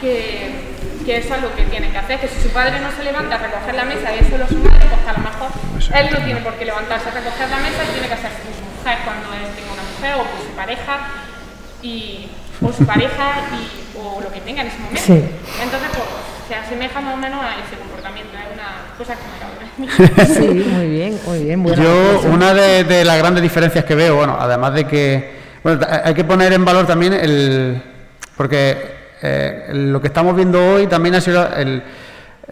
que, 0.00 0.50
que 1.04 1.18
eso 1.18 1.34
es 1.34 1.42
lo 1.42 1.54
que 1.54 1.64
tiene 1.64 1.90
que 1.90 1.98
hacer, 1.98 2.20
que 2.20 2.28
si 2.28 2.40
su 2.40 2.48
padre 2.50 2.80
no 2.80 2.90
se 2.90 3.04
levanta 3.04 3.36
a 3.36 3.38
recoger 3.38 3.74
la 3.74 3.84
mesa 3.84 4.14
y 4.14 4.18
eso 4.24 4.38
lo 4.38 4.48
su 4.48 4.56
madre, 4.56 4.86
pues 4.88 5.06
a 5.06 5.12
lo 5.12 5.22
mejor 5.24 5.48
él 5.94 6.08
no 6.12 6.24
tiene 6.24 6.40
por 6.40 6.54
qué 6.54 6.64
levantarse 6.64 7.08
a 7.08 7.12
recoger 7.12 7.48
la 7.50 7.58
mesa, 7.58 7.84
y 7.84 7.92
tiene 7.92 8.08
que 8.08 8.14
hacer 8.14 8.30
su 8.30 8.48
mujer 8.48 8.98
cuando 9.04 9.32
él 9.34 9.46
tenga 9.54 9.72
una 9.72 9.82
mujer 9.82 10.14
o 10.16 10.42
su 10.42 10.52
pareja 10.56 10.98
y 11.82 12.28
o 12.62 12.72
su 12.72 12.84
pareja 12.84 13.32
y, 13.52 13.98
o 13.98 14.20
lo 14.20 14.32
que 14.32 14.40
tenga 14.40 14.62
en 14.62 14.68
ese 14.68 14.78
momento. 14.78 15.02
Entonces, 15.62 15.88
pues, 15.92 16.04
se 16.48 16.54
asemeja 16.54 17.00
más 17.00 17.14
o 17.14 17.16
menos 17.16 17.40
a 17.42 17.54
ese 17.64 17.76
comportamiento, 17.78 18.32
es 18.36 18.54
una 18.54 18.96
cosa 18.98 19.14
que 19.14 19.40
me 19.80 20.26
Sí, 20.26 20.68
muy 20.68 20.88
bien, 20.88 21.20
muy 21.24 21.44
bien. 21.44 21.64
Yo, 21.76 22.22
una 22.30 22.52
de, 22.52 22.84
de, 22.84 23.04
las 23.04 23.18
grandes 23.18 23.42
diferencias 23.42 23.84
que 23.84 23.94
veo, 23.94 24.16
bueno, 24.16 24.36
además 24.38 24.74
de 24.74 24.84
que, 24.84 25.32
bueno, 25.62 25.86
hay 26.04 26.14
que 26.14 26.24
poner 26.24 26.52
en 26.52 26.64
valor 26.64 26.86
también 26.86 27.12
el, 27.12 27.82
porque 28.36 28.76
eh, 29.22 29.68
lo 29.72 30.00
que 30.00 30.08
estamos 30.08 30.34
viendo 30.34 30.74
hoy 30.74 30.86
también 30.86 31.14
ha 31.14 31.20
sido 31.20 31.46
el, 31.54 31.82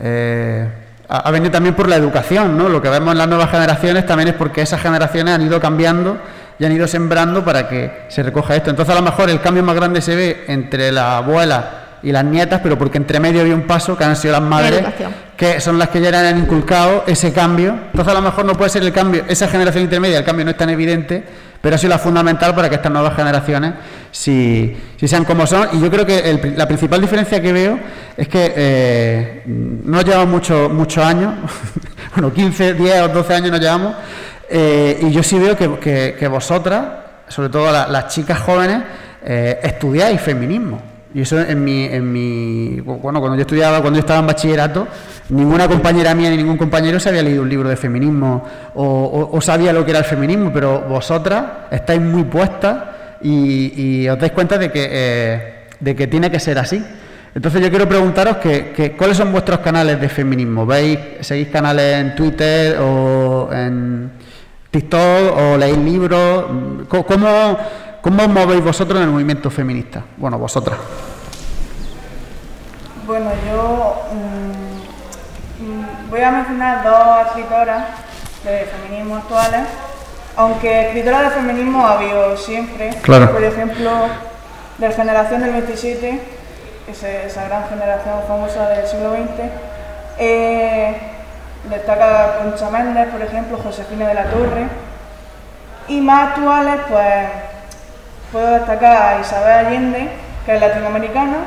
eh, 0.00 0.68
ha 1.08 1.30
venido 1.30 1.50
también 1.50 1.74
por 1.74 1.88
la 1.88 1.96
educación, 1.96 2.56
¿no? 2.56 2.68
Lo 2.68 2.82
que 2.82 2.90
vemos 2.90 3.12
en 3.12 3.18
las 3.18 3.28
nuevas 3.28 3.50
generaciones 3.50 4.04
también 4.04 4.28
es 4.28 4.34
porque 4.34 4.60
esas 4.60 4.80
generaciones 4.80 5.34
han 5.34 5.42
ido 5.42 5.58
cambiando 5.60 6.18
y 6.58 6.64
han 6.64 6.72
ido 6.72 6.88
sembrando 6.88 7.44
para 7.44 7.68
que 7.68 8.06
se 8.08 8.22
recoja 8.22 8.56
esto. 8.56 8.70
Entonces 8.70 8.94
a 8.94 8.98
lo 8.98 9.04
mejor 9.04 9.30
el 9.30 9.40
cambio 9.40 9.62
más 9.62 9.76
grande 9.76 10.00
se 10.00 10.16
ve 10.16 10.44
entre 10.48 10.90
la 10.92 11.18
abuela 11.18 11.88
y 12.02 12.12
las 12.12 12.24
nietas, 12.24 12.60
pero 12.62 12.78
porque 12.78 12.98
entre 12.98 13.20
medio 13.20 13.40
había 13.40 13.54
un 13.54 13.66
paso 13.66 13.96
que 13.96 14.04
han 14.04 14.16
sido 14.16 14.32
las 14.32 14.42
madres, 14.42 14.84
que 15.36 15.60
son 15.60 15.78
las 15.78 15.88
que 15.88 16.00
ya 16.00 16.28
han 16.28 16.38
inculcado 16.38 17.04
ese 17.06 17.32
cambio. 17.32 17.70
Entonces 17.70 18.12
a 18.12 18.14
lo 18.14 18.22
mejor 18.22 18.44
no 18.44 18.54
puede 18.54 18.70
ser 18.70 18.82
el 18.82 18.92
cambio, 18.92 19.24
esa 19.28 19.48
generación 19.48 19.84
intermedia, 19.84 20.18
el 20.18 20.24
cambio 20.24 20.44
no 20.44 20.50
es 20.52 20.56
tan 20.56 20.70
evidente, 20.70 21.24
pero 21.60 21.74
ha 21.74 21.78
sido 21.78 21.90
la 21.90 21.98
fundamental 21.98 22.54
para 22.54 22.68
que 22.68 22.76
estas 22.76 22.92
nuevas 22.92 23.14
generaciones 23.16 23.74
si, 24.10 24.76
sean 25.04 25.24
como 25.24 25.46
son. 25.46 25.68
Y 25.72 25.80
yo 25.80 25.90
creo 25.90 26.06
que 26.06 26.54
la 26.56 26.66
principal 26.66 27.00
diferencia 27.00 27.40
que 27.40 27.52
veo 27.52 27.78
es 28.16 28.28
que 28.28 28.52
eh, 28.56 29.42
no 29.46 30.02
llevamos 30.02 30.28
muchos 30.28 30.72
mucho 30.72 31.04
años, 31.04 31.34
bueno, 32.14 32.32
15, 32.32 32.74
10 32.74 33.02
o 33.02 33.08
12 33.08 33.34
años 33.34 33.50
nos 33.50 33.60
llevamos, 33.60 33.94
eh, 34.48 34.98
y 35.02 35.10
yo 35.10 35.22
sí 35.22 35.38
veo 35.38 35.56
que, 35.56 36.28
vosotras, 36.28 36.84
sobre 37.28 37.48
todo 37.48 37.70
las 37.70 38.08
chicas 38.08 38.40
jóvenes, 38.40 38.82
eh, 39.24 39.58
estudiáis 39.62 40.20
feminismo. 40.20 40.80
Y 41.14 41.22
eso 41.22 41.40
en 41.40 41.64
mi, 41.64 41.84
en 41.84 42.12
mi. 42.12 42.80
Bueno, 42.80 43.18
cuando 43.20 43.34
yo 43.34 43.40
estudiaba, 43.40 43.80
cuando 43.80 43.98
yo 43.98 44.00
estaba 44.00 44.20
en 44.20 44.26
bachillerato, 44.26 44.86
ninguna 45.30 45.66
compañera 45.66 46.14
mía 46.14 46.28
ni 46.30 46.36
ningún 46.36 46.58
compañero 46.58 47.00
se 47.00 47.08
había 47.08 47.22
leído 47.22 47.42
un 47.42 47.48
libro 47.48 47.68
de 47.68 47.76
feminismo 47.76 48.44
o, 48.74 49.38
sabía 49.40 49.72
lo 49.72 49.84
que 49.84 49.92
era 49.92 50.00
el 50.00 50.04
feminismo, 50.04 50.50
pero 50.52 50.82
vosotras 50.82 51.44
estáis 51.70 52.00
muy 52.00 52.24
puestas 52.24 52.76
y, 53.22 54.06
os 54.06 54.18
dais 54.18 54.32
cuenta 54.32 54.58
de 54.58 54.70
que, 54.70 54.88
eh, 54.90 55.54
de 55.80 55.96
que 55.96 56.06
tiene 56.06 56.30
que 56.30 56.40
ser 56.40 56.58
así. 56.58 56.84
Entonces 57.34 57.62
yo 57.62 57.70
quiero 57.70 57.88
preguntaros 57.88 58.36
que, 58.36 58.94
cuáles 58.96 59.16
son 59.16 59.32
vuestros 59.32 59.60
canales 59.60 60.00
de 60.00 60.08
feminismo. 60.08 60.66
¿Veis, 60.66 60.98
seguís 61.20 61.48
canales 61.48 61.96
en 61.96 62.14
Twitter 62.14 62.78
o 62.80 63.48
en 63.52 64.10
TikTok 64.70 65.36
o 65.36 65.56
leéis 65.56 65.78
libros? 65.78 66.44
¿Cómo, 66.88 67.58
¿Cómo 68.02 68.22
os 68.22 68.28
movéis 68.28 68.62
vosotros 68.62 68.98
en 68.98 69.06
el 69.06 69.10
movimiento 69.10 69.50
feminista? 69.50 70.04
Bueno, 70.16 70.38
vosotras. 70.38 70.78
Bueno, 73.06 73.30
yo 73.46 74.02
mm, 74.12 75.64
mm, 75.64 76.10
voy 76.10 76.20
a 76.20 76.30
mencionar 76.30 76.84
dos 76.84 77.26
escritoras 77.26 77.84
de 78.44 78.66
feminismo 78.66 79.16
actuales, 79.16 79.62
aunque 80.36 80.88
escritoras 80.88 81.22
de 81.22 81.30
feminismo 81.30 81.86
ha 81.86 81.94
habido 81.94 82.36
siempre. 82.36 82.90
Claro. 83.02 83.32
Por 83.32 83.42
ejemplo, 83.42 83.90
de 84.76 84.88
la 84.88 84.94
generación 84.94 85.40
del 85.40 85.52
27, 85.52 86.20
esa 86.88 87.44
gran 87.48 87.68
generación 87.68 88.16
famosa 88.28 88.68
del 88.68 88.86
siglo 88.86 89.12
XX, 89.12 89.50
eh, 90.18 91.17
destaca 91.70 92.38
Concha 92.38 92.70
Méndez, 92.70 93.08
por 93.08 93.22
ejemplo, 93.22 93.58
Josefina 93.58 94.08
de 94.08 94.14
la 94.14 94.24
Torre. 94.24 94.66
Y 95.88 96.00
más 96.00 96.30
actuales, 96.30 96.80
pues 96.88 97.28
puedo 98.32 98.50
destacar 98.50 99.02
a 99.02 99.20
Isabel 99.20 99.66
Allende, 99.66 100.08
que 100.44 100.54
es 100.54 100.60
latinoamericana, 100.60 101.38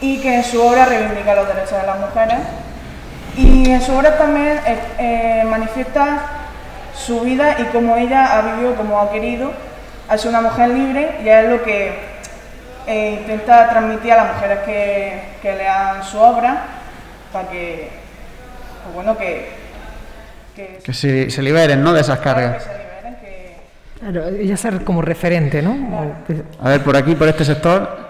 y 0.00 0.20
que 0.20 0.36
en 0.36 0.44
su 0.44 0.60
obra 0.62 0.86
reivindica 0.86 1.34
los 1.34 1.48
derechos 1.48 1.80
de 1.80 1.86
las 1.86 1.98
mujeres. 1.98 2.38
Y 3.36 3.70
en 3.70 3.80
su 3.80 3.94
obra 3.94 4.18
también 4.18 4.60
eh, 4.66 4.78
eh, 4.98 5.44
manifiesta 5.46 6.18
su 6.94 7.20
vida 7.20 7.56
y 7.58 7.64
cómo 7.64 7.96
ella 7.96 8.36
ha 8.36 8.42
vivido, 8.42 8.74
como 8.74 9.00
ha 9.00 9.10
querido, 9.10 9.52
ha 10.08 10.18
sido 10.18 10.30
una 10.30 10.42
mujer 10.42 10.68
libre 10.68 11.20
y 11.24 11.28
es 11.28 11.48
lo 11.48 11.62
que 11.62 12.12
eh, 12.86 13.18
intenta 13.20 13.70
transmitir 13.70 14.12
a 14.12 14.16
las 14.16 14.34
mujeres 14.34 14.58
que, 14.66 15.22
que 15.40 15.54
lean 15.54 16.04
su 16.04 16.20
obra 16.20 16.64
para 17.32 17.48
que, 17.48 18.01
pues 18.82 18.94
bueno, 18.94 19.16
que, 19.16 19.48
que, 20.54 20.92
se, 20.92 21.30
se, 21.30 21.42
liberen 21.42 21.82
¿no? 21.82 21.92
de 21.92 22.00
esas 22.00 22.18
cargas. 22.20 22.68
Claro, 24.00 24.28
ella 24.28 24.56
ser 24.56 24.82
como 24.82 25.00
referente, 25.00 25.62
¿no? 25.62 26.14
A 26.60 26.68
ver, 26.70 26.82
por 26.82 26.96
aquí, 26.96 27.14
por 27.14 27.28
este 27.28 27.44
sector, 27.44 28.02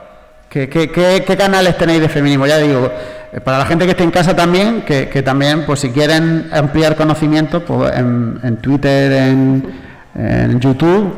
¿Qué, 0.52 0.68
qué, 0.68 1.36
canales 1.38 1.78
tenéis 1.78 2.02
de 2.02 2.10
feminismo? 2.10 2.46
Ya 2.46 2.58
digo, 2.58 2.92
eh, 3.32 3.40
para 3.40 3.56
la 3.56 3.64
gente 3.64 3.86
que 3.86 3.92
esté 3.92 4.04
en 4.04 4.10
casa 4.10 4.36
también, 4.36 4.82
que, 4.82 5.22
también, 5.22 5.64
pues 5.64 5.80
si 5.80 5.88
quieren 5.88 6.50
ampliar 6.52 6.94
conocimiento, 6.94 7.64
pues 7.64 7.90
en, 7.96 8.58
Twitter, 8.60 9.12
en, 9.12 10.60
YouTube, 10.60 11.10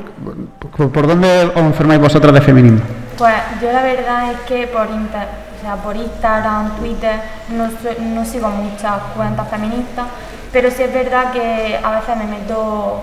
¿por, 0.93 1.07
dónde 1.09 1.51
os 1.53 1.63
informáis 1.63 2.01
vosotros 2.01 2.33
de 2.33 2.41
feminismo? 2.43 2.79
Pues 3.19 3.35
yo 3.61 3.73
la 3.73 3.83
verdad 3.83 4.31
es 4.31 4.39
que 4.47 4.69
por, 4.69 4.87
por 5.83 5.97
Instagram, 5.97 6.77
Twitter, 6.77 7.21
no, 7.49 7.69
no 8.01 8.25
sigo 8.25 8.49
muchas 8.49 9.01
cuentas 9.17 9.49
feministas, 9.49 10.07
pero 10.53 10.71
sí 10.71 10.83
es 10.83 10.93
verdad 10.93 11.33
que 11.33 11.81
a 11.83 11.91
veces 12.01 12.17
me 12.17 12.25
meto, 12.25 13.01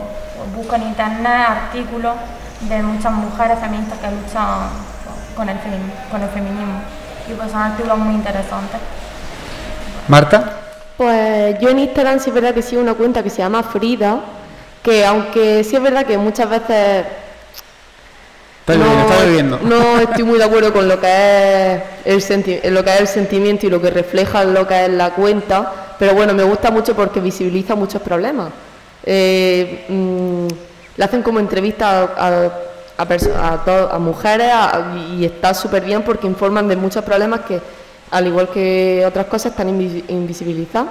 busco 0.55 0.75
en 0.75 0.83
internet 0.83 1.47
artículos 1.47 2.15
de 2.61 2.81
muchas 2.83 3.11
mujeres 3.11 3.59
feministas 3.59 3.99
que 3.99 4.07
luchan 4.07 4.69
con 5.35 5.49
el, 5.49 5.57
con 6.11 6.21
el 6.21 6.29
feminismo. 6.29 6.81
Y 7.29 7.33
pues 7.33 7.51
son 7.51 7.61
artículos 7.61 7.97
muy 7.97 8.15
interesantes. 8.15 8.79
Marta. 10.07 10.57
Pues 10.97 11.59
yo 11.59 11.69
en 11.69 11.79
Instagram 11.79 12.19
sí 12.19 12.29
es 12.29 12.33
verdad 12.35 12.53
que 12.53 12.61
sigo 12.61 12.81
una 12.81 12.93
cuenta 12.93 13.23
que 13.23 13.31
se 13.31 13.39
llama 13.39 13.63
Frida, 13.63 14.19
que 14.83 15.03
aunque 15.03 15.63
sí 15.63 15.75
es 15.75 15.81
verdad 15.81 16.05
que 16.05 16.17
muchas 16.17 16.47
veces 16.47 17.05
no, 18.77 19.59
no, 19.59 19.99
estoy 19.99 20.23
muy 20.23 20.37
de 20.37 20.43
acuerdo 20.43 20.73
con 20.73 20.87
lo 20.87 20.99
que 20.99 21.81
es 22.05 22.31
el 22.31 22.73
lo 22.73 22.83
que 22.83 22.93
es 22.93 23.01
el 23.01 23.07
sentimiento 23.07 23.67
y 23.67 23.69
lo 23.69 23.81
que 23.81 23.89
refleja 23.89 24.43
lo 24.43 24.67
que 24.67 24.85
es 24.85 24.91
la 24.91 25.11
cuenta, 25.11 25.71
pero 25.97 26.13
bueno, 26.13 26.33
me 26.33 26.43
gusta 26.43 26.71
mucho 26.71 26.95
porque 26.95 27.19
visibiliza 27.19 27.75
muchos 27.75 28.01
problemas. 28.01 28.51
Eh, 29.03 29.85
mm, 29.89 30.47
le 30.97 31.03
hacen 31.03 31.23
como 31.23 31.39
entrevistas 31.39 32.09
a 32.17 32.49
a, 32.97 33.95
a, 33.95 33.99
mujeres 33.99 34.51
y 35.17 35.25
está 35.25 35.53
súper 35.53 35.83
bien 35.83 36.03
porque 36.03 36.27
informan 36.27 36.67
de 36.67 36.75
muchos 36.75 37.03
problemas 37.03 37.41
que, 37.41 37.59
al 38.11 38.27
igual 38.27 38.49
que 38.49 39.03
otras 39.05 39.25
cosas, 39.25 39.51
están 39.51 39.69
invisibilizados. 39.69 40.89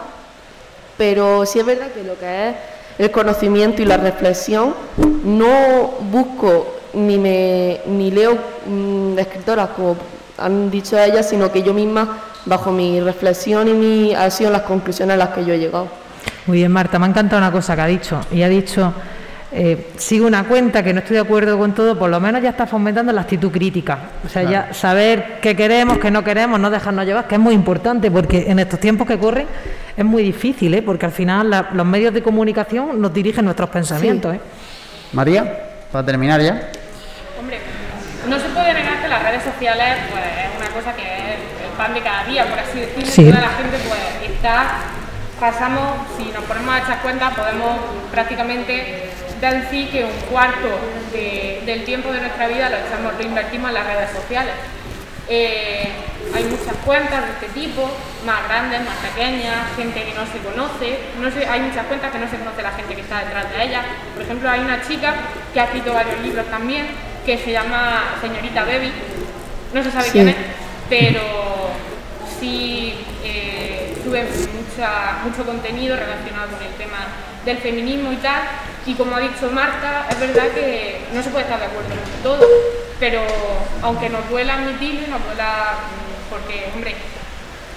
Pero 0.96 1.46
sí 1.46 1.58
es 1.58 1.66
verdad 1.66 1.88
que 1.92 2.02
lo 2.02 2.18
que 2.18 2.48
es 2.48 2.54
el 2.98 3.10
conocimiento 3.10 3.82
y 3.82 3.86
la 3.86 3.96
reflexión, 3.96 4.74
no 5.24 5.94
busco 6.10 6.79
ni, 6.94 7.18
me, 7.18 7.80
ni 7.86 8.10
leo 8.10 8.38
mm, 8.66 9.18
escritoras 9.18 9.70
como 9.70 9.96
han 10.38 10.70
dicho 10.70 10.98
ellas, 10.98 11.28
sino 11.28 11.52
que 11.52 11.62
yo 11.62 11.74
misma, 11.74 12.18
bajo 12.46 12.72
mi 12.72 13.00
reflexión 13.00 13.68
y 13.68 13.72
mi, 13.74 14.14
han 14.14 14.30
sido 14.30 14.50
las 14.50 14.62
conclusiones 14.62 15.14
a 15.14 15.16
las 15.18 15.28
que 15.30 15.44
yo 15.44 15.52
he 15.52 15.58
llegado. 15.58 15.88
Muy 16.46 16.58
bien, 16.58 16.72
Marta, 16.72 16.98
me 16.98 17.06
ha 17.06 17.08
encantado 17.08 17.38
una 17.38 17.52
cosa 17.52 17.74
que 17.76 17.82
ha 17.82 17.86
dicho. 17.86 18.20
Y 18.32 18.42
ha 18.42 18.48
dicho 18.48 18.92
eh, 19.52 19.88
sigo 19.96 20.28
una 20.28 20.44
cuenta 20.44 20.82
que 20.84 20.92
no 20.92 21.00
estoy 21.00 21.14
de 21.14 21.22
acuerdo 21.22 21.58
con 21.58 21.74
todo, 21.74 21.98
por 21.98 22.08
lo 22.08 22.20
menos 22.20 22.40
ya 22.40 22.50
está 22.50 22.66
fomentando 22.66 23.12
la 23.12 23.22
actitud 23.22 23.50
crítica. 23.50 23.98
O 24.24 24.28
sea, 24.28 24.44
ya 24.44 24.72
saber 24.72 25.38
qué 25.42 25.56
queremos, 25.56 25.98
qué 25.98 26.10
no 26.10 26.22
queremos, 26.22 26.60
no 26.60 26.70
dejarnos 26.70 27.04
llevar, 27.04 27.26
que 27.26 27.34
es 27.34 27.40
muy 27.40 27.54
importante, 27.54 28.10
porque 28.12 28.48
en 28.48 28.60
estos 28.60 28.78
tiempos 28.78 29.08
que 29.08 29.18
corren 29.18 29.48
es 29.96 30.04
muy 30.04 30.22
difícil, 30.22 30.72
¿eh? 30.74 30.82
porque 30.82 31.06
al 31.06 31.12
final 31.12 31.66
los 31.72 31.86
medios 31.86 32.14
de 32.14 32.22
comunicación 32.22 33.00
nos 33.00 33.12
dirigen 33.12 33.44
nuestros 33.44 33.70
pensamientos. 33.70 34.36
¿eh? 34.36 34.40
María, 35.12 35.68
para 35.90 36.06
terminar 36.06 36.40
ya. 36.40 36.70
No 38.28 38.38
se 38.38 38.48
puede 38.50 38.74
negar 38.74 39.00
que 39.00 39.08
las 39.08 39.22
redes 39.22 39.42
sociales 39.42 39.98
pues, 40.10 40.24
es 40.24 40.60
una 40.60 40.68
cosa 40.74 40.94
que 40.94 41.02
es 41.02 41.38
el 41.64 41.70
pan 41.76 41.94
de 41.94 42.02
cada 42.02 42.24
día, 42.24 42.44
por 42.46 42.58
así 42.58 42.80
decirlo, 42.80 43.32
toda 43.32 43.46
la 43.46 43.56
gente 43.56 43.78
pues 43.88 44.30
está 44.30 44.66
pasamos, 45.40 46.06
si 46.18 46.24
nos 46.30 46.44
ponemos 46.44 46.74
a 46.74 46.78
echar 46.80 47.00
cuenta, 47.00 47.30
podemos 47.30 47.80
prácticamente 48.10 49.08
decir 49.40 49.90
que 49.90 50.04
un 50.04 50.20
cuarto 50.30 50.68
del 51.12 51.84
tiempo 51.84 52.12
de 52.12 52.20
nuestra 52.20 52.46
vida 52.46 52.68
lo, 52.68 52.76
echamos, 52.76 53.14
lo 53.16 53.22
invertimos 53.24 53.70
en 53.70 53.74
las 53.74 53.86
redes 53.86 54.10
sociales. 54.10 54.52
Eh, 55.28 55.88
hay 56.34 56.44
muchas 56.44 56.76
cuentas 56.84 57.24
de 57.24 57.30
este 57.32 57.60
tipo, 57.60 57.90
más 58.26 58.44
grandes, 58.46 58.80
más 58.84 58.96
pequeñas, 58.98 59.56
gente 59.76 60.04
que 60.04 60.12
no 60.12 60.26
se 60.26 60.38
conoce, 60.38 60.98
no 61.18 61.30
sé, 61.30 61.46
hay 61.46 61.60
muchas 61.60 61.86
cuentas 61.86 62.12
que 62.12 62.18
no 62.18 62.28
se 62.28 62.36
conoce 62.36 62.62
la 62.62 62.72
gente 62.72 62.94
que 62.94 63.00
está 63.00 63.20
detrás 63.20 63.50
de 63.50 63.64
ellas. 63.64 63.84
Por 64.14 64.22
ejemplo, 64.22 64.50
hay 64.50 64.60
una 64.60 64.82
chica 64.82 65.14
que 65.54 65.60
ha 65.60 65.64
escrito 65.64 65.94
varios 65.94 66.20
libros 66.20 66.46
también, 66.50 66.86
que 67.30 67.38
se 67.38 67.52
llama 67.52 68.16
Señorita 68.20 68.64
Baby, 68.64 68.90
no 69.72 69.84
se 69.84 69.92
sabe 69.92 70.10
quién 70.10 70.30
es, 70.30 70.36
pero 70.88 71.20
sí 72.40 72.92
eh, 73.22 73.96
tuve 74.02 74.26
mucho 75.22 75.46
contenido 75.46 75.94
relacionado 75.94 76.48
con 76.48 76.66
el 76.66 76.72
tema 76.74 77.06
del 77.44 77.58
feminismo 77.58 78.12
y 78.12 78.16
tal, 78.16 78.42
y 78.84 78.94
como 78.94 79.14
ha 79.14 79.20
dicho 79.20 79.48
Marta, 79.52 80.06
es 80.10 80.18
verdad 80.18 80.48
que 80.52 81.02
no 81.12 81.22
se 81.22 81.30
puede 81.30 81.44
estar 81.44 81.60
de 81.60 81.66
acuerdo 81.66 81.92
en 81.92 82.22
todo, 82.24 82.44
pero 82.98 83.22
aunque 83.82 84.08
nos 84.08 84.28
duela 84.28 84.54
admitirlo, 84.54 85.06
nos 85.06 85.24
duela 85.24 85.74
mm, 85.86 86.30
porque, 86.30 86.68
hombre, 86.74 86.96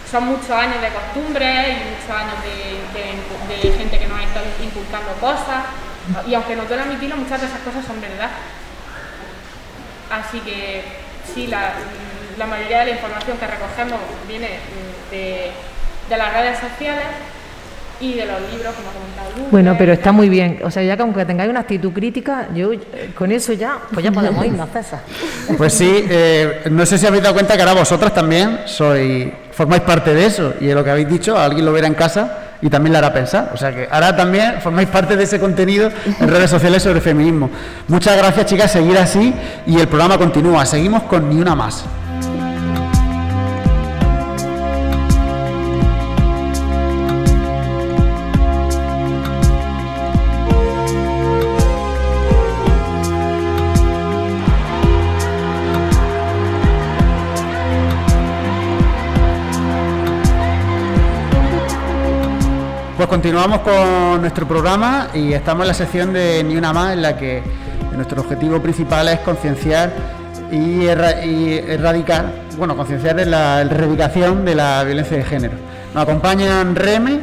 son 0.10 0.26
muchos 0.26 0.50
años 0.50 0.82
de 0.82 0.90
costumbres 0.90 1.68
y 1.70 1.94
muchos 1.94 2.10
años 2.10 2.42
de, 2.42 3.72
gente 3.78 4.00
que 4.00 4.08
nos 4.08 4.18
ha 4.18 4.24
estado 4.24 4.46
inculcando 4.64 5.14
cosas, 5.22 5.62
y 6.26 6.34
aunque 6.34 6.56
nos 6.56 6.68
duela 6.68 6.86
admitirlo, 6.86 7.18
muchas 7.18 7.40
de 7.40 7.46
esas 7.46 7.60
cosas 7.60 7.86
son 7.86 8.02
verdad. 8.02 8.32
Así 10.14 10.40
que 10.40 10.84
sí, 11.34 11.48
la, 11.48 11.74
mayoría 12.46 12.80
de 12.80 12.86
la 12.86 12.92
información 12.92 13.38
que 13.38 13.48
recogemos 13.48 14.00
viene 14.28 14.60
de, 15.10 15.52
de 16.10 16.18
las 16.18 16.34
redes 16.34 16.60
sociales 16.60 17.06
y 18.00 18.14
de 18.14 18.26
los 18.26 18.42
libros, 18.52 18.76
como 18.76 18.90
ha 18.90 18.94
comentado 18.94 19.50
Bueno, 19.50 19.76
pero 19.78 19.94
está 19.94 20.12
muy 20.12 20.30
bien. 20.30 20.60
O 20.64 20.70
sea, 20.70 20.84
ya 20.84 20.96
que 20.96 21.02
aunque 21.04 21.26
tengáis 21.26 21.50
una 21.50 21.62
actitud 21.62 21.92
crítica, 21.92 22.50
yo 22.54 22.74
eh, 22.74 23.12
con 23.16 23.32
eso 23.32 23.54
ya, 23.54 23.78
pues 23.92 24.04
ya 24.04 24.12
podemos 24.12 24.46
irnos, 24.46 24.70
César. 24.72 25.00
Pues 25.58 25.74
sí, 25.74 26.06
eh, 26.10 26.64
no 26.70 26.86
sé 26.86 26.98
si 26.98 27.08
habéis 27.08 27.24
dado 27.24 27.34
cuenta 27.34 27.56
que 27.56 27.62
ahora 27.62 27.74
vosotras 27.74 28.14
también 28.14 28.62
sois, 28.66 29.28
formáis 29.52 29.84
parte 29.84 30.14
de 30.14 30.26
eso. 30.26 30.54
Y 30.60 30.68
de 30.68 30.76
lo 30.76 30.84
que 30.84 30.92
habéis 30.92 31.08
dicho, 31.10 31.38
alguien 31.38 31.66
lo 31.66 31.72
verá 31.72 31.88
en 31.88 31.96
casa 31.96 32.43
y 32.64 32.70
también 32.70 32.94
le 32.94 32.98
hará 32.98 33.14
pensar. 33.14 33.52
O 33.54 33.58
sea 33.58 33.72
que 33.72 33.88
ahora 33.92 34.16
también 34.16 34.56
formáis 34.62 34.88
parte 34.88 35.18
de 35.18 35.26
ese 35.26 35.40
contenido 35.40 35.92
en 36.20 36.28
redes 36.30 36.50
sociales 36.50 36.82
sobre 36.82 37.02
feminismo. 37.02 37.50
Muchas 37.90 38.18
gracias, 38.18 38.46
chicas, 38.46 38.72
seguir 38.72 38.98
así 38.98 39.34
y 39.68 39.80
el 39.80 39.88
programa 39.88 40.18
continúa. 40.18 40.66
Seguimos 40.66 41.04
con 41.04 41.30
Ni 41.30 41.40
Una 41.40 41.56
Más. 41.56 41.86
Pues 63.04 63.10
continuamos 63.10 63.60
con 63.60 64.22
nuestro 64.22 64.48
programa 64.48 65.10
y 65.14 65.34
estamos 65.34 65.64
en 65.64 65.68
la 65.68 65.74
sección 65.74 66.14
de 66.14 66.42
Ni 66.42 66.56
una 66.56 66.72
más 66.72 66.94
en 66.94 67.02
la 67.02 67.18
que 67.18 67.44
nuestro 67.94 68.22
objetivo 68.22 68.62
principal 68.62 69.10
es 69.10 69.20
concienciar 69.20 69.92
y, 70.50 70.86
erradicar, 70.86 72.32
bueno, 72.58 72.78
concienciar 72.78 73.20
en 73.20 73.32
la 73.32 73.60
erradicación 73.60 74.46
de 74.46 74.56
la 74.56 74.86
violencia 74.86 75.18
de 75.18 75.26
género. 75.26 75.56
Nos 75.94 76.04
acompañan 76.04 76.78
Reme 76.78 77.20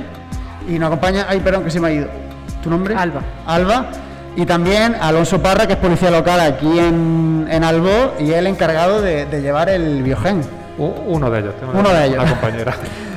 y 0.68 0.78
nos 0.78 0.88
acompaña, 0.88 1.24
ay, 1.30 1.40
perdón, 1.40 1.64
que 1.64 1.70
se 1.70 1.80
me 1.80 1.88
ha 1.88 1.92
ido. 1.92 2.08
¿Tu 2.62 2.68
nombre? 2.68 2.94
Alba. 2.94 3.22
Alba. 3.46 3.86
Y 4.36 4.44
también 4.44 4.96
Alonso 5.00 5.40
Parra, 5.40 5.66
que 5.66 5.72
es 5.72 5.78
policía 5.78 6.10
local 6.10 6.40
aquí 6.40 6.78
en, 6.78 7.48
en 7.50 7.64
Albó 7.64 8.16
y 8.20 8.32
es 8.32 8.36
el 8.36 8.48
encargado 8.48 9.00
de, 9.00 9.24
llevar 9.40 9.70
el 9.70 10.02
biogen. 10.02 10.42
uno 10.76 11.30
de 11.30 11.38
ellos, 11.38 11.54
tengo 11.58 11.72
uno 11.72 11.88
de 11.88 12.04
ellos. 12.04 12.18
Una 12.22 12.30
compañera. 12.32 12.74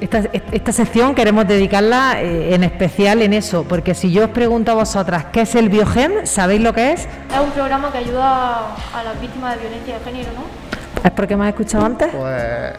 Esta, 0.00 0.72
sección 0.72 1.14
queremos 1.14 1.46
dedicarla 1.46 2.20
eh, 2.20 2.54
en 2.54 2.64
especial 2.64 3.22
en 3.22 3.32
eso, 3.32 3.64
porque 3.64 3.94
si 3.94 4.12
yo 4.12 4.24
os 4.24 4.30
pregunto 4.30 4.72
a 4.72 4.74
vosotras 4.74 5.26
qué 5.32 5.42
es 5.42 5.54
el 5.54 5.68
Biogen, 5.68 6.26
¿sabéis 6.26 6.60
lo 6.60 6.74
que 6.74 6.92
es? 6.92 7.08
Es 7.32 7.40
un 7.42 7.50
programa 7.52 7.90
que 7.90 7.98
ayuda 7.98 8.74
a 8.94 9.02
las 9.02 9.18
víctimas 9.20 9.54
de 9.54 9.62
violencia 9.62 9.98
de 9.98 10.04
género, 10.04 10.30
¿no? 10.34 11.02
¿Es 11.02 11.10
porque 11.12 11.36
me 11.36 11.44
has 11.44 11.50
escuchado 11.50 11.86
antes? 11.86 12.08
Pues 12.12 12.72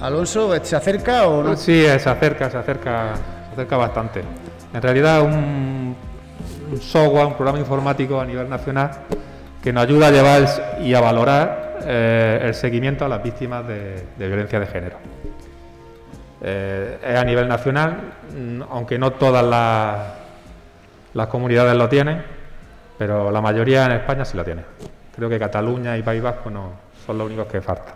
Alonso, 0.00 0.54
¿se 0.62 0.76
acerca 0.76 1.26
o 1.26 1.42
no? 1.42 1.56
Sí, 1.56 1.82
se 1.82 2.08
acerca, 2.08 2.50
se 2.50 2.56
acerca, 2.56 3.14
se 3.48 3.52
acerca 3.52 3.76
bastante. 3.76 4.22
En 4.72 4.80
realidad 4.80 5.20
es 5.20 5.26
un, 5.26 5.96
software, 6.80 7.26
un 7.26 7.34
programa 7.34 7.58
informático 7.58 8.18
a 8.18 8.24
nivel 8.24 8.48
nacional 8.48 8.90
que 9.62 9.72
nos 9.72 9.84
ayuda 9.84 10.08
a 10.08 10.10
llevar 10.10 10.78
y 10.80 10.94
a 10.94 11.00
valorar 11.00 11.78
eh, 11.84 12.40
el 12.44 12.54
seguimiento 12.54 13.04
a 13.04 13.08
las 13.08 13.22
víctimas 13.22 13.66
de 13.66 14.04
violencia 14.18 14.58
de 14.58 14.66
género. 14.66 14.96
Eh, 16.46 16.98
es 17.02 17.18
a 17.18 17.24
nivel 17.24 17.48
nacional, 17.48 17.96
mm, 18.36 18.62
aunque 18.70 18.98
no 18.98 19.12
todas 19.14 19.42
las, 19.42 19.98
las 21.14 21.26
comunidades 21.28 21.74
lo 21.74 21.88
tienen, 21.88 22.22
pero 22.98 23.30
la 23.30 23.40
mayoría 23.40 23.86
en 23.86 23.92
España 23.92 24.26
sí 24.26 24.36
lo 24.36 24.44
tiene. 24.44 24.62
Creo 25.16 25.30
que 25.30 25.38
Cataluña 25.38 25.96
y 25.96 26.02
País 26.02 26.20
Vasco 26.20 26.50
no 26.50 26.72
son 27.06 27.16
los 27.16 27.28
únicos 27.28 27.46
que 27.46 27.62
faltan. 27.62 27.94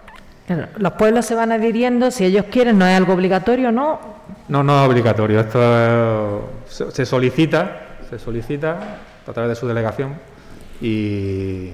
los 0.78 0.92
pueblos 0.92 1.26
se 1.26 1.34
van 1.34 1.53
adhiriendo, 1.53 2.11
si 2.11 2.24
ellos 2.24 2.46
quieren, 2.51 2.78
no 2.78 2.86
es 2.86 2.96
algo 2.96 3.12
obligatorio, 3.12 3.70
¿no? 3.70 4.01
No, 4.49 4.62
no 4.62 4.82
es 4.82 4.88
obligatorio. 4.88 5.40
Esto 5.40 6.49
se, 6.66 7.05
solicita, 7.05 7.80
se 8.09 8.18
solicita 8.18 8.78
a 9.26 9.32
través 9.34 9.51
de 9.51 9.57
su 9.57 9.68
delegación 9.68 10.14
y, 10.80 11.72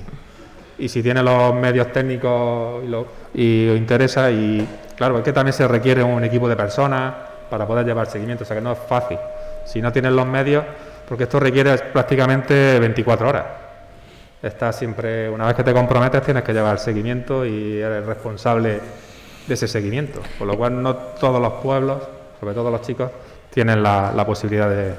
y 0.78 0.88
si 0.88 1.02
tiene 1.02 1.22
los 1.22 1.54
medios 1.54 1.92
técnicos 1.92 2.84
y, 2.84 2.88
lo, 2.88 3.06
y 3.34 3.68
os 3.68 3.76
interesa 3.76 4.30
y 4.30 4.66
Claro, 4.96 5.18
es 5.18 5.24
que 5.24 5.32
también 5.32 5.52
se 5.52 5.66
requiere 5.66 6.02
un 6.02 6.22
equipo 6.22 6.48
de 6.48 6.56
personas 6.56 7.14
para 7.50 7.66
poder 7.66 7.84
llevar 7.84 8.06
seguimiento, 8.06 8.44
o 8.44 8.46
sea 8.46 8.56
que 8.56 8.62
no 8.62 8.72
es 8.72 8.78
fácil. 8.78 9.18
Si 9.64 9.82
no 9.82 9.92
tienes 9.92 10.12
los 10.12 10.26
medios, 10.26 10.64
porque 11.08 11.24
esto 11.24 11.40
requiere 11.40 11.76
prácticamente 11.92 12.78
24 12.78 13.28
horas. 13.28 13.44
Estás 14.42 14.76
siempre, 14.76 15.28
una 15.28 15.46
vez 15.46 15.56
que 15.56 15.64
te 15.64 15.72
comprometes, 15.72 16.22
tienes 16.22 16.44
que 16.44 16.52
llevar 16.52 16.78
seguimiento 16.78 17.44
y 17.44 17.80
eres 17.80 18.04
responsable 18.06 18.80
de 19.46 19.54
ese 19.54 19.66
seguimiento. 19.66 20.20
Por 20.38 20.46
lo 20.46 20.56
cual, 20.56 20.80
no 20.80 20.94
todos 20.94 21.40
los 21.40 21.54
pueblos, 21.54 22.02
sobre 22.38 22.54
todo 22.54 22.70
los 22.70 22.82
chicos, 22.82 23.10
tienen 23.54 23.84
la, 23.84 24.24
posibilidad 24.26 24.68
de, 24.68 24.94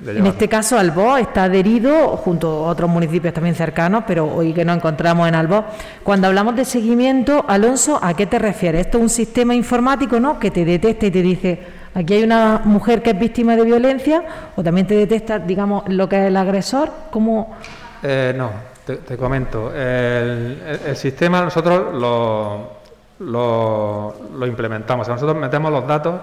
de, 0.00 0.18
En 0.18 0.26
este 0.26 0.48
caso, 0.48 0.78
Albó 0.78 1.16
está 1.16 1.44
adherido 1.44 2.08
junto 2.18 2.66
a 2.66 2.68
otros 2.68 2.90
municipios 2.90 3.32
también 3.32 3.54
cercanos, 3.54 4.04
pero 4.06 4.26
hoy 4.26 4.52
que 4.52 4.66
nos 4.66 4.76
encontramos 4.76 5.26
en 5.26 5.34
Albó. 5.34 5.64
Cuando 6.02 6.26
hablamos 6.26 6.54
de 6.56 6.66
seguimiento, 6.66 7.46
Alonso, 7.48 7.98
¿a 8.02 8.12
qué 8.12 8.26
te 8.26 8.38
refieres? 8.38 8.82
Esto 8.82 8.98
es 8.98 9.02
un 9.02 9.08
sistema 9.08 9.54
informático 9.54 10.20
¿no? 10.20 10.38
que 10.38 10.50
te 10.50 10.66
detecta 10.66 11.06
y 11.06 11.10
te 11.10 11.22
dice, 11.22 11.58
aquí 11.94 12.12
hay 12.12 12.22
una 12.24 12.60
mujer 12.64 13.02
que 13.02 13.12
es 13.12 13.18
víctima 13.18 13.56
de 13.56 13.64
violencia, 13.64 14.22
o 14.54 14.62
también 14.62 14.86
te 14.86 14.94
detecta, 14.94 15.38
digamos, 15.38 15.84
lo 15.88 16.06
que 16.06 16.20
es 16.20 16.26
el 16.26 16.36
agresor. 16.36 16.90
¿Cómo...? 17.10 17.56
Eh, 18.02 18.34
no, 18.36 18.50
te, 18.84 19.16
comento. 19.16 19.74
El, 19.74 20.94
sistema 20.96 21.40
nosotros 21.40 21.94
lo, 21.94 22.72
lo, 23.20 24.14
lo 24.36 24.46
implementamos. 24.46 25.08
nosotros 25.08 25.34
metemos 25.38 25.72
los 25.72 25.86
datos 25.86 26.20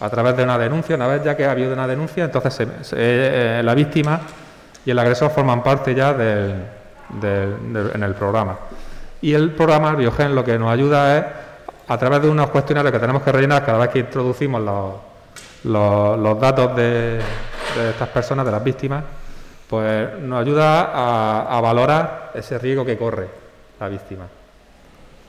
a 0.00 0.10
través 0.10 0.36
de 0.36 0.44
una 0.44 0.58
denuncia. 0.58 0.96
Una 0.96 1.06
vez 1.06 1.24
ya 1.24 1.36
que 1.36 1.44
ha 1.44 1.52
habido 1.52 1.72
una 1.72 1.86
denuncia, 1.86 2.24
entonces 2.24 2.66
eh, 2.92 3.60
la 3.64 3.74
víctima 3.74 4.20
y 4.84 4.90
el 4.90 4.98
agresor 4.98 5.30
forman 5.30 5.62
parte 5.62 5.94
ya 5.94 6.12
del, 6.12 6.54
en 7.22 8.02
el 8.02 8.14
programa. 8.14 8.58
Y 9.22 9.32
el 9.32 9.52
programa, 9.52 9.90
el 9.90 9.96
Biogen, 9.96 10.34
lo 10.34 10.44
que 10.44 10.58
nos 10.58 10.70
ayuda 10.70 11.18
es, 11.18 11.24
a 11.88 11.98
través 11.98 12.22
de 12.22 12.28
unos 12.28 12.50
cuestionarios 12.50 12.92
que 12.92 12.98
tenemos 12.98 13.22
que 13.22 13.32
rellenar 13.32 13.64
cada 13.64 13.78
vez 13.78 13.88
que 13.90 14.00
introducimos 14.00 14.60
los, 14.60 16.18
los, 16.18 16.40
datos 16.40 16.76
de, 16.76 17.20
estas 17.90 18.08
personas, 18.08 18.44
de 18.44 18.52
las 18.52 18.62
víctimas, 18.62 19.02
pues 19.68 20.18
nos 20.20 20.40
ayuda 20.40 20.90
a, 20.92 21.56
a 21.56 21.60
valorar 21.60 22.32
ese 22.34 22.58
riesgo 22.58 22.84
que 22.84 22.96
corre 22.96 23.28
la 23.80 23.88
víctima. 23.88 24.26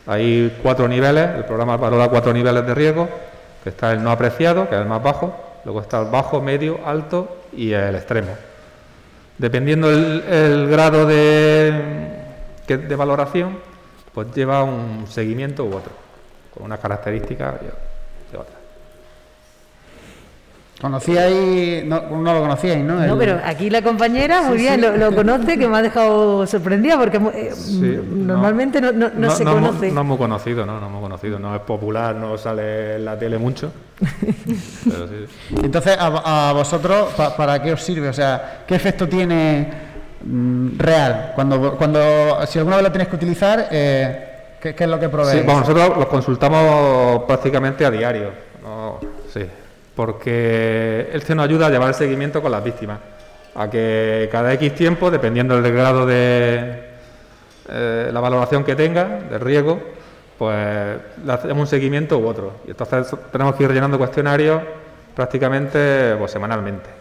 Hay 0.08 0.58
cuatro 0.62 0.88
niveles, 0.88 1.30
el 1.36 1.46
programa 1.46 1.78
valora 1.78 2.08
cuatro 2.08 2.32
niveles 2.34 2.66
de 2.66 2.74
riesgo 2.74 3.10
está 3.70 3.94
el 3.94 4.04
no 4.04 4.12
apreciado, 4.12 4.70
que 4.70 4.76
es 4.76 4.82
el 4.82 4.88
más 4.88 5.02
bajo, 5.02 5.36
luego 5.66 5.82
está 5.82 6.02
el 6.02 6.10
bajo, 6.10 6.42
medio, 6.42 6.80
alto 6.86 7.38
y 7.54 7.72
el 7.72 7.96
extremo. 7.96 8.36
Dependiendo 9.38 9.92
el, 9.92 10.68
grado 10.68 11.06
de, 11.06 12.24
de 12.68 12.96
valoración, 12.96 13.60
pues 14.14 14.34
lleva 14.34 14.64
un 14.64 15.06
seguimiento 15.08 15.64
u 15.66 15.76
otro, 15.76 15.92
con 16.54 16.64
una 16.64 16.78
característica 16.78 17.52
de 17.52 17.68
otra. 17.68 17.87
Conocíais, 20.80 21.84
no, 21.86 22.02
no 22.02 22.34
lo 22.34 22.42
conocíais, 22.42 22.84
¿no? 22.84 23.00
No, 23.00 23.18
pero 23.18 23.40
aquí 23.44 23.68
la 23.68 23.82
compañera 23.82 24.44
muy 24.44 24.58
bien 24.58 24.80
Lo, 24.80 25.16
conoce, 25.16 25.58
que 25.58 25.68
me 25.68 25.78
ha 25.78 25.82
dejado 25.82 26.46
sorprendida 26.46 27.00
porque 27.00 27.18
eh, 27.18 28.04
normalmente 28.08 28.80
no, 28.80 28.92
no, 28.92 29.32
se 29.32 29.44
conoce. 29.44 29.92
No, 29.92 30.02
hemos 30.02 30.20
conocido, 30.20 30.68
no, 30.68 30.80
no 30.80 30.86
hemos 30.86 31.02
conocido, 31.02 31.40
no 31.40 31.56
es 31.56 31.62
popular, 31.62 32.16
no 32.16 32.38
sale 32.38 32.98
en 32.98 33.06
la 33.06 33.18
tele 33.18 33.40
mucho. 33.40 33.72
Entonces, 35.64 35.98
a, 36.00 36.54
vosotros, 36.54 37.12
¿para 37.36 37.60
qué 37.60 37.74
os 37.74 37.82
sirve? 37.82 38.10
O 38.10 38.14
sea, 38.14 38.64
¿qué 38.68 38.76
efecto 38.76 39.10
tiene 39.10 39.68
mm, 40.24 40.78
real? 40.78 41.32
Cuando, 41.34 41.76
cuando, 41.76 42.46
si 42.46 42.60
alguna 42.60 42.76
vez 42.76 42.86
lo 42.86 42.92
tienes 42.92 43.08
que 43.08 43.16
utilizar, 43.16 43.68
eh, 43.72 44.58
¿qué, 44.62 44.76
es 44.78 44.88
lo 44.88 45.00
que 45.00 45.10
provee? 45.10 45.40
Sí, 45.40 45.42
bueno, 45.44 45.62
nosotros 45.62 45.98
los 45.98 46.06
consultamos 46.06 47.24
prácticamente 47.24 47.84
a 47.84 47.90
diario. 47.90 48.30
sí 49.34 49.42
porque 49.98 51.10
se 51.26 51.34
nos 51.34 51.46
ayuda 51.46 51.66
a 51.66 51.70
llevar 51.72 51.88
el 51.88 51.96
seguimiento 51.96 52.40
con 52.40 52.52
las 52.52 52.64
víctimas, 52.64 53.00
a 53.56 53.68
que 53.68 54.30
cada 54.32 54.54
X 54.54 54.76
tiempo, 54.76 55.10
dependiendo 55.10 55.60
del 55.60 55.74
grado 55.74 56.06
de 56.06 56.84
eh, 57.68 58.12
la 58.14 58.20
valoración 58.20 58.64
que 58.64 58.76
tenga, 58.76 59.06
del 59.06 59.40
riesgo, 59.40 59.82
pues 60.38 60.98
le 61.26 61.34
hacemos 61.34 61.58
un 61.58 61.68
seguimiento 61.68 62.20
u 62.20 62.28
otro. 62.28 62.58
Y 62.68 62.72
entonces 62.72 63.12
tenemos 63.32 63.56
que 63.56 63.64
ir 63.64 63.70
rellenando 63.70 63.98
cuestionarios 63.98 64.62
prácticamente 65.16 66.16
pues, 66.20 66.30
semanalmente. 66.30 66.92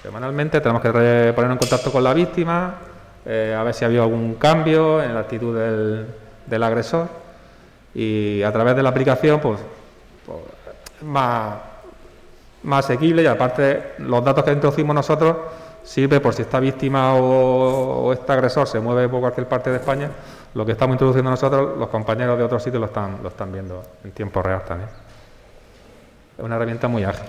Semanalmente 0.00 0.60
tenemos 0.60 0.80
que 0.82 0.92
ponernos 1.34 1.56
en 1.56 1.58
contacto 1.58 1.90
con 1.90 2.04
la 2.04 2.14
víctima, 2.14 2.76
eh, 3.24 3.56
a 3.58 3.64
ver 3.64 3.74
si 3.74 3.84
ha 3.84 3.88
habido 3.88 4.04
algún 4.04 4.36
cambio 4.36 5.02
en 5.02 5.14
la 5.14 5.20
actitud 5.20 5.58
del, 5.58 6.06
del 6.46 6.62
agresor 6.62 7.08
y 7.92 8.40
a 8.44 8.52
través 8.52 8.76
de 8.76 8.84
la 8.84 8.90
aplicación, 8.90 9.40
pues, 9.40 9.58
pues 10.24 10.38
más 11.02 11.54
más 12.66 12.84
asequible 12.84 13.22
y 13.22 13.26
aparte 13.26 13.94
los 13.98 14.22
datos 14.24 14.44
que 14.44 14.52
introducimos 14.52 14.94
nosotros 14.94 15.36
sirve 15.82 16.20
por 16.20 16.34
si 16.34 16.42
esta 16.42 16.58
víctima 16.58 17.14
o, 17.14 18.12
este 18.12 18.32
agresor 18.32 18.66
se 18.66 18.80
mueve 18.80 19.08
por 19.08 19.20
cualquier 19.20 19.48
parte 19.48 19.70
de 19.70 19.76
España, 19.76 20.10
lo 20.52 20.66
que 20.66 20.72
estamos 20.72 20.94
introduciendo 20.94 21.30
nosotros, 21.30 21.78
los 21.78 21.88
compañeros 21.88 22.36
de 22.36 22.44
otros 22.44 22.62
sitios 22.62 22.80
lo 22.80 22.86
están, 22.86 23.18
lo 23.22 23.28
están 23.28 23.52
viendo 23.52 23.82
en 24.02 24.10
tiempo 24.10 24.42
real 24.42 24.62
también. 24.66 24.90
Es 26.36 26.44
una 26.44 26.56
herramienta 26.56 26.88
muy 26.88 27.04
ágil. 27.04 27.24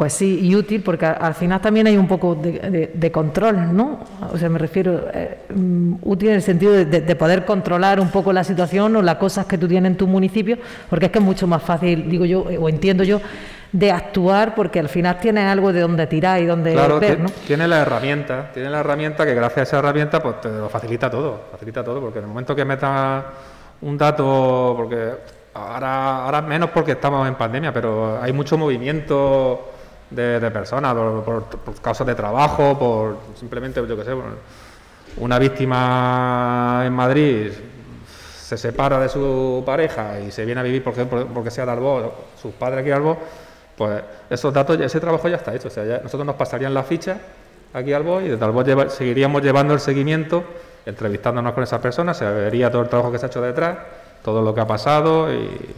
Pues 0.00 0.14
sí, 0.14 0.40
y 0.40 0.56
útil 0.56 0.82
porque 0.82 1.04
al 1.04 1.34
final 1.34 1.60
también 1.60 1.86
hay 1.86 1.98
un 1.98 2.08
poco 2.08 2.34
de, 2.34 3.12
control, 3.12 3.76
¿no? 3.76 4.00
O 4.32 4.38
sea, 4.38 4.48
me 4.48 4.58
refiero, 4.58 5.08
eh, 5.12 5.40
mm, 5.54 5.96
útil 6.00 6.30
en 6.30 6.36
el 6.36 6.42
sentido 6.42 6.72
de, 6.72 7.16
poder 7.16 7.44
controlar 7.44 8.00
un 8.00 8.08
poco 8.08 8.32
la 8.32 8.42
situación 8.42 8.96
o 8.96 9.02
las 9.02 9.16
cosas 9.16 9.44
que 9.44 9.58
tú 9.58 9.68
tienes 9.68 9.90
en 9.90 9.98
tu 9.98 10.06
municipio, 10.06 10.56
porque 10.88 11.04
es 11.04 11.12
que 11.12 11.18
es 11.18 11.24
mucho 11.26 11.46
más 11.46 11.62
fácil, 11.62 12.08
digo 12.08 12.24
yo, 12.24 12.40
o 12.40 12.70
entiendo 12.70 13.04
yo, 13.04 13.20
de 13.72 13.92
actuar 13.92 14.54
porque 14.54 14.80
al 14.80 14.88
final 14.88 15.20
tienes 15.20 15.44
algo 15.44 15.70
de 15.70 15.82
donde 15.82 16.06
tirar 16.06 16.40
y 16.40 16.46
donde 16.46 16.74
ver, 16.98 17.20
¿no? 17.20 17.28
Tiene 17.46 17.68
la 17.68 17.82
herramienta, 17.82 18.50
tiene 18.54 18.70
la 18.70 18.80
herramienta 18.80 19.26
que 19.26 19.34
gracias 19.34 19.58
a 19.58 19.62
esa 19.64 19.78
herramienta 19.80 20.22
pues 20.22 20.40
te 20.40 20.48
lo 20.48 20.70
facilita 20.70 21.10
todo, 21.10 21.42
facilita 21.52 21.84
todo, 21.84 22.00
porque 22.00 22.20
en 22.20 22.24
el 22.24 22.28
momento 22.30 22.56
que 22.56 22.64
metas 22.64 23.22
un 23.82 23.98
dato, 23.98 24.72
porque 24.78 25.10
ahora, 25.52 26.24
ahora 26.24 26.40
menos 26.40 26.70
porque 26.70 26.92
estamos 26.92 27.28
en 27.28 27.34
pandemia, 27.34 27.70
pero 27.70 28.18
hay 28.22 28.32
mucho 28.32 28.56
movimiento 28.56 29.72
de, 30.10 30.50
personas 30.50 30.94
por, 30.94 31.44
causas 31.80 32.06
de 32.06 32.14
trabajo, 32.14 32.78
por 32.78 33.16
simplemente, 33.38 33.84
yo 33.86 33.96
qué 33.96 34.04
sé, 34.04 34.12
una 35.16 35.38
víctima 35.38 36.82
en 36.84 36.92
Madrid 36.92 37.52
se 38.04 38.56
separa 38.56 38.98
de 38.98 39.08
su 39.08 39.62
pareja 39.64 40.18
y 40.18 40.32
se 40.32 40.44
viene 40.44 40.60
a 40.60 40.64
vivir 40.64 40.82
porque, 40.82 41.04
porque 41.04 41.50
sea 41.50 41.64
de 41.64 41.72
Albó, 41.72 42.14
sus 42.40 42.52
padres 42.54 42.80
aquí 42.80 42.88
de 42.88 42.94
Albó, 42.94 43.16
pues 43.76 44.02
esos 44.28 44.52
datos, 44.52 44.80
ese 44.80 44.98
trabajo 44.98 45.28
ya 45.28 45.36
está 45.36 45.54
hecho. 45.54 45.68
O 45.68 45.70
sea, 45.70 45.84
nosotros 46.02 46.26
nos 46.26 46.34
pasarían 46.34 46.74
la 46.74 46.82
ficha 46.82 47.18
aquí 47.72 47.92
al 47.92 48.02
BOI 48.02 48.24
y 48.24 48.28
desde 48.30 48.44
el 48.44 48.90
seguiríamos 48.90 49.42
llevando 49.42 49.72
el 49.72 49.80
seguimiento, 49.80 50.42
entrevistándonos 50.84 51.52
con 51.52 51.62
esas 51.62 51.80
personas, 51.80 52.16
se 52.16 52.24
vería 52.24 52.70
todo 52.70 52.82
el 52.82 52.88
trabajo 52.88 53.12
que 53.12 53.18
se 53.18 53.26
ha 53.26 53.28
hecho 53.28 53.40
detrás, 53.40 53.78
todo 54.24 54.42
lo 54.42 54.52
que 54.52 54.60
ha 54.60 54.66
pasado 54.66 55.32
y, 55.32 55.74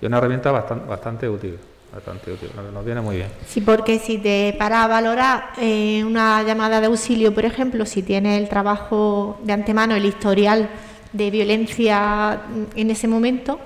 y 0.00 0.06
una 0.06 0.18
herramienta 0.18 0.52
bastante, 0.52 0.86
bastante 0.86 1.28
útil. 1.28 1.58
Bastante 1.92 2.32
útil, 2.32 2.50
nos 2.72 2.84
viene 2.84 3.00
muy 3.00 3.16
bien. 3.16 3.28
Sí, 3.46 3.60
porque 3.60 3.98
si 3.98 4.18
te 4.18 4.54
para 4.58 4.84
a 4.84 4.88
valorar 4.88 5.52
eh, 5.58 6.04
una 6.04 6.42
llamada 6.42 6.80
de 6.80 6.86
auxilio, 6.86 7.34
por 7.34 7.44
ejemplo, 7.44 7.86
si 7.86 8.02
tienes 8.02 8.40
el 8.40 8.48
trabajo 8.48 9.38
de 9.42 9.52
antemano, 9.52 9.94
el 9.94 10.04
historial 10.04 10.68
de 11.12 11.30
violencia 11.30 12.42
en 12.74 12.90
ese 12.90 13.08
momento, 13.08 13.58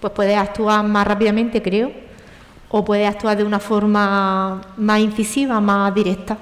pues 0.00 0.12
puedes 0.12 0.36
actuar 0.36 0.84
más 0.84 1.06
rápidamente, 1.06 1.62
creo, 1.62 1.90
o 2.70 2.84
puedes 2.84 3.08
actuar 3.08 3.36
de 3.36 3.44
una 3.44 3.60
forma 3.60 4.60
más 4.76 5.00
incisiva, 5.00 5.60
más 5.60 5.94
directa. 5.94 6.36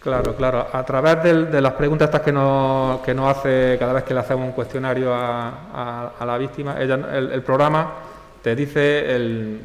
Claro, 0.00 0.34
claro. 0.36 0.66
A 0.72 0.84
través 0.84 1.22
de, 1.22 1.60
las 1.60 1.72
preguntas 1.72 2.06
estas 2.06 2.22
que 2.22 2.32
nos, 2.32 3.00
que 3.00 3.12
nos 3.12 3.36
hace 3.36 3.76
cada 3.78 3.92
vez 3.92 4.04
que 4.04 4.14
le 4.14 4.20
hacemos 4.20 4.46
un 4.46 4.52
cuestionario 4.52 5.12
a, 5.12 6.14
la 6.24 6.38
víctima, 6.38 6.76
el, 6.78 7.42
programa 7.42 7.94
te 8.42 8.54
dice 8.54 9.14
el, 9.14 9.60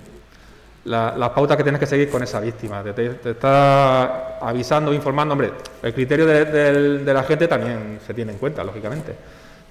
las 0.85 1.29
pautas 1.29 1.55
que 1.55 1.63
tienes 1.63 1.79
que 1.79 1.85
seguir 1.85 2.09
con 2.09 2.23
esa 2.23 2.39
víctima. 2.39 2.83
Te, 2.83 3.29
está 3.31 4.37
avisando, 4.39 4.93
informando. 4.93 5.33
Hombre, 5.33 5.51
el 5.81 5.93
criterio 5.93 6.25
de, 6.25 7.13
la 7.13 7.23
gente 7.23 7.47
también 7.47 7.99
se 8.05 8.13
tiene 8.13 8.33
en 8.33 8.37
cuenta, 8.37 8.63
lógicamente. 8.63 9.15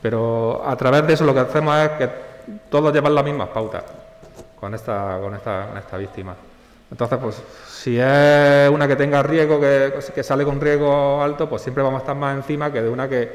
Pero 0.00 0.62
a 0.66 0.76
través 0.76 1.06
de 1.06 1.12
eso 1.12 1.24
lo 1.24 1.34
que 1.34 1.40
hacemos 1.40 1.76
es 1.78 1.90
que 1.90 2.10
todos 2.70 2.92
llevan 2.92 3.14
las 3.14 3.24
mismas 3.24 3.48
pautas 3.48 3.84
con 4.58 4.74
esta, 4.74 5.18
con 5.20 5.34
esta, 5.34 5.66
con 5.68 5.78
esta 5.78 5.96
víctima. 5.96 6.34
Entonces, 6.90 7.18
pues 7.22 7.42
si 7.68 7.98
es 7.98 8.68
una 8.70 8.86
que 8.86 8.96
tenga 8.96 9.22
riesgo, 9.22 9.60
que, 9.60 10.22
sale 10.22 10.44
con 10.44 10.60
riesgo 10.60 11.22
alto, 11.22 11.48
pues 11.48 11.62
siempre 11.62 11.82
vamos 11.82 12.00
a 12.00 12.02
estar 12.02 12.16
más 12.16 12.36
encima 12.36 12.72
que 12.72 12.82
de 12.82 12.88
una 12.88 13.08
que, 13.08 13.32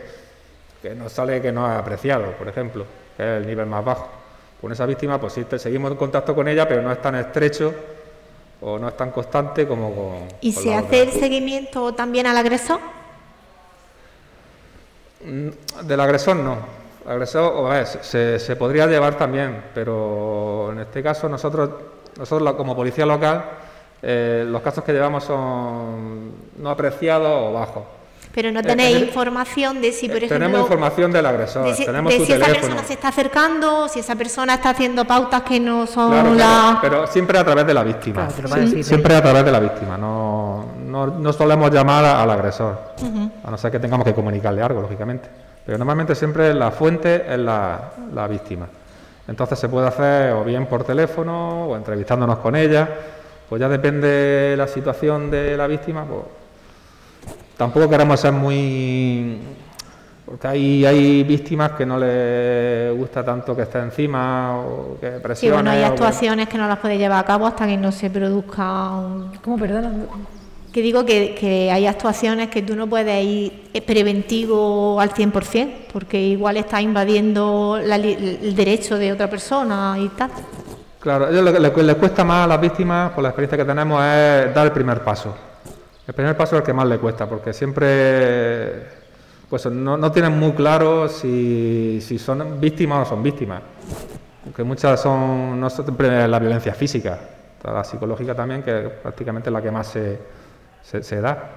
que 0.82 0.93
no 0.93 1.09
sale 1.09 1.41
que 1.41 1.51
no 1.51 1.65
ha 1.65 1.80
apreciado, 1.80 2.34
por 2.34 2.47
ejemplo, 2.47 2.86
que 3.15 3.23
es 3.23 3.41
el 3.41 3.47
nivel 3.47 3.65
más 3.65 3.84
bajo. 3.84 4.26
Con 4.62 4.72
esa 4.72 4.86
víctima, 4.86 5.20
pues 5.20 5.34
sí, 5.34 5.45
seguimos 5.58 5.91
en 5.91 5.97
contacto 5.97 6.34
con 6.34 6.47
ella, 6.47 6.68
pero 6.68 6.82
no 6.82 6.91
es 6.91 7.01
tan 7.01 7.16
estrecho 7.16 7.74
o 8.62 8.80
no 8.80 8.88
es 8.88 8.97
tan 8.97 9.12
constante 9.12 9.68
como 9.68 9.93
con. 9.93 10.28
¿Y 10.41 10.51
se 10.51 10.74
hace 10.74 11.03
el 11.03 11.12
seguimiento 11.12 11.93
también 11.93 12.26
al 12.28 12.38
agresor? 12.38 12.80
Mm, 15.24 15.49
del 15.86 15.99
agresor 15.99 16.36
no. 16.38 16.58
El 17.05 17.12
agresor, 17.12 17.86
se, 18.01 18.39
se 18.39 18.55
podría 18.55 18.88
llevar 18.88 19.18
también, 19.18 19.64
pero 19.74 20.72
en 20.72 20.80
este 20.80 21.01
caso 21.01 21.30
nosotros 21.30 21.70
nosotros 22.18 22.53
como 22.55 22.76
policía 22.76 23.05
local, 23.05 23.45
eh, 24.01 24.43
los 24.47 24.62
casos 24.62 24.84
que 24.84 24.91
llevamos 24.91 25.24
son 25.24 26.32
no 26.58 26.70
apreciados 26.70 27.49
o 27.49 27.53
bajos. 27.53 27.84
Pero 28.38 28.51
no 28.51 28.59
eh, 28.59 28.63
tenéis 28.63 28.99
información 28.99 29.81
de 29.81 29.91
si, 29.91 30.07
por 30.07 30.17
ejemplo... 30.17 30.38
Tenemos 30.38 30.61
información 30.61 31.11
del 31.11 31.25
agresor, 31.25 31.65
de 31.65 31.73
si, 31.73 31.83
tenemos 31.83 32.13
de 32.13 32.23
si 32.23 32.33
esa 32.33 32.45
persona 32.45 32.83
se 32.83 32.93
está 32.93 33.07
acercando, 33.07 33.88
si 33.88 33.99
esa 34.01 34.15
persona 34.15 34.53
está 34.53 34.69
haciendo 34.69 35.05
pautas 35.05 35.41
que 35.41 35.59
no 35.59 35.88
son 35.88 36.38
las... 36.38 36.77
Pero 36.79 37.07
siempre 37.07 37.39
a 37.39 37.43
través 37.43 37.65
de 37.65 37.73
la 37.73 37.83
víctima. 37.83 38.29
siempre 38.83 39.15
a 39.15 39.23
través 39.23 39.43
de 39.43 39.51
la 39.51 39.59
víctima. 39.59 39.97
No, 39.97 40.65
no, 40.85 41.33
solemos 41.33 41.71
llamar 41.71 42.05
al 42.05 42.29
agresor, 42.29 42.77
a 43.43 43.49
no 43.49 43.57
ser 43.57 43.71
que 43.71 43.79
tengamos 43.79 44.05
que 44.05 44.13
comunicarle 44.13 44.61
algo, 44.61 44.81
lógicamente. 44.81 45.27
Pero 45.65 45.79
normalmente 45.79 46.13
siempre 46.13 46.53
la 46.53 46.69
fuente 46.69 47.25
es 47.27 47.39
la, 47.39 47.89
la 48.13 48.27
víctima. 48.27 48.67
Entonces 49.27 49.57
se 49.57 49.67
puede 49.67 49.88
hacer 49.88 50.33
o 50.33 50.43
bien 50.43 50.67
por 50.67 50.83
teléfono 50.83 51.69
o 51.69 51.75
entrevistándonos 51.75 52.38
con 52.38 52.55
ella, 52.55 52.88
pues 53.49 53.59
ya 53.59 53.67
depende 53.67 54.53
la 54.55 54.67
situación 54.67 55.31
de 55.31 55.57
la 55.57 55.65
víctima, 55.65 56.05
pues 56.05 56.21
tampoco 57.58 57.89
queremos 57.89 58.20
ser 58.20 58.32
muy 58.32 59.39
porque 60.28 60.45
hay, 60.45 60.86
hay 60.86 61.24
víctimas 61.24 61.72
que 61.72 61.86
no 61.86 61.97
les 61.97 62.95
gusta 62.97 63.24
tanto 63.24 63.55
que 63.55 63.62
esté 63.62 63.80
encima 63.80 64.60
o 64.60 64.97
que 64.99 65.08
presione. 65.12 65.39
Sí, 65.39 65.49
bueno, 65.49 65.72
hay 65.72 65.84
actuaciones 65.84 66.49
que... 66.49 66.58
no 66.58 66.68
las 66.68 66.80
puede 66.80 66.97
llevar 66.97 67.24
a 67.24 67.26
cabo 67.26 67.47
hasta 67.47 67.66
que 67.66 67.78
no 67.78 67.93
se 67.93 68.10
produzca 68.10 68.91
un... 68.91 69.32
¿Cómo, 69.41 69.58
perdona? 69.58 69.89
Que 70.74 70.82
digo 70.82 71.05
que, 71.05 71.70
hay 71.72 71.88
actuaciones 71.88 72.49
que 72.49 72.62
tú 72.62 72.76
no 72.76 72.88
puedes 72.88 73.26
ir 73.26 73.72
preventivo 73.86 74.99
al 74.99 75.14
100%, 75.14 75.88
porque 75.93 76.22
igual 76.22 76.58
está 76.58 76.82
invadiendo 76.82 77.78
el 77.78 78.53
derecho 78.53 78.97
de 78.97 79.14
otra 79.14 79.30
persona 79.30 79.95
y 79.97 80.10
tal. 80.10 80.30
Claro, 80.99 81.32
lo 81.32 81.74
que 81.74 81.84
les 81.84 81.95
cuesta 81.95 82.26
más 82.26 82.43
a 82.43 82.47
las 82.47 82.60
víctimas, 82.60 83.12
por 83.14 83.24
la 83.24 83.30
experiencia 83.30 83.58
que 83.58 83.66
tenemos, 83.66 84.03
es 84.03 84.53
dar 84.53 84.66
el 84.66 84.74
primer 84.74 85.05
paso. 85.05 85.46
El 86.08 86.14
primer 86.14 86.38
paso 86.38 86.55
es 86.55 86.62
el 86.62 86.66
que 86.66 86.74
más 86.74 86.88
le 86.88 86.99
cuesta, 86.99 87.28
porque 87.28 87.51
siempre 87.51 88.86
pues 89.49 89.66
no, 89.66 90.12
tienen 90.12 90.38
muy 90.38 90.53
claro 90.53 91.10
si, 91.10 92.01
son 92.18 92.60
víctimas 92.62 92.95
o 92.95 92.99
no 92.99 93.05
son 93.05 93.24
víctimas. 93.24 93.62
Porque 94.43 94.64
muchas 94.64 95.01
son, 95.01 95.60
no 95.60 95.70
siempre 95.70 96.26
la 96.28 96.39
violencia 96.39 96.74
física, 96.74 97.20
la 97.62 97.84
psicológica 97.84 98.34
también, 98.34 98.64
que 98.64 98.86
es 98.86 98.89
prácticamente 98.93 99.51
la 99.51 99.62
que 99.62 99.70
más 99.70 99.88
se, 99.88 100.20
se, 100.82 101.22
da. 101.22 101.49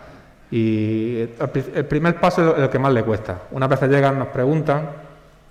Y 0.51 1.21
el, 1.21 1.85
primer 1.87 2.19
paso 2.19 2.57
es 2.57 2.63
el 2.65 2.69
que 2.69 2.79
más 2.81 2.93
le 2.93 3.05
cuesta. 3.05 3.43
Unas 3.53 3.69
veces 3.69 3.89
llegan, 3.89 4.19
nos 4.19 4.29
preguntan, 4.29 4.91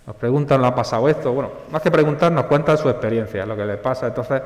nos 0.06 0.16
preguntan, 0.18 0.62
¿le 0.62 0.68
ha 0.68 0.76
pasado 0.76 1.08
esto? 1.08 1.32
Bueno, 1.32 1.52
más 1.72 1.82
que 1.82 1.90
preguntar, 1.90 2.34
nos 2.34 2.46
cuentan 2.48 2.78
su 2.78 2.90
experiencia, 2.90 3.46
lo 3.46 3.56
que 3.56 3.66
les 3.66 3.78
pasa. 3.78 4.08
Entonces, 4.08 4.42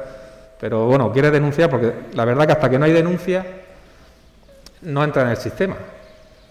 pero 0.60 0.86
bueno, 0.86 1.12
quiere 1.12 1.32
denunciar 1.32 1.72
porque 1.72 1.91
la 2.14 2.24
verdad 2.24 2.45
que 2.45 2.51
hasta 2.51 2.70
que 2.70 2.78
no 2.78 2.86
hay 2.86 2.91
denuncia, 2.91 3.62
no 4.84 5.03
entra 5.03 5.23
en 5.23 5.29
el 5.29 5.38
sistema. 5.38 5.75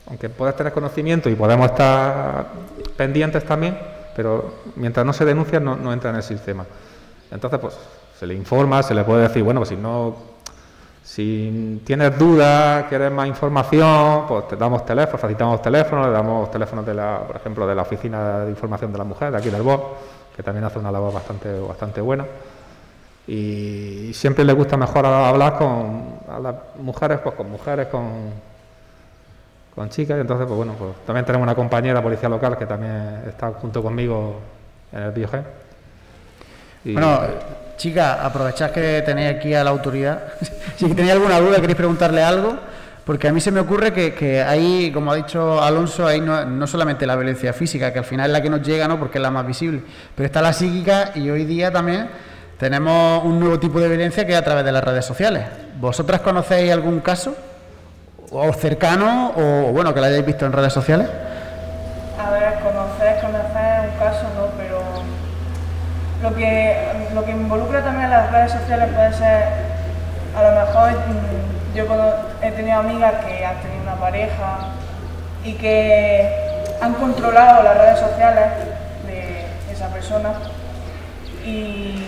Aunque 0.07 0.29
puedas 0.29 0.57
tener 0.57 0.73
conocimiento 0.73 1.31
y 1.31 1.35
podemos 1.35 1.71
estar 1.71 2.47
pendientes 2.97 3.45
también, 3.45 3.79
pero 4.17 4.55
mientras 4.77 5.07
no 5.07 5.13
se 5.13 5.25
denuncia, 5.25 5.61
no, 5.61 5.77
no 5.77 5.93
entra 5.93 6.11
en 6.11 6.17
el 6.17 6.23
sistema. 6.23 6.67
Entonces, 7.31 7.59
pues 7.61 7.75
se 8.19 8.27
le 8.27 8.35
informa, 8.35 8.83
se 8.83 8.95
le 8.95 9.05
puede 9.05 9.23
decir, 9.23 9.43
bueno, 9.43 9.61
pues 9.61 9.71
si 9.71 9.77
no 9.77 10.33
si 11.03 11.83
tienes 11.85 12.17
dudas, 12.17 12.85
quieres 12.89 13.11
más 13.11 13.27
información, 13.27 14.25
pues 14.29 14.49
te 14.49 14.57
damos 14.57 14.87
teléfono, 14.87 15.19
facilitamos 15.19 15.61
teléfonos, 15.61 16.07
le 16.07 16.13
damos 16.13 16.51
teléfonos 16.51 16.87
de 16.87 16.95
la, 16.95 17.19
por 17.27 17.37
ejemplo, 17.37 17.67
de 17.67 17.75
la 17.75 17.83
Oficina 17.83 18.41
de 18.41 18.51
Información 18.51 18.93
de 18.93 18.99
la 18.99 19.05
Mujer, 19.05 19.33
de 19.33 19.39
aquí 19.39 19.51
del 19.51 19.63
BOS, 19.63 19.81
que 20.37 20.43
también 20.45 20.65
hace 20.65 20.79
una 20.79 20.93
labor 20.93 21.13
bastante, 21.13 21.59
bastante 21.61 22.01
buena. 22.01 22.25
Y 23.27 24.11
siempre 24.15 24.45
le 24.45 24.53
gusta 24.53 24.77
mejor 24.77 25.07
hablar 25.07 25.57
con 25.57 26.21
a 26.29 26.55
mujeres, 26.81 27.21
pues 27.23 27.35
con 27.35 27.51
mujeres, 27.51 27.87
con, 27.87 28.05
con 29.75 29.89
chicas. 29.91 30.17
Y 30.19 30.21
entonces, 30.21 30.47
pues 30.47 30.57
bueno, 30.57 30.75
pues 30.79 30.93
también 31.07 31.25
tenemos 31.25 31.45
una 31.45 31.55
compañera 31.55 32.03
policía 32.03 32.29
local 32.29 32.57
que 32.59 32.67
también 32.67 33.23
está 33.29 33.53
junto 33.53 33.83
conmigo 33.83 34.41
en 34.93 35.03
el 35.03 35.13
Biogen. 35.13 35.45
bueno, 36.85 37.21
Chicas, 37.77 38.19
aprovechad 38.23 38.71
que 38.71 39.03
tenéis 39.05 39.37
aquí 39.37 39.55
a 39.55 39.65
la 39.65 39.71
autoridad. 39.71 40.35
si 40.77 40.87
tenéis 40.89 41.13
alguna 41.13 41.41
duda, 41.41 41.57
queréis 41.57 41.77
preguntarle 41.77 42.23
algo, 42.23 42.57
porque 43.05 43.27
a 43.27 43.33
mí 43.33 43.41
se 43.41 43.51
me 43.51 43.59
ocurre 43.59 43.93
que, 43.93 44.15
que 44.15 44.41
ahí, 44.41 44.93
como 44.93 45.11
ha 45.11 45.17
dicho 45.17 45.61
Alonso, 45.61 46.07
ahí 46.07 46.21
no, 46.21 46.45
no, 46.45 46.67
solamente 46.69 47.07
la 47.07 47.17
violencia 47.17 47.53
física, 47.53 47.93
que 47.93 47.99
al 47.99 48.05
final 48.05 48.31
es 48.31 48.33
la 48.33 48.43
que 48.43 48.51
nos 48.51 48.63
llega, 48.63 48.87
¿no? 48.87 49.01
porque 49.01 49.19
es 49.19 49.23
la 49.23 49.31
más 49.31 49.45
visible, 49.45 49.83
pero 50.15 50.27
está 50.27 50.41
la 50.41 50.53
psíquica 50.53 51.11
y 51.17 51.29
hoy 51.31 51.45
día 51.45 51.73
también 51.73 52.09
tenemos 52.63 53.25
un 53.25 53.41
nuevo 53.41 53.59
tipo 53.59 53.81
de 53.81 53.89
violencia 53.89 54.25
que 54.25 54.35
es 54.35 54.39
a 54.39 54.45
través 54.45 54.65
de 54.65 54.71
las 54.71 54.85
redes 54.85 55.05
sociales. 55.05 55.43
¿Vosotras 55.81 56.21
conocéis 56.21 56.71
algún 56.71 57.01
caso? 57.01 57.35
¿O 58.31 58.53
cercano? 58.53 59.33
¿O 59.35 59.73
bueno, 59.73 59.93
que 59.93 59.99
lo 59.99 60.07
hayáis 60.07 60.25
visto 60.25 60.47
en 60.47 60.53
redes 60.53 60.73
sociales? 60.73 61.09
A 62.25 62.31
ver, 62.31 62.55
conocer, 62.61 63.21
conocer 63.21 63.91
un 63.91 63.99
caso, 63.99 64.23
no, 64.37 64.47
pero 64.57 64.81
lo 66.23 66.37
que, 66.37 66.77
lo 67.13 67.25
que 67.25 67.33
involucra 67.33 67.83
también 67.83 68.09
las 68.11 68.31
redes 68.31 68.53
sociales 68.53 68.91
puede 68.95 69.13
ser, 69.13 69.43
a 70.37 70.43
lo 70.45 70.65
mejor 70.65 70.93
mm, 70.93 71.75
yo 71.75 71.85
he 72.43 72.53
tenido 72.53 72.79
amigas 72.79 73.15
que 73.25 73.45
han 73.45 73.61
tenido 73.61 73.83
una 73.83 73.97
pareja 73.97 74.69
y 75.43 75.55
que 75.55 76.31
han 76.81 76.95
controlado 76.95 77.65
las 77.65 77.77
redes 77.77 77.99
sociales 77.99 78.45
de 79.05 79.47
esa 79.73 79.89
persona 79.89 80.35
y 81.45 82.07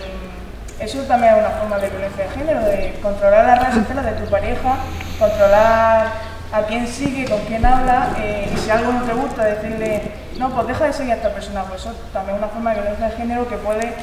eso 0.81 0.99
también 1.03 1.35
es 1.35 1.41
una 1.41 1.51
forma 1.51 1.79
de 1.79 1.91
violencia 1.91 2.25
de 2.25 2.31
género, 2.31 2.61
de 2.61 2.99
controlar 3.03 3.47
las 3.47 3.59
redes 3.61 3.75
sociales 3.75 4.05
de 4.05 4.25
tu 4.25 4.31
pareja, 4.31 4.77
controlar 5.19 6.13
a 6.53 6.63
quién 6.69 6.87
sigue, 6.87 7.25
con 7.25 7.41
quién 7.41 7.65
habla 7.65 8.11
eh, 8.19 8.51
y 8.53 8.57
si 8.59 8.71
algo 8.71 8.93
no 8.93 9.03
te 9.03 9.13
gusta 9.13 9.45
decirle 9.45 10.25
no, 10.39 10.51
pues 10.51 10.67
deja 10.67 10.87
de 10.87 10.93
seguir 10.93 11.13
a 11.13 11.17
esta 11.17 11.33
persona, 11.33 11.65
pues 11.65 11.81
eso 11.81 11.95
también 12.13 12.37
es 12.37 12.43
una 12.43 12.51
forma 12.51 12.71
de 12.75 12.81
violencia 12.81 13.09
de 13.09 13.17
género 13.17 13.49
que 13.49 13.57
puede 13.57 13.95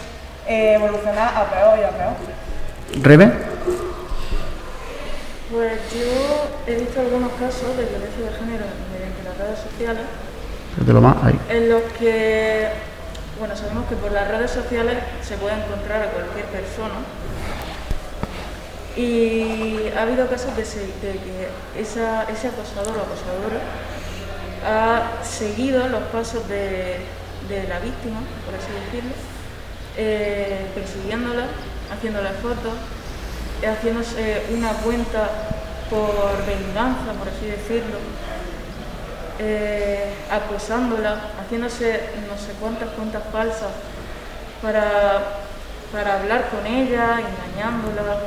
eh, 0.48 0.74
evolucionar 0.76 1.34
a 1.36 1.46
peor 1.46 1.80
y 1.80 1.84
a 1.84 1.90
peor. 1.90 2.14
¿Rebe? 3.02 3.32
Pues 5.52 5.80
yo 5.94 6.48
he 6.68 6.76
visto 6.76 7.02
algunos 7.02 7.32
casos 7.34 7.76
de 7.76 7.86
violencia 7.86 8.26
de 8.26 8.32
género 8.32 8.66
mediante 8.94 9.24
las 9.24 9.38
redes 9.38 9.60
sociales. 9.60 10.04
lo 10.88 11.02
más, 11.02 11.18
ahí. 11.24 11.40
En 11.50 11.70
los 11.70 11.84
que, 12.00 12.70
bueno, 13.42 13.56
sabemos 13.56 13.90
que 13.90 13.96
por 13.96 14.12
las 14.12 14.28
redes 14.28 14.52
sociales 14.52 15.00
se 15.24 15.36
puede 15.36 15.56
encontrar 15.56 16.04
a 16.04 16.12
cualquier 16.12 16.46
persona. 16.46 16.94
Y 18.96 19.90
ha 19.98 20.04
habido 20.04 20.30
casos 20.30 20.56
de, 20.56 20.62
que 20.62 21.82
ese 21.82 22.06
acosador 22.06 22.98
o 22.98 23.02
acosadora 23.02 23.62
ha 24.64 25.24
seguido 25.26 25.90
los 25.90 26.04
pasos 26.14 26.48
de, 26.48 27.00
la 27.68 27.80
víctima, 27.80 28.22
por 28.46 28.54
así 28.54 28.72
decirlo, 28.86 29.16
eh, 29.98 30.68
persiguiéndola, 30.76 31.48
haciéndole 31.92 32.30
fotos 32.44 32.74
haciéndose 33.66 34.44
una 34.54 34.70
cuenta 34.74 35.30
por 35.90 36.46
venganza, 36.46 37.14
por 37.18 37.28
así 37.28 37.48
decirlo, 37.48 37.98
eh, 39.40 40.14
acosándola, 40.30 41.32
haciéndose 41.40 42.10
no 42.30 42.38
sé 42.38 42.54
cuántas 42.60 42.90
cuentas 42.90 43.24
falsas 43.32 43.72
para, 44.62 45.22
para 45.92 46.20
hablar 46.20 46.50
con 46.50 46.66
ella, 46.66 47.20
engañándola, 47.20 48.18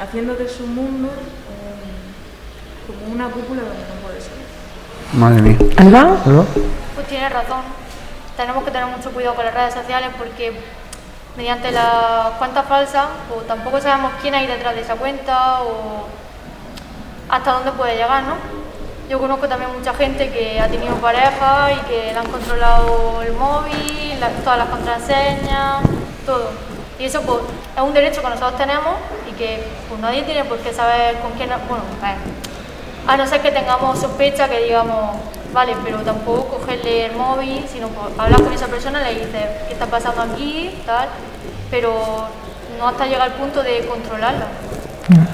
haciendo 0.00 0.34
de 0.34 0.48
su 0.48 0.66
mundo 0.66 1.08
como 2.88 3.12
una 3.12 3.28
cúpula 3.28 3.62
donde 3.62 3.84
no 3.84 4.00
puede 4.02 4.20
ser. 4.20 4.32
Madre 5.12 5.42
mía. 5.42 5.58
¿Alba? 5.76 6.16
Pues 6.94 7.06
tiene 7.06 7.28
razón. 7.28 7.60
Tenemos 8.36 8.64
que 8.64 8.70
tener 8.70 8.86
mucho 8.86 9.10
cuidado 9.10 9.34
con 9.34 9.44
las 9.44 9.54
redes 9.54 9.74
sociales 9.74 10.10
porque 10.16 10.52
mediante 11.36 11.70
las 11.70 12.30
cuentas 12.38 12.66
falsas, 12.66 13.06
pues 13.28 13.46
tampoco 13.46 13.80
sabemos 13.80 14.12
quién 14.22 14.34
hay 14.34 14.46
detrás 14.46 14.74
de 14.74 14.80
esa 14.80 14.96
cuenta 14.96 15.62
o 15.62 16.06
hasta 17.28 17.52
dónde 17.52 17.72
puede 17.72 17.96
llegar, 17.96 18.22
¿no? 18.22 18.34
Yo 19.08 19.18
conozco 19.18 19.48
también 19.48 19.70
mucha 19.72 19.94
gente 19.94 20.28
que 20.28 20.60
ha 20.60 20.68
tenido 20.68 20.94
pareja 20.96 21.72
y 21.72 21.76
que 21.88 22.12
le 22.12 22.18
han 22.18 22.26
controlado 22.26 23.22
el 23.22 23.32
móvil, 23.32 24.18
todas 24.44 24.58
las 24.58 24.68
contraseñas, 24.68 25.82
todo. 26.26 26.50
Y 26.98 27.04
eso 27.04 27.22
pues, 27.22 27.38
es 27.74 27.82
un 27.82 27.94
derecho 27.94 28.20
que 28.20 28.28
nosotros 28.28 28.58
tenemos 28.58 28.96
y 29.30 29.32
que 29.32 29.64
pues, 29.88 29.98
nadie 30.00 30.24
tiene 30.24 30.44
por 30.44 30.58
qué 30.58 30.74
saber 30.74 31.16
con 31.20 31.32
quién... 31.32 31.48
Bueno, 31.68 31.84
a 33.06 33.16
no 33.16 33.26
ser 33.26 33.40
que 33.40 33.50
tengamos 33.50 33.98
sospecha 33.98 34.46
que 34.46 34.64
digamos, 34.64 35.16
vale, 35.54 35.74
pero 35.82 36.00
tampoco 36.00 36.58
cogerle 36.58 37.06
el 37.06 37.16
móvil, 37.16 37.64
sino 37.72 37.88
pues, 37.88 38.18
hablar 38.18 38.42
con 38.42 38.52
esa 38.52 38.66
persona, 38.66 39.00
le 39.00 39.14
dices 39.14 39.46
qué 39.68 39.72
está 39.72 39.86
pasando 39.86 40.20
aquí, 40.20 40.82
tal, 40.84 41.08
pero 41.70 41.94
no 42.78 42.88
hasta 42.88 43.06
llegar 43.06 43.22
al 43.22 43.32
punto 43.32 43.62
de 43.62 43.86
controlarla. 43.86 44.48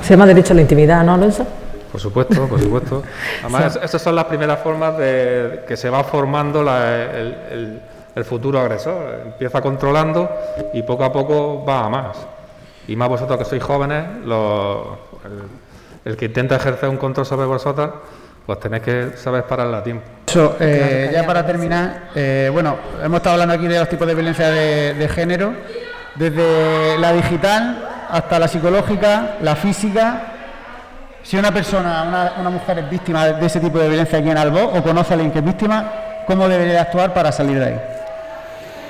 Se 0.01 0.11
llama 0.11 0.27
derecho 0.27 0.53
a 0.53 0.57
la 0.57 0.63
intimidad, 0.63 1.03
¿no, 1.03 1.15
Alonso? 1.15 1.45
Por 1.95 2.01
supuesto, 2.01 2.49
por 2.49 2.61
supuesto. 2.61 3.05
Además, 3.45 3.79
esas 3.81 4.03
son 4.03 4.17
las 4.17 4.25
primeras 4.25 4.59
formas 4.59 4.99
de 4.99 5.63
que 5.65 5.77
se 5.77 5.89
va 5.89 6.03
formando 6.03 6.63
el, 6.63 8.25
futuro 8.25 8.59
agresor. 8.59 9.21
Empieza 9.27 9.61
controlando 9.61 10.29
y 10.73 10.83
poco 10.83 11.05
a 11.05 11.13
poco 11.13 11.65
va 11.65 11.85
a 11.85 11.89
más. 11.89 12.17
Y 12.89 12.97
más 12.97 13.09
vosotros 13.09 13.39
que 13.39 13.45
sois 13.45 13.63
jóvenes, 13.63 14.07
el, 16.05 16.17
que 16.17 16.25
intenta 16.25 16.57
ejercer 16.57 16.89
un 16.89 16.97
control 16.97 17.27
sobre 17.27 17.47
vosotras, 17.47 17.91
pues 18.45 18.59
tenéis 18.59 18.83
que 18.83 19.11
saber 19.17 19.45
pararla 19.45 19.79
a 19.79 19.85
tiempo. 19.85 20.05
Eso, 20.27 20.57
eh, 20.59 21.11
ya 21.13 21.25
para 21.25 21.47
terminar, 21.47 22.11
eh, 22.17 22.51
bueno, 22.53 22.77
hemos 23.05 23.19
estado 23.19 23.35
hablando 23.35 23.55
aquí 23.55 23.69
de 23.69 23.79
los 23.79 23.89
tipos 23.89 24.09
de 24.09 24.15
violencia 24.15 24.51
de 24.51 25.09
género, 25.09 25.53
desde 26.17 26.99
la 26.99 27.13
digital 27.13 27.89
hasta 28.11 28.41
la 28.41 28.49
psicológica, 28.49 29.37
la 29.43 29.55
física 29.55 30.34
si 31.25 31.39
una 31.39 31.53
persona, 31.53 32.35
una, 32.39 32.51
mujer 32.51 32.79
es 32.81 32.91
víctima 32.91 33.27
de 33.27 33.47
ese 33.47 33.59
tipo 33.59 33.79
de 33.79 33.89
violencia 33.89 34.19
aquí 34.19 34.29
en 34.29 34.37
Albo 34.37 34.63
o 34.63 34.83
conoce 34.83 35.13
a 35.13 35.15
alguien 35.15 35.33
que 35.33 35.39
es 35.39 35.45
víctima, 35.45 35.91
¿cómo 36.27 36.47
debería 36.47 36.83
actuar 36.83 37.15
para 37.15 37.33
salir 37.33 37.59
de 37.59 37.65
ahí? 37.65 37.81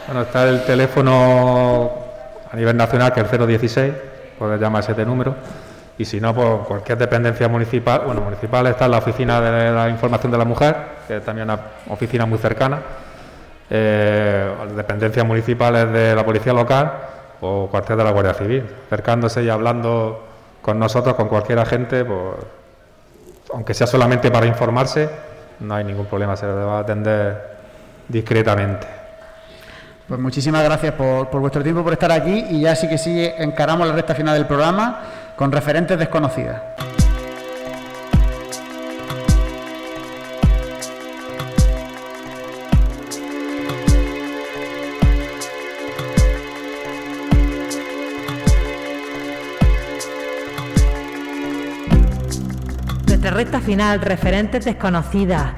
Bueno, 0.06 0.22
está 0.22 0.48
el 0.48 0.64
teléfono 0.64 1.90
a 2.50 2.56
nivel 2.56 2.76
nacional 2.76 3.12
que 3.12 3.20
es 3.20 3.32
el 3.32 3.46
016, 3.46 3.92
puedes 4.36 4.60
llamar 4.60 4.82
ese 4.82 5.04
número. 5.06 5.36
Y 5.96 6.04
si 6.04 6.20
no, 6.20 6.34
pues 6.34 6.66
cualquier 6.66 6.98
dependencia 6.98 7.46
municipal, 7.46 8.02
bueno, 8.04 8.20
municipal 8.20 8.66
está 8.66 8.86
en 8.86 8.90
la 8.90 8.98
oficina 8.98 9.40
de 9.40 9.70
la 9.70 9.88
información 9.88 10.32
de 10.32 10.38
la 10.38 10.44
mujer, 10.44 10.76
que 11.06 11.18
es 11.18 11.24
también 11.24 11.48
una 11.48 11.60
oficina 11.88 12.26
muy 12.26 12.38
cercana. 12.38 12.80
Eh, 13.70 14.50
dependencias 14.74 15.24
municipales 15.24 15.90
de 15.92 16.16
la 16.16 16.24
policía 16.24 16.52
local 16.52 16.92
o 17.40 17.68
cuartel 17.70 17.96
de 17.96 18.04
la 18.04 18.10
Guardia 18.10 18.34
Civil, 18.34 18.64
acercándose 18.86 19.44
y 19.44 19.48
hablando 19.48 20.33
con 20.64 20.78
nosotros, 20.78 21.14
con 21.14 21.28
cualquier 21.28 21.58
agente, 21.58 22.06
pues, 22.06 22.36
aunque 23.52 23.74
sea 23.74 23.86
solamente 23.86 24.30
para 24.30 24.46
informarse, 24.46 25.10
no 25.60 25.74
hay 25.74 25.84
ningún 25.84 26.06
problema, 26.06 26.38
se 26.38 26.46
le 26.46 26.52
va 26.52 26.78
a 26.78 26.80
atender 26.80 27.56
discretamente. 28.08 28.86
Pues 30.08 30.18
muchísimas 30.18 30.64
gracias 30.64 30.94
por, 30.94 31.28
por, 31.28 31.42
vuestro 31.42 31.62
tiempo, 31.62 31.84
por 31.84 31.92
estar 31.92 32.10
aquí 32.10 32.46
y 32.48 32.62
ya 32.62 32.74
sí 32.74 32.88
que 32.88 32.96
sí 32.96 33.30
encaramos 33.36 33.86
la 33.86 33.92
recta 33.92 34.14
final 34.14 34.36
del 34.36 34.46
programa 34.46 35.02
con 35.36 35.52
referentes 35.52 35.98
desconocidas. 35.98 36.62
Final, 53.64 54.00
referentes 54.00 54.64
desconocidas. 54.64 55.52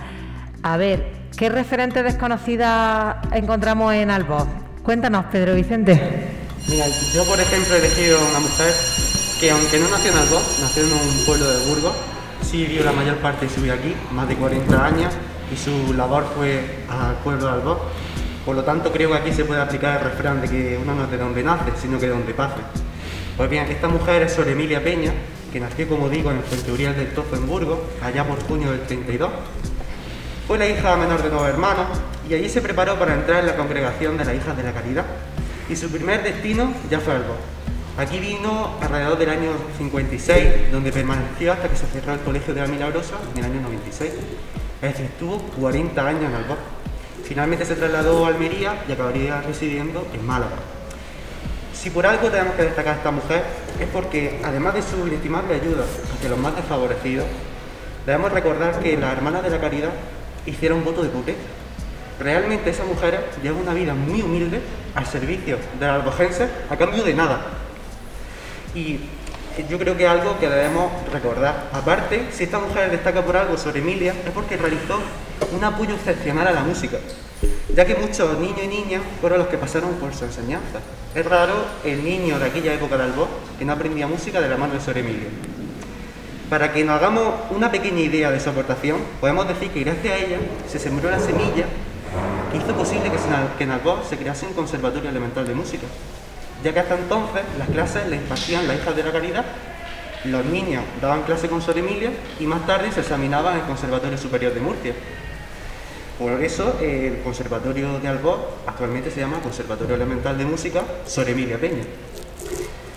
A 0.62 0.76
ver, 0.76 1.28
¿qué 1.36 1.48
referentes 1.48 2.04
desconocidas 2.04 3.16
encontramos 3.32 3.92
en 3.94 4.11
Alboz? 4.11 4.46
Cuéntanos, 4.82 5.26
Pedro 5.26 5.54
Vicente. 5.54 6.00
Mira, 6.68 6.86
yo 7.12 7.24
por 7.24 7.40
ejemplo 7.40 7.74
he 7.74 7.78
elegido 7.78 8.18
una 8.30 8.40
mujer 8.40 8.72
que 9.40 9.50
aunque 9.50 9.78
no 9.78 9.88
nació 9.88 10.12
en 10.12 10.18
Alboz, 10.18 10.59
nació 10.62 10.84
en 10.84 10.92
un 10.92 11.26
pueblo 11.26 11.50
de 11.50 11.66
Burgos, 11.66 11.92
sí 12.42 12.64
vivió 12.66 12.84
la 12.84 12.92
mayor 12.92 13.16
parte 13.16 13.46
de 13.46 13.52
su 13.52 13.61
vida 13.61 13.74
aquí, 13.74 13.94
más 14.12 14.28
de 14.28 14.36
40 14.36 14.84
años, 14.84 15.12
y 15.52 15.57
su 15.57 15.92
labor 15.94 16.26
fue 16.36 16.84
al 16.88 17.16
pueblo 17.16 17.46
de 17.46 17.52
Alboz. 17.52 17.78
Por 18.44 18.54
lo 18.54 18.62
tanto, 18.62 18.92
creo 18.92 19.11
que 19.11 19.16
aquí 19.16 19.32
se 19.32 19.44
puede 19.44 19.61
aplicar 19.61 19.98
el 19.98 20.04
refrán 20.11 20.40
de 20.40 20.48
que 20.48 20.78
uno 20.80 20.94
no 20.94 21.04
es 21.04 21.11
de 21.11 21.18
donde 21.18 21.42
nace, 21.42 21.72
sino 21.80 21.98
que 21.98 22.07
de 22.07 22.12
donde 22.12 22.32
pase. 22.32 22.61
Pues 23.36 23.50
bien, 23.50 23.64
esta 23.64 23.88
mujer 23.88 24.22
es 24.22 24.32
Sor 24.32 24.48
Emilia 24.48 24.82
Peña, 24.82 25.12
que 25.53 25.61
nació, 25.61 25.88
como 25.88 26.09
digo, 26.09 26.30
en 26.30 26.38
el 26.38 26.42
Fuenteurial 26.44 26.97
del 26.97 27.12
Tozo 27.14 27.36
en 27.36 27.47
Burgos, 27.47 27.78
allá 28.03 28.24
por 28.26 28.42
junio 28.42 28.70
del 28.70 28.80
32. 28.82 29.30
Fue 30.47 30.59
la 30.59 30.68
hija 30.68 30.97
menor 30.97 31.22
de 31.22 31.30
dos 31.30 31.47
hermanos 31.49 31.86
y 32.28 32.34
allí 32.34 32.49
se 32.49 32.61
preparó 32.61 32.99
para 32.99 33.14
entrar 33.14 33.40
en 33.40 33.47
la 33.47 33.57
congregación 33.57 34.16
de 34.16 34.24
las 34.24 34.34
Hijas 34.34 34.57
de 34.57 34.62
la 34.62 34.72
Caridad. 34.72 35.05
Y 35.68 35.76
su 35.76 35.88
primer 35.90 36.22
destino 36.22 36.72
ya 36.90 37.01
fue 37.01 37.14
Albo. 37.14 37.34
Aquí 37.99 38.18
vino 38.18 38.74
alrededor 38.80 39.18
del 39.18 39.30
año 39.30 39.53
56, 39.78 40.70
donde 40.70 40.92
permaneció 40.92 41.53
hasta 41.53 41.68
que 41.68 41.76
se 41.76 41.86
cerró 41.86 42.12
el 42.12 42.20
Colegio 42.20 42.55
de 42.55 42.61
la 42.61 42.66
Milagrosa 42.66 43.14
en 43.34 43.38
el 43.38 43.51
año 43.51 43.61
96. 43.62 44.12
Es 44.82 44.92
decir, 44.92 45.07
estuvo 45.07 45.38
40 45.38 46.07
años 46.07 46.24
en 46.24 46.34
Albo. 46.34 46.57
Finalmente 47.24 47.64
se 47.64 47.74
trasladó 47.74 48.26
a 48.26 48.28
Almería 48.28 48.84
y 48.88 48.92
acabaría 48.92 49.40
residiendo 49.40 50.07
en 50.12 50.26
Málaga. 50.26 50.75
Si 51.80 51.90
por 51.90 52.06
algo 52.06 52.28
tenemos 52.30 52.54
que 52.54 52.62
destacar 52.62 52.94
a 52.94 52.96
esta 52.96 53.10
mujer 53.10 53.42
es 53.78 53.86
porque, 53.92 54.40
además 54.42 54.74
de 54.74 54.82
su 54.82 55.06
inestimable 55.06 55.54
ayuda 55.54 55.84
hacia 56.14 56.30
los 56.30 56.38
más 56.38 56.56
desfavorecidos, 56.56 57.26
debemos 58.06 58.32
recordar 58.32 58.80
que 58.80 58.96
las 58.96 59.12
hermanas 59.12 59.42
de 59.42 59.50
la 59.50 59.60
caridad 59.60 59.90
hicieron 60.46 60.84
voto 60.84 61.02
de 61.02 61.10
pobreza. 61.10 61.38
Realmente 62.18 62.70
esa 62.70 62.84
mujer 62.84 63.28
lleva 63.42 63.58
una 63.58 63.74
vida 63.74 63.94
muy 63.94 64.22
humilde 64.22 64.60
al 64.94 65.06
servicio 65.06 65.58
de 65.78 65.86
los 65.86 65.96
albojenses 65.96 66.48
a 66.70 66.76
cambio 66.76 67.04
de 67.04 67.14
nada. 67.14 67.40
Y 68.74 69.00
yo 69.64 69.78
creo 69.78 69.96
que 69.96 70.04
es 70.04 70.11
algo 70.11 70.38
que 70.38 70.48
debemos 70.48 70.90
recordar. 71.12 71.68
Aparte, 71.72 72.26
si 72.32 72.44
esta 72.44 72.59
mujer 72.59 72.90
destaca 72.90 73.22
por 73.22 73.36
algo 73.36 73.57
sobre 73.57 73.80
Emilia, 73.80 74.12
es 74.12 74.32
porque 74.32 74.57
realizó 74.57 75.00
un 75.52 75.64
apoyo 75.64 75.94
excepcional 75.94 76.46
a 76.48 76.52
la 76.52 76.62
música 76.62 76.98
ya 77.76 77.84
que 77.84 77.94
muchos 77.94 78.38
niños 78.38 78.61
y 78.64 78.68
niñas 78.68 79.02
fueron 79.20 79.38
los 79.38 79.48
que 79.48 79.59
pasaron 79.59 79.92
por 79.94 80.14
su 80.14 80.24
enseñanza. 80.24 80.80
Es 81.14 81.26
raro 81.26 81.54
el 81.84 82.02
niño 82.02 82.38
de 82.38 82.46
aquella 82.46 82.72
época 82.72 82.96
de 82.96 83.04
Albor 83.04 83.28
que 83.59 83.66
no 83.66 83.74
aprendía 83.74 84.07
música 84.07 84.40
de 84.40 84.48
la 84.48 84.57
mano 84.57 84.72
de 84.72 84.80
Sor 84.80 84.96
Emilia. 84.96 85.28
Para 86.48 86.72
que 86.72 86.84
nos 86.84 86.96
hagamos 86.96 87.34
una 87.50 87.70
pequeña 87.70 88.00
idea 88.00 88.30
de 88.30 88.40
su 88.40 88.48
aportación, 88.48 88.98
podemos 89.20 89.46
decir 89.46 89.70
que 89.70 89.80
gracias 89.80 90.14
a 90.14 90.16
ella 90.16 90.38
se 90.66 90.78
sembró 90.78 91.11
la 91.11 91.18
semilla 91.18 91.66
que 92.50 92.57
hizo 92.57 92.74
posible 92.74 93.11
que 93.59 93.64
en 93.64 93.70
Albor 93.70 94.02
se 94.09 94.16
crease 94.16 94.46
un 94.46 94.54
conservatorio 94.54 95.11
elemental 95.11 95.46
de 95.46 95.54
música, 95.54 95.86
ya 96.62 96.72
que 96.72 96.80
hasta 96.80 96.94
entonces 96.94 97.42
las 97.59 97.68
clases 97.68 98.09
las 98.09 98.20
impartían 98.20 98.66
las 98.66 98.78
hijas 98.78 98.96
de 98.96 99.02
la 99.02 99.12
caridad, 99.12 99.44
los 100.24 100.44
niños 100.44 100.82
daban 101.00 101.22
clase 101.22 101.48
con 101.48 101.62
Sor 101.62 101.78
Emilia 101.78 102.11
y 102.40 102.46
más 102.46 102.66
tarde 102.66 102.90
se 102.92 103.00
examinaban 103.00 103.54
en 103.54 103.61
el 103.61 103.66
Conservatorio 103.66 104.18
Superior 104.18 104.54
de 104.54 104.61
Murcia, 104.61 104.94
por 106.18 106.42
eso 106.42 106.78
el 106.80 107.20
Conservatorio 107.22 107.98
de 108.00 108.09
Albor 108.09 108.38
actualmente 108.66 109.11
se 109.11 109.20
llama 109.20 109.38
Conservatorio 109.42 109.96
Elemental 109.96 110.38
de 110.38 110.46
Música 110.46 110.82
Sor 111.04 111.28
Emilia 111.28 111.59
Peña. 111.59 111.84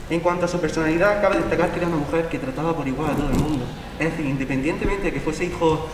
En 0.10 0.22
cuanto 0.22 0.46
a 0.46 0.48
su 0.48 0.60
personalidad, 0.60 1.22
cabe 1.22 1.36
destacar 1.36 1.72
que 1.72 1.80
era 1.80 1.88
una 1.88 1.98
mujer 1.98 2.30
que 2.30 2.40
trataba 2.40 2.76
por 2.76 2.88
igual 2.88 3.12
a 3.12 3.16
todo 3.16 3.30
el 3.30 3.36
mundo. 3.36 3.66
Es 4.00 4.12
decir, 4.12 4.26
independientemente 4.26 5.04
de 5.04 5.14
que 5.14 5.20
fuese 5.20 5.46
hijo 5.46 5.88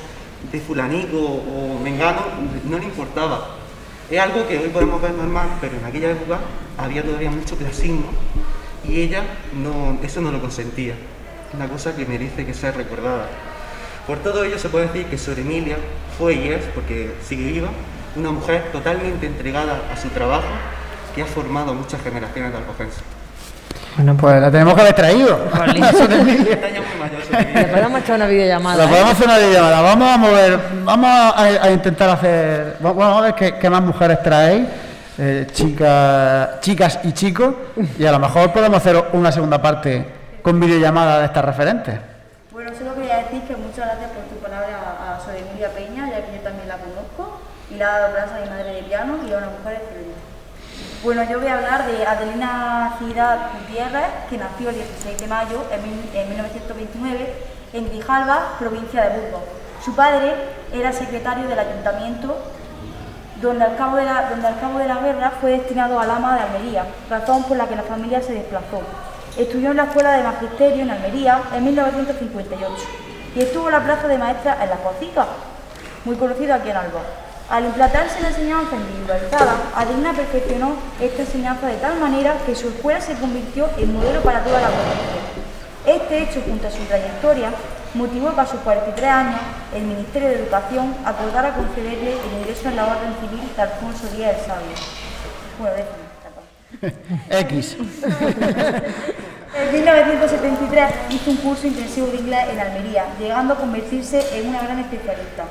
de 0.51 0.59
fulanico 0.61 1.17
o 1.17 1.79
mengano, 1.83 2.21
no 2.63 2.77
le 2.77 2.85
importaba. 2.85 3.57
Es 4.09 4.19
algo 4.19 4.47
que 4.47 4.59
hoy 4.59 4.69
podemos 4.69 5.01
ver 5.01 5.13
normal, 5.13 5.47
pero 5.59 5.77
en 5.77 5.85
aquella 5.85 6.11
época 6.11 6.39
había 6.77 7.03
todavía 7.03 7.31
mucho 7.31 7.57
clasismo 7.57 8.11
y 8.87 9.01
ella 9.01 9.23
no, 9.53 9.97
eso 10.03 10.21
no 10.21 10.31
lo 10.31 10.39
consentía. 10.39 10.93
Una 11.53 11.67
cosa 11.67 11.95
que 11.95 12.05
merece 12.05 12.45
que 12.45 12.53
sea 12.53 12.71
recordada. 12.71 13.27
Por 14.05 14.19
todo 14.19 14.43
ello 14.43 14.59
se 14.59 14.69
puede 14.69 14.87
decir 14.87 15.05
que 15.07 15.17
Sor 15.17 15.39
Emilia 15.39 15.77
fue 16.19 16.35
y 16.35 16.49
es, 16.49 16.63
porque 16.75 17.15
sigue 17.27 17.51
viva, 17.51 17.69
una 18.15 18.29
mujer 18.29 18.71
totalmente 18.71 19.25
entregada 19.25 19.81
a 19.91 19.97
su 19.97 20.09
trabajo 20.09 20.47
que 21.15 21.23
ha 21.23 21.25
formado 21.25 21.73
muchas 21.73 22.01
generaciones 22.03 22.51
de 22.51 22.57
alcojenses. 22.59 23.14
Bueno, 23.95 24.17
pues 24.17 24.41
la 24.41 24.51
tenemos 24.51 24.73
que 24.73 24.81
haber 24.81 24.93
traído. 24.93 25.39
Le 27.55 27.65
podemos 27.65 28.01
echar 28.01 28.15
una 28.17 28.27
videollamada. 28.27 28.77
La 28.77 28.83
¿eh? 28.85 28.87
podemos 28.89 29.11
hacer 29.13 29.25
una 29.27 29.37
videollamada. 29.37 29.81
Vamos 29.81 30.09
a 30.13 30.17
mover, 30.17 30.59
vamos 30.83 31.09
a, 31.09 31.43
a 31.63 31.71
intentar 31.71 32.09
hacer. 32.09 32.77
Vamos 32.81 33.17
a 33.17 33.21
ver 33.21 33.35
qué, 33.35 33.55
qué 33.57 33.69
más 33.69 33.81
mujeres 33.81 34.21
traéis. 34.21 34.67
eh, 35.17 35.47
chicas, 35.51 36.59
chicas 36.59 36.99
y 37.03 37.13
chicos. 37.13 37.55
Y 37.97 38.05
a 38.05 38.11
lo 38.11 38.19
mejor 38.19 38.51
podemos 38.51 38.77
hacer 38.77 39.01
una 39.13 39.31
segunda 39.31 39.61
parte 39.61 40.05
con 40.41 40.59
videollamada 40.59 41.19
de 41.19 41.25
estas 41.27 41.45
referentes. 41.45 41.95
Bueno, 42.51 42.71
solo 42.77 42.95
quería 42.95 43.17
decir 43.17 43.41
que 43.43 43.55
muchas 43.55 43.85
gracias 43.87 44.11
por 44.11 44.23
tu 44.25 44.35
palabra 44.43 44.77
a, 44.99 45.15
a 45.15 45.19
Sor 45.19 45.35
Emilia 45.35 45.69
Peña, 45.69 46.09
ya 46.09 46.25
que 46.25 46.37
yo 46.37 46.41
también 46.43 46.67
la 46.67 46.77
conozco, 46.77 47.39
y 47.71 47.75
la 47.75 47.95
ha 47.95 47.99
dado 47.99 48.13
clase 48.13 48.33
a 48.35 48.41
mi 48.43 48.49
madre 48.49 48.73
de 48.75 48.83
piano 48.83 49.17
y 49.27 49.33
a 49.33 49.37
una 49.37 49.47
mujer 49.47 49.73
excelente. 49.81 50.15
Bueno, 51.05 51.23
yo 51.23 51.39
voy 51.39 51.47
a 51.47 51.53
hablar 51.55 51.85
de 51.85 52.05
Adelina 52.05 52.95
Ciudad 52.97 53.51
Gutiérrez, 53.53 54.05
que 54.29 54.37
nació 54.37 54.69
el 54.69 54.75
16 54.75 55.17
de 55.19 55.27
mayo 55.27 55.63
en, 55.71 55.83
mil- 55.83 56.09
en 56.15 56.29
1929 56.29 57.33
en 57.73 57.89
Grijalba, 57.89 58.57
provincia 58.59 59.03
de 59.03 59.19
Burgos. 59.19 59.41
Su 59.83 59.95
padre 59.95 60.33
era 60.73 60.91
secretario 60.91 61.47
del 61.47 61.59
ayuntamiento, 61.59 62.35
donde 63.41 63.65
al, 63.65 63.77
cabo 63.77 63.97
de 63.97 64.05
la, 64.05 64.29
donde 64.29 64.47
al 64.47 64.59
cabo 64.59 64.79
de 64.79 64.87
la 64.87 64.95
guerra 64.95 65.31
fue 65.39 65.51
destinado 65.51 65.99
a 65.99 66.05
Lama 66.07 66.35
de 66.35 66.41
Almería, 66.41 66.85
razón 67.09 67.43
por 67.43 67.55
la 67.57 67.67
que 67.67 67.75
la 67.75 67.83
familia 67.83 68.21
se 68.21 68.33
desplazó. 68.33 68.81
Estudió 69.37 69.71
en 69.71 69.77
la 69.77 69.83
Escuela 69.83 70.13
de 70.13 70.23
Magisterio 70.23 70.81
en 70.83 70.89
Almería 70.89 71.39
en 71.53 71.63
1958 71.65 72.73
y 73.35 73.41
estuvo 73.41 73.67
en 73.67 73.73
la 73.73 73.83
plaza 73.83 74.07
de 74.07 74.17
maestra 74.17 74.57
en 74.63 74.69
La 74.69 74.77
Pocica, 74.77 75.25
muy 76.05 76.15
conocido 76.15 76.55
aquí 76.55 76.69
en 76.71 76.77
Alba. 76.77 77.01
Al 77.49 77.65
implantarse 77.65 78.21
la 78.21 78.29
enseñanza 78.29 78.75
individualizada, 78.75 79.55
Adelina 79.75 80.13
perfeccionó 80.13 80.75
esta 80.99 81.21
enseñanza 81.21 81.67
de 81.67 81.75
tal 81.75 81.99
manera 81.99 82.35
que 82.45 82.55
su 82.55 82.69
escuela 82.69 82.99
se 82.99 83.13
convirtió 83.15 83.69
en 83.77 83.93
modelo 83.93 84.21
para 84.21 84.43
toda 84.43 84.61
la 84.61 84.67
provincia. 84.67 85.25
Este 85.85 86.23
hecho, 86.23 86.41
junto 86.43 86.67
a 86.67 86.71
su 86.71 86.83
trayectoria, 86.85 87.51
motivó 87.93 88.33
que 88.33 88.41
a 88.41 88.47
sus 88.47 88.59
43 88.61 89.11
años 89.11 89.39
el 89.75 89.83
Ministerio 89.83 90.29
de 90.29 90.35
Educación 90.35 90.95
acordara 91.05 91.53
concederle 91.53 92.13
el 92.13 92.39
ingreso 92.39 92.69
en 92.69 92.75
la 92.77 92.85
Orden 92.85 93.13
Civil 93.21 93.47
de 93.55 93.61
Alfonso 93.61 94.07
Díaz 94.15 94.35
el 94.39 94.45
Sabio. 94.45 94.75
Bueno, 95.59 95.75
déjame, 96.81 96.95
X. 97.29 97.77
En 99.57 99.71
1973 99.71 100.91
hizo 101.11 101.31
un 101.31 101.37
curso 101.37 101.65
intensivo 101.65 102.07
de 102.07 102.17
inglés 102.17 102.49
en 102.51 102.59
Almería, 102.59 103.05
llegando 103.17 103.53
a 103.53 103.57
convertirse 103.57 104.37
en 104.37 104.49
una 104.49 104.61
gran 104.61 104.79
especialista, 104.79 105.45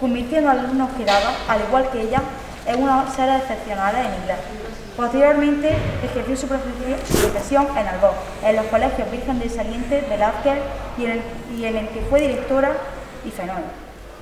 convirtiendo 0.00 0.50
a 0.50 0.54
los 0.54 0.64
alumnos 0.64 0.90
que 0.96 1.04
daba, 1.04 1.34
al 1.48 1.60
igual 1.62 1.90
que 1.90 2.02
ella, 2.02 2.22
en 2.66 2.82
unas 2.82 3.14
seres 3.14 3.42
excepcionales 3.42 4.06
en 4.06 4.14
inglés. 4.20 4.36
Posteriormente 4.96 5.76
ejerció 6.02 6.36
su 6.36 6.48
profesión, 6.48 7.66
en 7.76 7.86
Albó, 7.86 8.12
en 8.44 8.56
los 8.56 8.66
colegios 8.66 9.10
Virgen 9.10 9.38
del 9.38 9.50
Saliente, 9.50 10.04
Velázquez 10.08 10.58
y 10.98 11.04
en 11.04 11.10
el, 11.12 11.22
y 11.56 11.64
en 11.64 11.76
el 11.76 11.88
que 11.88 12.00
fue 12.02 12.20
directora 12.20 12.72
y 13.24 13.30
fenómeno. 13.30 13.66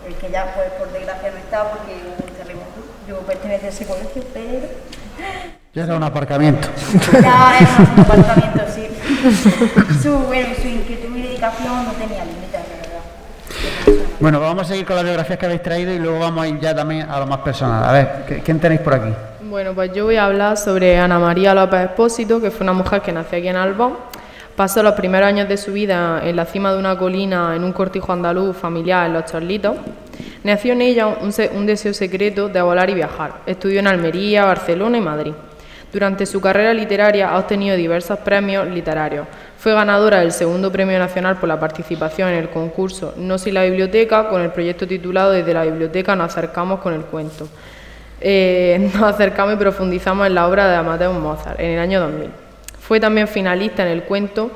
El 0.06 0.14
que 0.14 0.30
ya, 0.30 0.52
pues, 0.54 0.70
por 0.72 0.92
desgracia 0.92 1.30
no 1.30 1.38
está 1.38 1.70
porque 1.70 1.94
hubo 1.94 2.26
un 2.28 2.34
terremoto. 2.34 2.84
Yo 3.08 3.18
pertenezco 3.20 3.66
a 3.66 3.68
ese 3.70 3.86
colegio, 3.86 4.22
pero 4.32 4.68
Ya 5.76 5.84
era 5.84 5.94
un 5.96 6.02
aparcamiento. 6.02 6.68
ya 7.22 7.58
es 7.60 7.68
un 7.78 8.00
apartamento, 8.00 8.64
sí. 8.74 8.88
Su, 10.02 10.18
bueno, 10.20 10.54
su 10.60 10.68
inquietud 10.68 11.14
y 11.14 11.22
dedicación 11.22 11.84
no 11.84 11.92
tenía 11.92 12.24
límites. 12.24 12.55
Bueno, 14.18 14.40
vamos 14.40 14.62
a 14.64 14.68
seguir 14.70 14.86
con 14.86 14.96
las 14.96 15.04
biografías 15.04 15.38
que 15.38 15.46
habéis 15.46 15.62
traído 15.62 15.92
y 15.92 15.98
luego 15.98 16.18
vamos 16.18 16.44
a 16.44 16.48
ir 16.48 16.58
ya 16.58 16.74
también 16.74 17.08
a 17.08 17.20
lo 17.20 17.26
más 17.26 17.38
personal. 17.38 17.84
A 17.84 17.92
ver, 17.92 18.08
¿qué- 18.26 18.40
¿quién 18.40 18.58
tenéis 18.58 18.80
por 18.80 18.94
aquí? 18.94 19.12
Bueno, 19.48 19.72
pues 19.74 19.92
yo 19.92 20.04
voy 20.06 20.16
a 20.16 20.24
hablar 20.24 20.56
sobre 20.56 20.98
Ana 20.98 21.18
María 21.18 21.54
López 21.54 21.82
Espósito, 21.82 22.40
que 22.40 22.50
fue 22.50 22.64
una 22.64 22.72
mujer 22.72 23.00
que 23.02 23.12
nació 23.12 23.38
aquí 23.38 23.48
en 23.48 23.56
Albón. 23.56 23.94
Pasó 24.56 24.82
los 24.82 24.94
primeros 24.94 25.28
años 25.28 25.48
de 25.48 25.56
su 25.58 25.72
vida 25.74 26.20
en 26.24 26.34
la 26.34 26.46
cima 26.46 26.72
de 26.72 26.78
una 26.78 26.96
colina 26.98 27.54
en 27.54 27.62
un 27.62 27.72
cortijo 27.72 28.12
andaluz 28.12 28.56
familiar 28.56 29.06
en 29.06 29.12
Los 29.12 29.26
Chorlitos. 29.26 29.76
Nació 30.44 30.72
en 30.72 30.80
ella 30.82 31.06
un, 31.08 31.32
un 31.54 31.66
deseo 31.66 31.92
secreto 31.92 32.48
de 32.48 32.62
volar 32.62 32.88
y 32.88 32.94
viajar. 32.94 33.32
Estudió 33.46 33.80
en 33.80 33.86
Almería, 33.86 34.46
Barcelona 34.46 34.96
y 34.96 35.00
Madrid. 35.02 35.32
Durante 35.92 36.24
su 36.26 36.40
carrera 36.40 36.72
literaria 36.74 37.30
ha 37.30 37.38
obtenido 37.38 37.76
diversos 37.76 38.18
premios 38.20 38.66
literarios. 38.66 39.26
Fue 39.66 39.74
ganadora 39.74 40.20
del 40.20 40.30
segundo 40.30 40.70
premio 40.70 40.96
nacional 40.96 41.38
por 41.38 41.48
la 41.48 41.58
participación 41.58 42.28
en 42.28 42.36
el 42.36 42.50
concurso 42.50 43.14
No 43.16 43.36
si 43.36 43.50
la 43.50 43.64
biblioteca 43.64 44.28
con 44.28 44.40
el 44.40 44.52
proyecto 44.52 44.86
titulado 44.86 45.32
Desde 45.32 45.52
la 45.52 45.64
biblioteca 45.64 46.14
nos 46.14 46.30
acercamos 46.30 46.78
con 46.78 46.94
el 46.94 47.00
cuento. 47.00 47.48
Eh, 48.20 48.92
nos 48.94 49.02
acercamos 49.02 49.54
y 49.54 49.56
profundizamos 49.56 50.28
en 50.28 50.36
la 50.36 50.46
obra 50.46 50.68
de 50.68 50.76
Amadeus 50.76 51.18
Mozart 51.18 51.58
en 51.58 51.70
el 51.70 51.78
año 51.80 51.98
2000. 51.98 52.30
Fue 52.78 53.00
también 53.00 53.26
finalista 53.26 53.82
en 53.82 53.88
el 53.88 54.04
cuento 54.04 54.52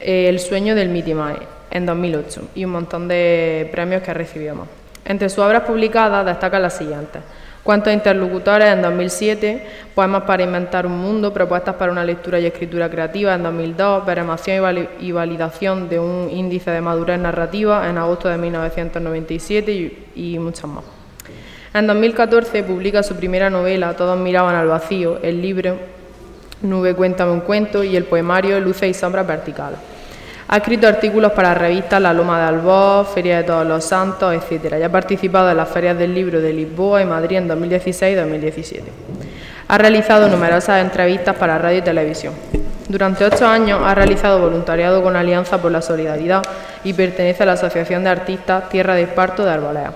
eh, 0.00 0.30
El 0.30 0.40
sueño 0.40 0.74
del 0.74 0.88
Mitimae 0.88 1.40
en 1.70 1.84
2008 1.84 2.48
y 2.54 2.64
un 2.64 2.70
montón 2.70 3.06
de 3.06 3.68
premios 3.70 4.00
que 4.00 4.14
recibió 4.14 4.54
más. 4.54 4.68
Entre 5.04 5.28
sus 5.28 5.40
obras 5.40 5.64
publicadas 5.64 6.24
destacan 6.24 6.62
las 6.62 6.74
siguientes. 6.74 7.20
Cuentos 7.68 7.92
interlocutores 7.92 8.66
en 8.72 8.80
2007, 8.80 9.62
Poemas 9.94 10.22
para 10.22 10.42
inventar 10.42 10.86
un 10.86 10.96
mundo, 10.96 11.34
propuestas 11.34 11.74
para 11.74 11.92
una 11.92 12.02
lectura 12.02 12.40
y 12.40 12.46
escritura 12.46 12.88
creativa 12.88 13.34
en 13.34 13.42
2002, 13.42 14.06
Veremación 14.06 14.56
y, 14.56 14.60
vali- 14.60 14.88
y 15.00 15.12
validación 15.12 15.86
de 15.90 15.98
un 15.98 16.30
índice 16.30 16.70
de 16.70 16.80
madurez 16.80 17.18
narrativa 17.20 17.86
en 17.86 17.98
agosto 17.98 18.30
de 18.30 18.38
1997 18.38 19.70
y, 19.70 20.06
y 20.14 20.38
muchas 20.38 20.64
más. 20.64 20.84
En 21.74 21.86
2014 21.86 22.62
publica 22.62 23.02
su 23.02 23.14
primera 23.16 23.50
novela, 23.50 23.92
Todos 23.94 24.18
miraban 24.18 24.54
al 24.54 24.68
vacío, 24.68 25.18
el 25.22 25.42
libro 25.42 25.76
Nube 26.62 26.94
Cuéntame 26.94 27.32
un 27.32 27.40
cuento 27.40 27.84
y 27.84 27.96
el 27.96 28.04
poemario 28.04 28.58
Luces 28.60 28.88
y 28.88 28.94
sombras 28.94 29.26
verticales. 29.26 29.78
Ha 30.50 30.56
escrito 30.56 30.88
artículos 30.88 31.32
para 31.32 31.52
revistas 31.52 32.00
La 32.00 32.14
Loma 32.14 32.38
de 32.40 32.46
Albós, 32.46 33.08
Feria 33.08 33.36
de 33.36 33.44
Todos 33.44 33.66
los 33.66 33.84
Santos, 33.84 34.34
etc. 34.34 34.76
Y 34.80 34.82
ha 34.82 34.90
participado 34.90 35.50
en 35.50 35.58
las 35.58 35.68
ferias 35.68 35.98
del 35.98 36.14
libro 36.14 36.40
de 36.40 36.54
Lisboa 36.54 37.02
y 37.02 37.04
Madrid 37.04 37.36
en 37.36 37.48
2016 37.48 38.14
y 38.14 38.16
2017. 38.16 38.84
Ha 39.68 39.76
realizado 39.76 40.26
numerosas 40.26 40.80
entrevistas 40.80 41.36
para 41.36 41.58
radio 41.58 41.80
y 41.80 41.82
televisión. 41.82 42.32
Durante 42.88 43.26
ocho 43.26 43.46
años 43.46 43.82
ha 43.84 43.94
realizado 43.94 44.40
voluntariado 44.40 45.02
con 45.02 45.16
Alianza 45.16 45.60
por 45.60 45.70
la 45.70 45.82
Solidaridad 45.82 46.42
y 46.82 46.94
pertenece 46.94 47.42
a 47.42 47.46
la 47.46 47.52
Asociación 47.52 48.02
de 48.04 48.08
Artistas 48.08 48.70
Tierra 48.70 48.94
de 48.94 49.02
Esparto 49.02 49.44
de 49.44 49.50
Arbolea. 49.50 49.92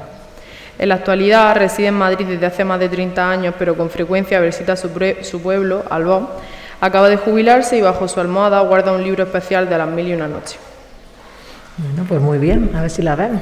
En 0.78 0.88
la 0.90 0.96
actualidad 0.96 1.56
reside 1.56 1.86
en 1.86 1.94
Madrid 1.94 2.26
desde 2.26 2.44
hace 2.44 2.62
más 2.62 2.78
de 2.78 2.90
30 2.90 3.30
años, 3.30 3.54
pero 3.58 3.74
con 3.74 3.88
frecuencia 3.88 4.38
visita 4.40 4.76
su 4.76 4.90
pueblo, 5.40 5.82
Albón. 5.88 6.28
Acaba 6.82 7.08
de 7.08 7.16
jubilarse 7.16 7.76
y 7.76 7.80
bajo 7.80 8.08
su 8.08 8.18
almohada 8.18 8.60
guarda 8.62 8.90
un 8.90 9.04
libro 9.04 9.22
especial 9.22 9.68
de 9.68 9.78
las 9.78 9.88
mil 9.88 10.08
y 10.08 10.14
una 10.14 10.26
noches. 10.26 10.58
Bueno, 11.76 12.04
pues 12.08 12.20
muy 12.20 12.38
bien, 12.38 12.72
a 12.74 12.80
ver 12.80 12.90
si 12.90 13.02
la 13.02 13.14
ven. 13.14 13.40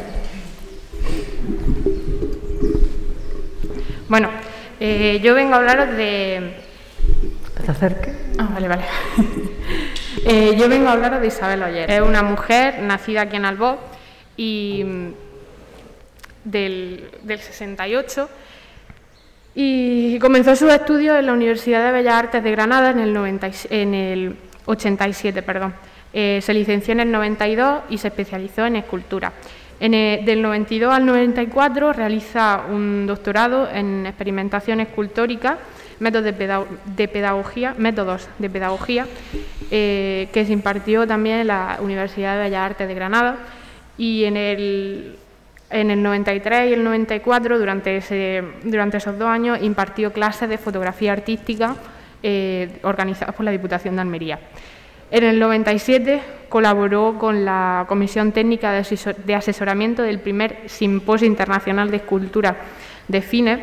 Bueno, 4.11 4.28
eh, 4.78 5.20
yo 5.22 5.34
vengo 5.34 5.55
a 5.55 5.57
hablaros 5.57 5.88
de... 5.97 6.55
¿Que 7.57 7.62
te 7.62 7.70
acerque? 7.70 8.14
Ah, 8.38 8.49
vale, 8.53 8.68
vale. 8.68 8.82
Eh, 10.26 10.55
yo 10.59 10.68
vengo 10.68 10.88
a 10.88 10.93
hablaros 10.93 11.22
de 11.22 11.28
Isabel 11.28 11.62
Oller. 11.62 11.91
Es 11.91 12.03
una 12.03 12.22
mujer 12.22 12.80
nacida 12.82 13.22
aquí 13.22 13.36
en 13.36 13.47
Albó 13.47 13.78
y 14.36 14.82
mm, 14.84 15.12
del, 16.45 17.11
del 17.22 17.38
68 17.38 18.28
y 19.55 20.18
comenzó 20.18 20.55
sus 20.57 20.72
estudios 20.72 21.18
en 21.18 21.26
la 21.26 21.32
Universidad 21.32 21.84
de 21.84 21.92
Bellas 21.92 22.14
Artes 22.14 22.42
de 22.42 22.51
Granada 22.51 22.90
en 22.90 23.01
el, 23.01 23.12
90 23.12 23.48
y- 23.48 23.53
en 23.70 23.94
el 23.94 24.36
87. 24.66 25.42
Perdón. 25.42 25.74
Eh, 26.12 26.40
se 26.42 26.55
licenció 26.55 26.92
en 26.92 27.01
el 27.01 27.11
92 27.12 27.82
y 27.90 27.98
se 27.98 28.09
especializó 28.09 28.66
en 28.66 28.76
escultura. 28.76 29.32
En 29.80 29.94
el- 29.94 30.24
del 30.24 30.42
92 30.42 30.92
al 30.92 31.05
94 31.07 31.92
realiza 31.92 32.62
un 32.70 33.07
doctorado 33.07 33.68
en 33.72 34.07
experimentación 34.07 34.80
escultórica, 34.80 35.59
métodos 35.98 36.24
de, 36.24 36.64
de 36.96 37.09
pedagogía, 37.09 37.74
métodos 37.76 38.28
de 38.38 38.51
pedagogía, 38.51 39.07
eh, 39.70 40.28
que 40.32 40.44
se 40.44 40.53
impartió 40.53 41.07
también 41.07 41.40
en 41.40 41.46
la 41.48 41.78
Universidad 41.82 42.36
de 42.36 42.42
Bellas 42.44 42.62
Artes 42.70 42.88
de 42.88 42.94
Granada. 42.94 43.36
Y 43.98 44.24
en 44.24 44.36
el, 44.36 45.16
en 45.71 45.91
el 45.91 46.03
93 46.03 46.71
y 46.71 46.73
el 46.73 46.85
94, 46.85 47.59
durante, 47.59 47.97
ese, 47.97 48.43
durante 48.64 48.97
esos 48.97 49.18
dos 49.18 49.29
años, 49.29 49.59
impartió 49.62 50.12
clases 50.12 50.49
de 50.49 50.59
fotografía 50.59 51.12
artística 51.12 51.77
eh, 52.23 52.79
organizadas 52.83 53.35
por 53.35 53.45
la 53.45 53.51
Diputación 53.53 53.95
de 53.95 54.03
Almería. 54.03 54.39
En 55.11 55.25
el 55.25 55.39
97 55.39 56.23
colaboró 56.49 57.16
con 57.18 57.45
la 57.45 57.85
Comisión 57.89 58.33
Técnica 58.33 58.73
de 58.73 58.81
Asesor- 58.81 59.16
de 59.16 59.35
Asesoramiento 59.35 60.03
del 60.03 60.21
primer 60.21 60.59
Simposio 60.66 61.27
Internacional 61.27 61.91
de 61.91 61.97
Escultura 61.99 62.57
de 63.09 63.23
Fines 63.23 63.61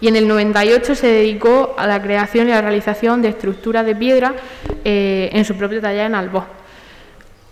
y 0.00 0.08
en 0.08 0.16
el 0.16 0.28
98 0.28 0.94
se 0.94 1.06
dedicó 1.06 1.74
a 1.78 1.86
la 1.86 2.02
creación 2.02 2.48
y 2.48 2.50
la 2.50 2.60
realización 2.60 3.22
de 3.22 3.28
estructuras 3.30 3.86
de 3.86 3.96
piedra 3.96 4.34
eh, 4.84 5.30
en 5.32 5.44
su 5.44 5.56
propio 5.56 5.80
taller 5.80 6.06
en 6.06 6.14
Albó. 6.14 6.44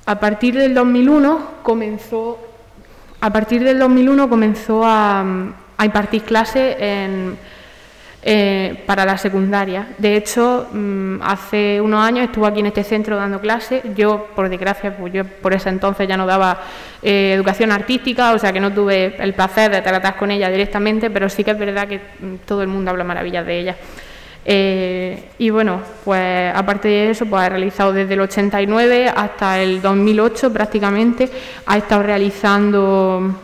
A 0.06 0.20
partir 0.20 0.54
del 0.54 0.74
2001 0.74 1.62
comenzó, 1.62 2.38
a 3.24 3.30
partir 3.30 3.64
del 3.64 3.78
2001 3.78 4.28
comenzó 4.28 4.82
a, 4.84 5.24
impartir 5.82 6.24
clases 6.24 6.76
en, 6.78 7.38
eh, 8.22 8.84
para 8.84 9.06
la 9.06 9.16
secundaria. 9.16 9.88
De 9.96 10.14
hecho, 10.14 10.68
mm, 10.70 11.22
hace 11.22 11.80
unos 11.80 12.04
años 12.04 12.26
estuve 12.26 12.48
aquí 12.48 12.60
en 12.60 12.66
este 12.66 12.84
centro 12.84 13.16
dando 13.16 13.40
clases. 13.40 13.82
Yo, 13.96 14.28
por 14.36 14.50
desgracia, 14.50 14.94
pues 14.94 15.10
yo 15.10 15.24
por 15.24 15.54
ese 15.54 15.70
entonces 15.70 16.06
ya 16.06 16.18
no 16.18 16.26
daba 16.26 16.60
eh, 17.02 17.32
educación 17.34 17.72
artística, 17.72 18.32
o 18.34 18.38
sea 18.38 18.52
que 18.52 18.60
no 18.60 18.70
tuve 18.74 19.16
el 19.18 19.32
placer 19.32 19.70
de 19.70 19.80
tratar 19.80 20.18
con 20.18 20.30
ella 20.30 20.50
directamente, 20.50 21.08
pero 21.08 21.30
sí 21.30 21.44
que 21.44 21.52
es 21.52 21.58
verdad 21.58 21.88
que 21.88 22.00
mm, 22.20 22.34
todo 22.44 22.60
el 22.60 22.68
mundo 22.68 22.90
habla 22.90 23.04
maravillas 23.04 23.46
de 23.46 23.58
ella. 23.58 23.76
Eh, 24.46 25.30
y 25.38 25.50
bueno, 25.50 25.80
pues 26.04 26.54
aparte 26.54 26.88
de 26.88 27.10
eso, 27.10 27.26
pues 27.26 27.42
ha 27.42 27.48
realizado 27.48 27.92
desde 27.92 28.14
el 28.14 28.20
89 28.20 29.08
hasta 29.08 29.60
el 29.60 29.80
2008 29.80 30.52
prácticamente, 30.52 31.30
ha 31.66 31.78
estado 31.78 32.02
realizando 32.02 33.34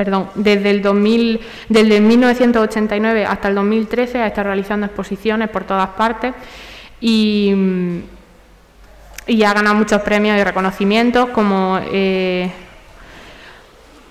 perdón, 0.00 0.30
desde 0.34 0.70
el 0.70 0.80
2000, 0.80 1.40
desde 1.68 2.00
1989 2.00 3.26
hasta 3.26 3.48
el 3.48 3.54
2013 3.54 4.22
ha 4.22 4.28
estado 4.28 4.46
realizando 4.46 4.86
exposiciones 4.86 5.50
por 5.50 5.64
todas 5.64 5.90
partes 5.90 6.32
y, 7.02 7.52
y 9.26 9.42
ha 9.42 9.52
ganado 9.52 9.76
muchos 9.76 10.00
premios 10.00 10.38
y 10.38 10.42
reconocimientos 10.42 11.28
como 11.28 11.78
eh, 11.92 12.50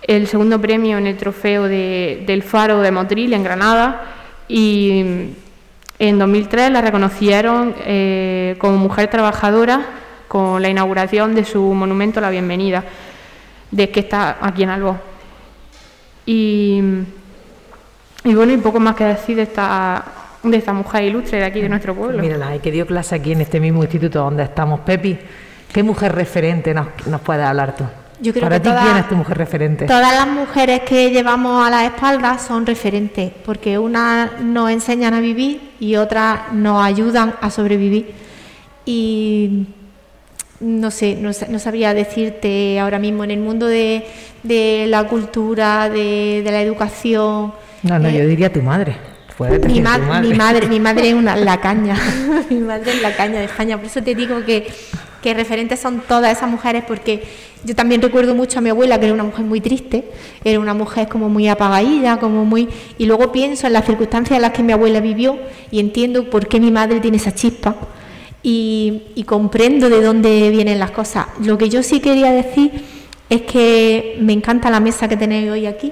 el 0.04 0.28
segundo 0.28 0.62
premio 0.62 1.00
en 1.00 1.08
el 1.08 1.18
trofeo 1.18 1.64
del 1.64 2.44
Faro 2.44 2.82
de 2.82 2.92
Motril 2.92 3.34
en 3.34 3.44
Granada 3.44 4.04
y 4.48 5.34
en 6.00 6.18
2003 6.18 6.72
la 6.72 6.82
reconocieron 6.82 7.76
eh, 7.80 8.56
como 8.58 8.78
mujer 8.78 9.10
trabajadora 9.10 9.86
con 10.30 10.62
la 10.62 10.70
inauguración 10.70 11.36
de 11.36 11.44
su 11.44 11.62
monumento 11.62 12.22
la 12.22 12.30
bienvenida, 12.30 12.86
de 13.70 13.90
que 13.90 14.00
está 14.00 14.38
aquí 14.42 14.64
en 14.64 14.70
Albó. 14.70 14.98
Y, 16.26 16.82
bueno, 18.24 18.54
y 18.54 18.58
poco 18.58 18.80
más 18.80 18.96
que 18.96 19.04
decir 19.06 19.36
de 19.36 19.42
esta, 19.44 20.06
de 20.44 20.56
esta 20.56 20.72
mujer 20.72 21.04
ilustre 21.04 21.40
de 21.40 21.46
aquí, 21.46 21.62
de 21.62 21.68
nuestro 21.68 21.96
pueblo. 21.96 22.22
Mírala, 22.22 22.58
que 22.60 22.72
dio 22.72 22.86
clase 22.86 23.16
aquí 23.16 23.34
en 23.34 23.42
este 23.42 23.60
mismo 23.60 23.82
instituto 23.84 24.20
donde 24.20 24.44
estamos. 24.44 24.82
Pepi, 24.82 25.18
¿qué 25.74 25.84
mujer 25.84 26.14
referente 26.14 26.74
nos, 26.74 26.88
nos 27.08 27.20
puedes 27.22 27.44
hablar 27.44 27.76
tú? 27.76 27.86
Yo 28.22 28.34
creo 28.34 28.44
Para 28.44 28.62
que 28.62 28.70
ti, 28.70 28.76
¿quién 28.84 28.98
es 28.98 29.08
tu 29.08 29.16
mujer 29.16 29.38
referente? 29.38 29.86
Todas 29.86 30.14
las 30.14 30.28
mujeres 30.28 30.82
que 30.82 31.10
llevamos 31.10 31.66
a 31.66 31.70
la 31.70 31.86
espalda 31.86 32.38
son 32.38 32.66
referentes, 32.66 33.32
porque 33.46 33.78
unas 33.78 34.42
nos 34.42 34.70
enseñan 34.72 35.14
a 35.14 35.22
vivir 35.22 35.72
y 35.80 35.96
otras 35.96 36.52
nos 36.52 36.84
ayudan 36.84 37.36
a 37.40 37.50
sobrevivir. 37.50 38.14
Y 38.86 39.68
no 40.60 40.92
sé, 40.92 41.16
no, 41.16 41.60
sabría 41.60 41.94
decirte 41.94 42.80
ahora 42.80 43.00
mismo 43.00 43.24
en 43.24 43.32
el 43.32 43.40
mundo 43.40 43.68
de, 43.68 44.06
la 44.44 45.04
cultura, 45.06 45.90
de, 45.90 46.44
la 46.44 46.62
educación. 46.62 47.54
No, 47.84 48.00
no, 48.00 48.10
yo 48.10 48.20
eh, 48.20 48.28
diría 48.28 48.52
tu 48.52 48.62
madre. 48.62 48.98
Mi, 49.40 49.76
mi, 49.76 49.82
madre, 50.34 50.68
mi 50.68 50.80
madre 50.82 51.10
es 51.10 51.14
una 51.14 51.34
la 51.38 51.62
caña, 51.62 51.96
mi 52.50 52.60
madre 52.60 52.92
es 52.92 53.02
la 53.02 53.16
caña 53.16 53.40
de 53.40 53.46
España, 53.46 53.78
por 53.78 53.86
eso 53.86 54.04
te 54.04 54.14
digo 54.14 54.44
que, 54.44 54.68
que 55.22 55.34
referentes 55.34 55.80
son 55.80 56.02
todas 56.08 56.38
esas 56.38 56.50
mujeres, 56.50 56.84
porque 56.88 57.24
yo 57.66 57.76
también 57.76 58.02
recuerdo 58.02 58.36
mucho 58.36 58.60
a 58.60 58.62
mi 58.62 58.70
abuela, 58.70 59.00
que 59.00 59.06
era 59.06 59.14
una 59.14 59.24
mujer 59.24 59.46
muy 59.46 59.60
triste, 59.60 60.06
era 60.44 60.60
una 60.60 60.74
mujer 60.74 61.10
como 61.10 61.30
muy 61.30 61.48
apagadilla, 61.48 62.18
como 62.18 62.46
muy... 62.46 62.70
Y 62.98 63.06
luego 63.06 63.32
pienso 63.32 63.68
en 63.68 63.74
las 63.74 63.86
circunstancias 63.86 64.38
en 64.38 64.42
las 64.42 64.52
que 64.52 64.64
mi 64.64 64.72
abuela 64.72 65.02
vivió 65.02 65.38
y 65.70 65.80
entiendo 65.80 66.30
por 66.30 66.48
qué 66.48 66.60
mi 66.60 66.72
madre 66.72 67.00
tiene 67.02 67.18
esa 67.18 67.34
chispa 67.34 67.76
y, 68.42 69.24
comprendo 69.26 69.90
de 69.90 70.02
dónde 70.02 70.50
vienen 70.50 70.80
las 70.80 70.92
cosas. 70.92 71.28
Lo 71.44 71.58
que 71.58 71.70
yo 71.70 71.84
sí 71.84 72.00
quería 72.00 72.32
decir 72.32 72.72
es 73.30 73.42
que 73.42 74.18
me 74.22 74.34
encanta 74.34 74.70
la 74.70 74.80
mesa 74.80 75.08
que 75.08 75.18
tenéis 75.18 75.52
hoy 75.52 75.66
aquí 75.66 75.92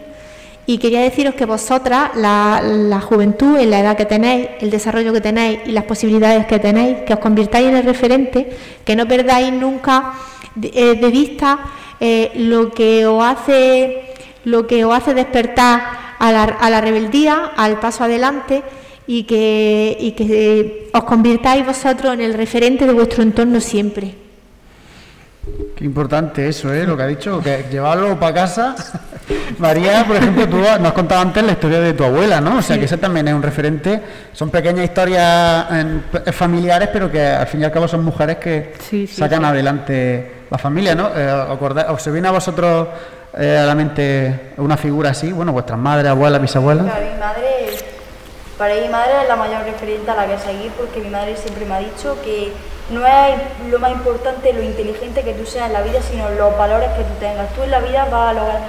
y 0.69 0.79
quería 0.79 1.01
deciros 1.01 1.33
que 1.33 1.45
vosotras, 1.45 2.11
la, 2.15 2.99
juventud, 3.01 3.57
en 3.57 3.71
la 3.71 3.79
edad 3.79 3.95
que 3.95 4.05
tenéis, 4.05 4.49
el 4.59 4.69
desarrollo 4.69 5.13
que 5.13 5.21
tenéis 5.21 5.59
y 5.65 5.71
las 5.71 5.85
posibilidades 5.85 6.45
que 6.45 6.59
tenéis, 6.59 6.97
que 7.07 7.13
os 7.13 7.19
convirtáis 7.19 7.69
en 7.69 7.77
el 7.77 7.85
referente, 7.85 8.49
que 8.83 8.93
no 8.93 9.07
perdáis 9.07 9.53
nunca 9.53 10.13
de, 10.55 10.69
eh, 10.75 11.09
vista 11.09 11.59
eh, 12.01 12.33
lo 12.35 12.71
que 12.71 13.07
os 13.07 13.23
hace 13.23 14.03
lo 14.43 14.67
que 14.67 14.83
os 14.83 14.93
hace 14.93 15.13
despertar 15.13 16.15
a 16.19 16.31
la, 16.31 16.69
la 16.69 16.81
rebeldía, 16.81 17.51
al 17.55 17.79
paso 17.79 18.03
adelante 18.03 18.63
y 19.07 19.23
que, 19.23 19.97
y 19.99 20.11
que 20.11 20.89
os 20.93 21.03
convirtáis 21.05 21.65
vosotros 21.65 22.13
en 22.13 22.21
el 22.21 22.33
referente 22.33 22.85
de 22.85 22.93
vuestro 22.93 23.23
entorno 23.23 23.59
siempre. 23.61 24.15
Qué 25.75 25.85
importante 25.85 26.47
eso, 26.47 26.73
¿eh? 26.73 26.85
Lo 26.85 26.97
que 26.97 27.03
ha 27.03 27.07
dicho, 27.07 27.41
que 27.41 27.65
llevarlo 27.71 28.19
para 28.19 28.33
casa. 28.33 28.75
María, 29.57 30.05
por 30.05 30.15
ejemplo, 30.17 30.47
tú 30.47 30.57
nos 30.57 30.67
has 30.67 30.93
contado 30.93 31.21
antes 31.21 31.43
la 31.43 31.51
historia 31.53 31.79
de 31.79 31.93
tu 31.93 32.03
abuela, 32.03 32.39
¿no? 32.41 32.57
O 32.57 32.61
sea, 32.61 32.77
que 32.77 32.85
esa 32.85 32.97
también 32.97 33.27
es 33.27 33.33
un 33.33 33.43
referente. 33.43 34.01
Son 34.33 34.49
pequeñas 34.49 34.85
historias 34.85 35.67
familiares, 36.31 36.89
pero 36.91 37.11
que 37.11 37.21
al 37.21 37.47
fin 37.47 37.61
y 37.61 37.63
al 37.65 37.71
cabo 37.71 37.87
son 37.87 38.03
mujeres 38.03 38.37
que 38.37 38.73
sacan 39.07 39.45
adelante 39.45 40.31
la 40.49 40.57
familia, 40.57 40.95
¿no? 40.95 41.09
Eh, 41.15 41.87
¿Os 41.89 42.01
se 42.01 42.11
viene 42.11 42.27
a 42.27 42.31
vosotros 42.31 42.87
eh, 43.37 43.57
a 43.57 43.65
la 43.65 43.75
mente 43.75 44.53
una 44.57 44.77
figura 44.77 45.11
así? 45.11 45.31
Bueno, 45.31 45.51
vuestras 45.51 45.79
madres, 45.79 46.09
abuelas, 46.09 46.41
bisabuelas. 46.41 46.85
Claro, 46.85 47.05
mi 47.13 47.19
madre 47.19 47.47
para 48.57 48.73
mi 48.73 48.87
madre 48.89 49.21
es 49.21 49.27
la 49.27 49.35
mayor 49.35 49.63
referente 49.65 50.09
a 50.09 50.15
la 50.15 50.25
que 50.25 50.39
seguir 50.39 50.71
porque 50.71 50.99
mi 50.99 51.09
madre 51.09 51.37
siempre 51.37 51.63
me 51.65 51.75
ha 51.75 51.79
dicho 51.79 52.17
que 52.23 52.51
no 52.89 53.05
es 53.05 53.35
lo 53.69 53.77
más 53.77 53.91
importante 53.91 54.51
lo 54.51 54.63
inteligente 54.63 55.21
que 55.21 55.33
tú 55.33 55.45
seas 55.45 55.67
en 55.67 55.73
la 55.73 55.81
vida, 55.81 56.01
sino 56.01 56.27
los 56.31 56.57
valores 56.57 56.89
que 56.91 57.03
tú 57.03 57.13
tengas. 57.19 57.53
Tú 57.53 57.61
en 57.61 57.71
la 57.71 57.79
vida 57.81 58.07
vas 58.09 58.31
a 58.31 58.33
lograr 58.33 58.61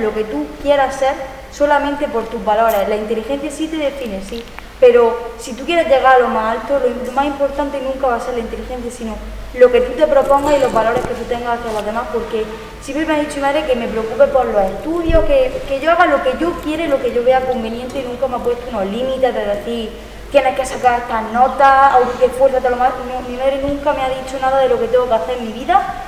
lo 0.00 0.14
que 0.14 0.24
tú 0.24 0.46
quieras 0.62 0.96
ser 0.96 1.14
solamente 1.52 2.08
por 2.08 2.24
tus 2.24 2.44
valores. 2.44 2.88
La 2.88 2.96
inteligencia 2.96 3.50
sí 3.50 3.68
te 3.68 3.76
define, 3.76 4.22
sí, 4.28 4.44
pero 4.80 5.16
si 5.38 5.54
tú 5.54 5.64
quieres 5.64 5.86
llegar 5.86 6.16
a 6.16 6.18
lo 6.18 6.28
más 6.28 6.58
alto, 6.58 6.80
lo, 6.80 7.12
más 7.12 7.26
importante 7.26 7.80
nunca 7.80 8.08
va 8.08 8.16
a 8.16 8.20
ser 8.20 8.34
la 8.34 8.40
inteligencia, 8.40 8.90
sino 8.90 9.16
lo 9.54 9.70
que 9.70 9.80
tú 9.80 9.92
te 9.92 10.06
propongas 10.06 10.56
y 10.56 10.58
los 10.58 10.72
valores 10.72 11.00
que 11.02 11.14
tú 11.14 11.24
tengas 11.24 11.58
hacia 11.58 11.72
los 11.72 11.84
demás, 11.84 12.04
porque 12.12 12.44
siempre 12.82 13.06
me 13.06 13.14
ha 13.14 13.18
dicho 13.20 13.36
mi 13.36 13.42
madre 13.42 13.64
que 13.64 13.76
me 13.76 13.86
preocupe 13.86 14.26
por 14.26 14.46
los 14.46 14.62
estudios, 14.62 15.24
que, 15.24 15.80
yo 15.80 15.92
haga 15.92 16.06
lo 16.06 16.22
que 16.22 16.34
yo 16.40 16.52
quiera 16.62 16.84
y 16.84 16.88
lo 16.88 17.00
que 17.00 17.12
yo 17.12 17.22
vea 17.22 17.40
conveniente 17.40 18.00
y 18.00 18.02
nunca 18.02 18.26
me 18.26 18.36
ha 18.36 18.38
puesto 18.38 18.68
unos 18.70 18.86
límites 18.86 19.34
de 19.34 19.46
decir 19.46 19.92
tienes 20.32 20.58
que 20.58 20.66
sacar 20.66 20.98
estas 20.98 21.30
notas 21.30 21.94
o 21.94 22.18
que 22.18 22.26
esfuérzate 22.26 22.68
lo 22.68 22.74
más. 22.74 22.92
mi 23.28 23.36
madre 23.36 23.62
nunca 23.62 23.92
me 23.92 24.02
ha 24.02 24.08
dicho 24.08 24.36
nada 24.40 24.58
de 24.58 24.68
lo 24.68 24.80
que 24.80 24.88
tengo 24.88 25.06
que 25.06 25.14
hacer 25.14 25.38
en 25.38 25.46
mi 25.46 25.52
vida 25.52 26.04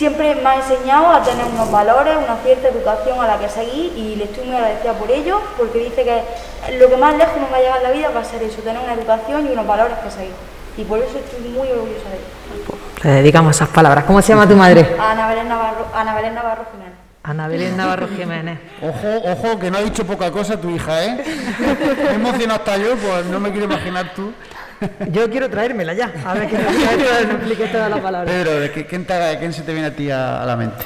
siempre 0.00 0.34
me 0.34 0.48
ha 0.48 0.54
enseñado 0.56 1.08
a 1.08 1.22
tener 1.22 1.44
unos 1.44 1.70
valores, 1.70 2.16
una 2.16 2.36
cierta 2.42 2.68
educación 2.68 3.20
a 3.20 3.26
la 3.26 3.38
que 3.38 3.50
seguir 3.50 3.92
y 3.94 4.16
le 4.16 4.24
estoy 4.24 4.46
muy 4.46 4.56
agradecida 4.56 4.94
por 4.94 5.10
ello, 5.10 5.42
porque 5.58 5.78
dice 5.78 6.02
que 6.02 6.78
lo 6.78 6.88
que 6.88 6.96
más 6.96 7.14
lejos 7.18 7.36
nos 7.38 7.52
va 7.52 7.58
a 7.58 7.60
llegar 7.60 7.76
en 7.76 7.82
la 7.82 7.90
vida 7.90 8.08
va 8.08 8.20
a 8.20 8.24
ser 8.24 8.42
eso, 8.42 8.62
tener 8.62 8.82
una 8.82 8.94
educación 8.94 9.46
y 9.46 9.52
unos 9.52 9.66
valores 9.66 9.98
que 10.02 10.10
seguir. 10.10 10.32
Y 10.78 10.84
por 10.84 11.00
eso 11.00 11.18
estoy 11.18 11.50
muy 11.50 11.68
orgullosa 11.68 12.08
de 12.08 12.16
ello. 12.16 12.78
Te 13.02 13.08
dedicamos 13.08 13.54
esas 13.54 13.68
palabras. 13.68 14.04
¿Cómo 14.04 14.22
se 14.22 14.32
llama 14.32 14.48
tu 14.48 14.56
madre? 14.56 14.96
Ana 14.98 15.28
Belén 15.28 15.48
Navarro, 15.50 15.86
Ana 15.94 16.14
Belén 16.14 16.34
Navarro 16.34 16.64
Jiménez. 16.72 16.98
Ana 17.22 17.48
Belén 17.48 17.76
Navarro 17.76 18.08
Jiménez. 18.08 18.58
Ojo, 18.80 19.32
ojo, 19.32 19.58
que 19.58 19.70
no 19.70 19.76
ha 19.76 19.82
dicho 19.82 20.06
poca 20.06 20.30
cosa 20.30 20.58
tu 20.58 20.70
hija, 20.70 21.04
¿eh? 21.04 21.22
Me 22.08 22.14
emocionado 22.14 22.60
hasta 22.60 22.78
yo, 22.78 22.96
pues 22.96 23.26
no 23.26 23.38
me 23.38 23.50
quiero 23.50 23.66
imaginar 23.66 24.14
tú. 24.14 24.32
Yo 25.12 25.28
quiero 25.30 25.48
traérmela 25.48 25.92
ya, 25.92 26.12
a 26.24 26.34
ver 26.34 26.48
que 26.48 26.56
me 26.56 27.34
explique 27.34 27.66
toda 27.66 27.88
la 27.88 28.02
palabra. 28.02 28.30
Pedro, 28.30 28.72
¿quién, 28.72 29.04
¿quién 29.38 29.52
se 29.52 29.62
te 29.62 29.72
viene 29.72 29.88
a 29.88 29.94
ti 29.94 30.10
a, 30.10 30.44
la 30.46 30.56
mente? 30.56 30.84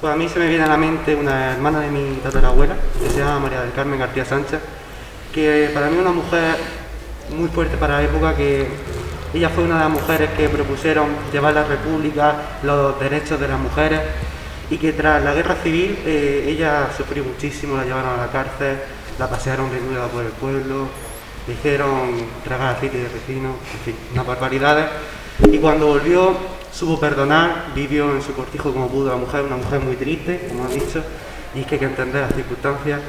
Pues 0.00 0.12
a 0.12 0.16
mí 0.16 0.28
se 0.28 0.38
me 0.38 0.48
viene 0.48 0.64
a 0.64 0.68
la 0.68 0.76
mente 0.76 1.14
una 1.14 1.52
hermana 1.52 1.80
de 1.80 1.90
mi 1.90 2.16
tatarabuela, 2.16 2.74
que 3.02 3.10
se 3.10 3.18
llama 3.18 3.40
María 3.40 3.62
del 3.62 3.72
Carmen 3.72 3.98
García 3.98 4.24
Sánchez, 4.24 4.60
que 5.32 5.70
para 5.74 5.88
mí 5.88 5.96
es 5.96 6.00
una 6.00 6.12
mujer 6.12 6.56
muy 7.36 7.48
fuerte 7.48 7.76
para 7.76 7.98
la 7.98 8.02
época, 8.04 8.36
que 8.36 8.66
ella 9.34 9.48
fue 9.48 9.64
una 9.64 9.74
de 9.74 9.80
las 9.80 9.90
mujeres 9.90 10.30
que 10.36 10.48
propusieron 10.48 11.08
llevar 11.32 11.54
la 11.54 11.64
república, 11.64 12.34
los 12.62 12.98
derechos 13.00 13.40
de 13.40 13.48
las 13.48 13.58
mujeres, 13.58 14.00
y 14.70 14.78
que 14.78 14.92
tras 14.92 15.22
la 15.22 15.34
guerra 15.34 15.56
civil 15.56 15.98
eh, 16.04 16.44
ella 16.48 16.88
sufrió 16.96 17.24
muchísimo, 17.24 17.76
la 17.76 17.84
llevaron 17.84 18.18
a 18.18 18.26
la 18.26 18.32
cárcel, 18.32 18.76
la 19.18 19.28
pasearon 19.28 19.70
desnuda 19.70 20.06
por 20.08 20.24
el 20.24 20.32
pueblo, 20.32 20.88
le 21.46 21.54
hicieron 21.54 22.12
tragar 22.44 22.76
aceite 22.76 22.98
de 22.98 23.08
resino, 23.08 23.50
en 23.72 23.78
fin, 23.84 23.94
unas 24.12 24.26
barbaridades. 24.26 24.86
Y 25.50 25.58
cuando 25.58 25.86
volvió, 25.86 26.34
supo 26.72 26.98
perdonar, 26.98 27.66
vivió 27.74 28.14
en 28.14 28.22
su 28.22 28.34
cortijo 28.34 28.72
como 28.72 28.88
pudo 28.88 29.10
la 29.10 29.16
mujer, 29.16 29.42
una 29.42 29.56
mujer 29.56 29.80
muy 29.80 29.96
triste, 29.96 30.46
como 30.48 30.64
ha 30.64 30.68
dicho, 30.68 31.02
y 31.54 31.60
es 31.60 31.66
que 31.66 31.76
hay 31.76 31.78
que 31.78 31.86
entender 31.86 32.22
las 32.22 32.34
circunstancias. 32.34 33.00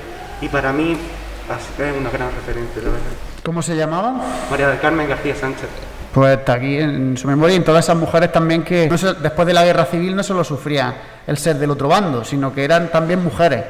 Y 0.42 0.50
para 0.50 0.72
mí 0.72 0.92
es 0.94 1.98
una 2.00 2.10
gran 2.10 2.30
referente, 2.32 2.82
la 2.82 2.90
verdad. 2.90 3.06
¿Cómo 3.44 3.62
se 3.62 3.76
llamaba? 3.76 4.14
María 4.52 4.68
del 4.68 4.80
Carmen 4.80 5.08
García 5.08 5.36
Sánchez. 5.36 5.70
Pues 6.14 6.38
está 6.38 6.54
aquí 6.54 6.78
en 6.78 7.16
su 7.18 7.28
memoria 7.28 7.54
y 7.54 7.58
en 7.58 7.64
todas 7.64 7.86
esas 7.86 7.96
mujeres 7.96 8.32
también 8.32 8.64
que 8.64 8.90
después 8.90 9.48
de 9.48 9.54
la 9.54 9.64
guerra 9.64 9.86
civil 9.86 10.16
no 10.16 10.24
solo 10.24 10.44
sufrían 10.44 10.96
el 11.26 11.38
ser 11.38 11.58
del 11.58 11.72
otro 11.72 11.88
bando, 11.88 12.24
sino 12.24 12.54
que 12.54 12.64
eran 12.64 12.90
también 12.90 13.24
mujeres 13.24 13.64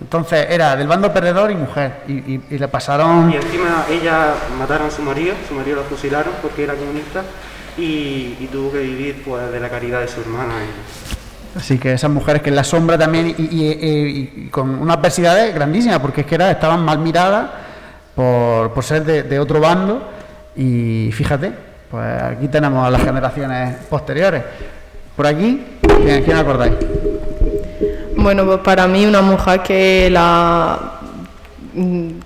entonces 0.00 0.46
era 0.50 0.76
del 0.76 0.86
bando 0.86 1.12
perdedor 1.12 1.50
y 1.50 1.54
mujer. 1.54 2.02
Y, 2.06 2.56
le 2.56 2.68
pasaron. 2.68 3.30
Y 3.30 3.36
encima 3.36 3.86
ella 3.90 4.34
mataron 4.58 4.88
a 4.88 4.90
su 4.90 5.02
marido, 5.02 5.34
su 5.48 5.54
marido 5.54 5.76
lo 5.76 5.84
fusilaron 5.84 6.34
porque 6.42 6.64
era 6.64 6.74
comunista 6.74 7.22
y, 7.76 8.48
tuvo 8.52 8.72
que 8.72 8.80
vivir 8.80 9.22
pues, 9.24 9.50
de 9.50 9.60
la 9.60 9.68
caridad 9.68 10.00
de 10.00 10.08
su 10.08 10.20
hermana. 10.20 10.54
Así 11.56 11.78
que 11.78 11.94
esas 11.94 12.10
mujeres 12.10 12.42
que 12.42 12.50
en 12.50 12.56
la 12.56 12.64
sombra 12.64 12.98
también 12.98 13.34
y, 13.38 14.48
con 14.48 14.78
unas 14.78 14.98
adversidades 14.98 15.54
grandísimas, 15.54 15.98
porque 16.00 16.20
es 16.22 16.26
que 16.26 16.34
era, 16.34 16.50
estaban 16.50 16.84
mal 16.84 16.98
miradas 16.98 17.48
por, 18.14 18.72
por 18.72 18.84
ser 18.84 19.04
de, 19.04 19.38
otro 19.38 19.60
bando 19.60 20.02
y 20.54 21.10
fíjate, 21.12 21.52
pues 21.90 22.22
aquí 22.22 22.48
tenemos 22.48 22.86
a 22.86 22.90
las 22.90 23.02
generaciones 23.02 23.76
posteriores. 23.88 24.42
Por 25.16 25.26
aquí, 25.26 25.64
¿quién, 26.02 26.22
quién 26.22 26.36
acordáis? 26.36 26.74
Bueno, 28.26 28.44
pues 28.44 28.58
para 28.58 28.88
mí 28.88 29.06
una 29.06 29.22
mujer 29.22 29.62
que 29.62 30.10
la 30.10 30.98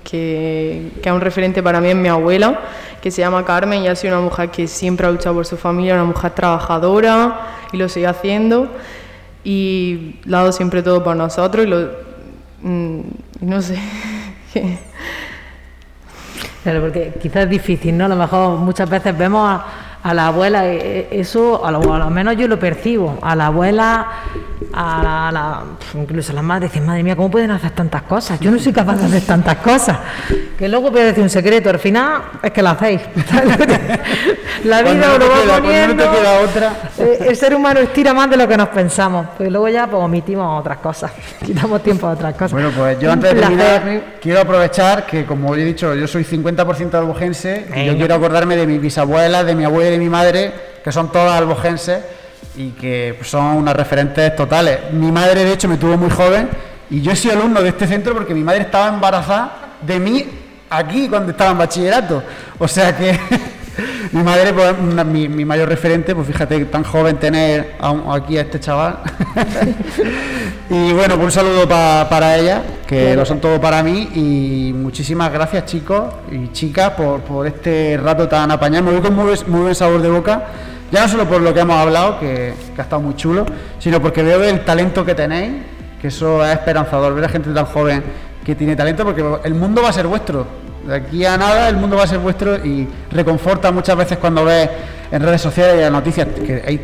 que, 0.03 0.93
que 1.03 1.09
es 1.11 1.15
un 1.15 1.21
referente 1.21 1.63
para 1.63 1.79
mí 1.79 1.91
es 1.91 1.95
mi 1.95 2.09
abuela, 2.09 2.59
que 3.03 3.11
se 3.11 3.21
llama 3.21 3.45
Carmen 3.45 3.83
y 3.83 3.89
ha 3.89 3.95
sido 3.95 4.17
una 4.17 4.25
mujer 4.25 4.49
que 4.49 4.67
siempre 4.67 5.07
ha 5.07 5.11
luchado 5.11 5.35
por 5.35 5.45
su 5.45 5.59
familia, 5.59 5.93
una 5.93 6.05
mujer 6.05 6.31
trabajadora 6.31 7.41
y 7.71 7.77
lo 7.77 7.87
sigue 7.91 8.07
haciendo 8.07 8.69
y 9.45 10.17
ha 10.27 10.31
dado 10.31 10.53
siempre 10.53 10.83
todo 10.83 11.05
por 11.05 11.15
nosotros 11.17 11.67
y 11.67 11.69
lo, 11.69 11.91
mm, 12.63 13.01
no 13.43 13.61
sé. 13.61 13.79
Claro, 16.63 16.81
porque 16.81 17.13
quizás 17.21 17.45
es 17.45 17.51
difícil, 17.51 17.97
¿no? 17.97 18.07
A 18.07 18.09
lo 18.09 18.17
mejor 18.17 18.59
muchas 18.59 18.89
veces 18.89 19.17
vemos 19.17 19.47
a, 19.47 19.67
a 20.03 20.15
la 20.15 20.29
abuela, 20.29 20.67
eh, 20.67 21.09
eso 21.11 21.65
a 21.65 21.71
lo, 21.71 21.95
a 21.95 21.99
lo, 21.99 22.11
menos 22.11 22.37
yo 22.37 22.49
lo 22.49 22.59
percibo, 22.59 23.19
a 23.21 23.37
la 23.37 23.47
abuela, 23.47 24.07
a 24.73 25.31
la, 25.33 25.63
incluso 26.01 26.33
a 26.33 26.37
las 26.37 26.45
madres, 26.45 26.71
dicen, 26.71 26.87
madre 26.87 27.03
mía, 27.03 27.17
¿cómo 27.17 27.31
pueden 27.31 27.51
hacer 27.51 27.73
tantas 27.73 28.03
cosas? 28.03 28.41
Yo 28.41 28.51
no 28.51 28.59
soy 28.59 28.73
capaz 28.73 28.97
de 28.97 29.07
hacer 29.07 29.23
tantas 29.23 29.57
cosas. 29.57 29.99
Que 30.57 30.69
luego 30.69 30.91
puede 30.91 31.07
decir 31.07 31.23
un 31.23 31.31
secreto, 31.31 31.71
al 31.71 31.79
final 31.79 32.23
es 32.43 32.51
que 32.51 32.63
lo 32.63 32.71
hacéis. 32.71 33.01
la 34.65 34.83
vida 34.83 35.19
lo 35.19 35.29
va 35.29 35.57
poniendo. 35.61 36.05
otra. 36.45 36.73
Eh, 37.01 37.29
el 37.29 37.37
ser 37.37 37.55
humano 37.55 37.81
estira 37.81 38.13
más 38.13 38.29
de 38.29 38.37
lo 38.37 38.47
que 38.47 38.57
nos 38.59 38.69
pensamos, 38.69 39.27
pues 39.37 39.51
luego 39.51 39.69
ya 39.69 39.87
pues, 39.87 40.03
omitimos 40.03 40.61
otras 40.61 40.79
cosas, 40.79 41.11
quitamos 41.47 41.83
tiempo 41.83 42.07
a 42.07 42.11
otras 42.11 42.35
cosas. 42.35 42.53
Bueno, 42.53 42.71
pues 42.77 42.99
yo 43.01 43.11
antes 43.11 43.35
de 43.35 43.41
terminar 43.41 44.03
quiero 44.21 44.41
aprovechar 44.41 45.07
que, 45.07 45.25
como 45.25 45.55
he 45.55 45.65
dicho, 45.65 45.95
yo 45.95 46.07
soy 46.07 46.25
50% 46.25 46.95
albojense, 46.95 47.67
y 47.75 47.87
yo 47.87 47.97
quiero 47.97 48.17
acordarme 48.17 48.57
de 48.57 48.67
mi 48.67 48.79
bisabuela, 48.79 49.43
de 49.45 49.55
mi 49.55 49.65
abuela 49.65 49.90
de 49.91 49.99
mi 49.99 50.09
madre, 50.09 50.53
que 50.83 50.93
son 50.93 51.11
todas 51.13 51.39
albojenses 51.39 52.01
y 52.57 52.71
que 52.71 53.19
son 53.23 53.59
unas 53.59 53.75
referentes 53.75 54.35
totales. 54.35 54.93
Mi 54.93 55.13
madre, 55.13 55.45
de 55.45 55.53
hecho, 55.53 55.69
me 55.69 55.77
tuvo 55.77 55.97
muy 55.97 56.11
joven 56.11 56.49
y 56.91 57.01
yo 57.01 57.15
sido 57.15 57.35
alumno 57.35 57.63
de 57.63 57.69
este 57.69 57.87
centro 57.87 58.15
porque 58.15 58.35
mi 58.35 58.43
madre 58.43 58.63
estaba 58.63 58.89
embarazada 58.89 59.77
de 59.83 59.99
mí 59.99 60.27
aquí 60.69 61.09
cuando 61.09 61.33
estaba 61.33 61.51
en 61.51 61.59
bachillerato. 61.59 62.23
O 62.59 62.67
sea 62.67 62.97
que 62.97 63.19
mi 64.13 64.25
madre, 64.25 64.53
pues, 64.53 65.07
mi, 65.07 65.45
mayor 65.45 65.69
referente, 65.69 66.17
pues 66.17 66.27
fíjate, 66.27 66.65
tan 66.65 66.83
joven 66.83 67.17
tener 67.19 67.77
aquí 68.11 68.39
a 68.39 68.41
este 68.41 68.59
chaval. 68.59 68.99
y 70.71 70.93
bueno, 70.93 71.15
pues 71.15 71.27
un 71.27 71.31
saludo 71.31 71.69
para 71.69 72.37
ella, 72.37 72.63
que 72.89 73.15
lo 73.15 73.25
son 73.25 73.41
todo 73.41 73.61
para 73.61 73.85
mí. 73.85 74.09
Y 74.15 74.73
muchísimas 74.75 75.33
gracias, 75.33 75.67
chicos 75.67 76.13
y 76.29 76.49
chicas, 76.49 76.93
por, 76.95 77.47
este 77.47 78.01
rato 78.03 78.27
tan 78.27 78.51
apañado. 78.51 78.87
Me 78.87 78.93
voy 78.93 79.01
con 79.01 79.15
muy, 79.15 79.63
buen 79.63 79.75
sabor 79.77 80.03
de 80.03 80.09
boca. 80.09 80.45
Ya 80.91 81.03
no 81.03 81.09
solo 81.09 81.29
por 81.29 81.41
lo 81.41 81.55
que 81.55 81.61
hemos 81.61 81.77
hablado, 81.77 82.19
que, 82.19 82.55
que 82.75 82.81
ha 82.81 82.83
estado 82.83 83.01
muy 83.01 83.15
chulo, 83.15 83.47
sino 83.79 84.03
porque 84.03 84.25
veo 84.25 84.43
el 84.43 84.65
talento 84.65 85.05
que 85.05 85.15
tenéis, 85.15 85.53
que 86.03 86.09
eso 86.09 86.45
es 86.45 86.53
esperanzador, 86.53 87.15
ver 87.15 87.27
a 87.27 87.29
gente 87.29 87.51
tan 87.51 87.65
joven 87.65 88.03
que 88.45 88.57
tiene 88.57 88.75
talento, 88.75 89.05
porque 89.05 89.25
el 89.45 89.55
mundo 89.55 89.83
va 89.83 89.91
a 89.91 89.93
ser 89.93 90.09
vuestro 90.09 90.70
de 90.91 90.97
aquí 90.97 91.25
a 91.25 91.37
nada 91.37 91.69
el 91.69 91.77
mundo 91.77 91.97
va 91.97 92.03
a 92.03 92.07
ser 92.07 92.19
vuestro 92.19 92.57
y 92.57 92.89
reconforta 93.13 93.71
muchas 93.71 93.97
veces 93.97 94.19
cuando 94.19 94.45
ves 94.45 94.69
en 95.11 95.23
redes 95.23 95.41
sociales 95.41 95.77
y 95.77 95.81
las 95.81 95.93
noticias 95.93 96.27
que 96.27 96.81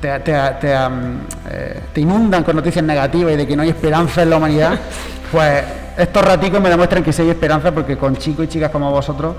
te, 0.00 0.22
eh, 0.24 1.80
te, 1.92 2.00
inundan 2.00 2.42
con 2.42 2.56
noticias 2.56 2.84
negativas 2.84 3.34
y 3.34 3.36
de 3.36 3.46
que 3.46 3.56
no 3.56 3.62
hay 3.62 3.68
esperanza 3.68 4.22
en 4.22 4.30
la 4.30 4.36
humanidad, 4.36 4.78
pues 5.32 5.64
estos 5.96 6.24
raticos 6.24 6.60
me 6.60 6.68
demuestran 6.68 7.02
que 7.02 7.12
sí 7.12 7.22
hay 7.22 7.30
esperanza 7.30 7.72
porque 7.72 7.96
con 7.96 8.16
chicos 8.16 8.44
y 8.46 8.48
chicas 8.48 8.70
como 8.70 8.90
vosotros, 8.90 9.36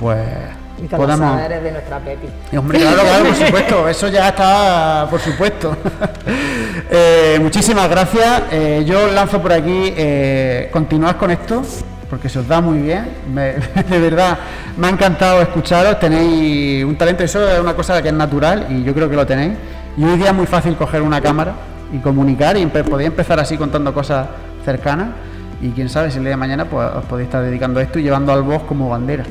pues 0.00 0.18
y 0.82 0.86
podemos... 0.88 1.40
eres 1.40 1.62
de 1.62 1.72
nuestra 1.72 1.98
Pepi. 1.98 2.56
hombre, 2.56 2.78
claro, 2.80 3.02
claro, 3.02 3.24
por 3.24 3.34
supuesto, 3.36 3.88
eso 3.88 4.08
ya 4.08 4.28
está, 4.28 5.06
por 5.08 5.20
supuesto. 5.20 5.76
Eh, 6.90 7.38
muchísimas 7.42 7.90
gracias. 7.90 8.44
Eh, 8.50 8.84
yo 8.86 9.08
lanzo 9.08 9.42
por 9.42 9.52
aquí, 9.52 9.92
continuad 10.70 11.16
con 11.16 11.30
esto 11.30 11.62
porque 12.08 12.28
se 12.28 12.38
os 12.38 12.48
da 12.48 12.60
muy 12.60 12.78
bien. 12.78 13.08
de 13.34 13.98
verdad, 13.98 14.38
me 14.76 14.86
ha 14.86 14.90
encantado 14.90 15.42
escucharos. 15.42 15.98
Tenéis 15.98 16.84
un 16.84 16.96
talento, 16.96 17.24
eso 17.24 17.48
es 17.48 17.60
una 17.60 17.74
cosa 17.74 18.00
que 18.02 18.08
es 18.08 18.14
natural 18.14 18.66
y 18.70 18.82
yo 18.82 18.94
creo 18.94 19.08
que 19.08 19.16
lo 19.16 19.26
tenéis. 19.26 19.52
Y 19.96 20.04
hoy 20.04 20.16
día 20.16 20.28
es 20.28 20.34
muy 20.34 20.46
fácil 20.46 20.76
coger 20.76 21.02
una 21.02 21.20
cámara 21.20 21.54
y 21.92 21.98
comunicar 21.98 22.56
y 22.56 22.66
podéis 22.66 23.08
empezar 23.08 23.40
así 23.40 23.56
contando 23.56 23.92
cosas 23.92 24.28
cercanas. 24.64 25.08
Y 25.60 25.70
quién 25.70 25.88
sabe 25.88 26.10
si 26.10 26.18
el 26.18 26.24
día 26.24 26.30
de 26.30 26.36
mañana 26.36 26.64
pues, 26.64 26.88
os 26.94 27.04
podéis 27.04 27.26
estar 27.26 27.42
dedicando 27.42 27.80
a 27.80 27.82
esto 27.82 27.98
y 27.98 28.02
llevando 28.02 28.32
al 28.32 28.42
voz 28.42 28.62
como 28.62 28.88
bandera. 28.88 29.24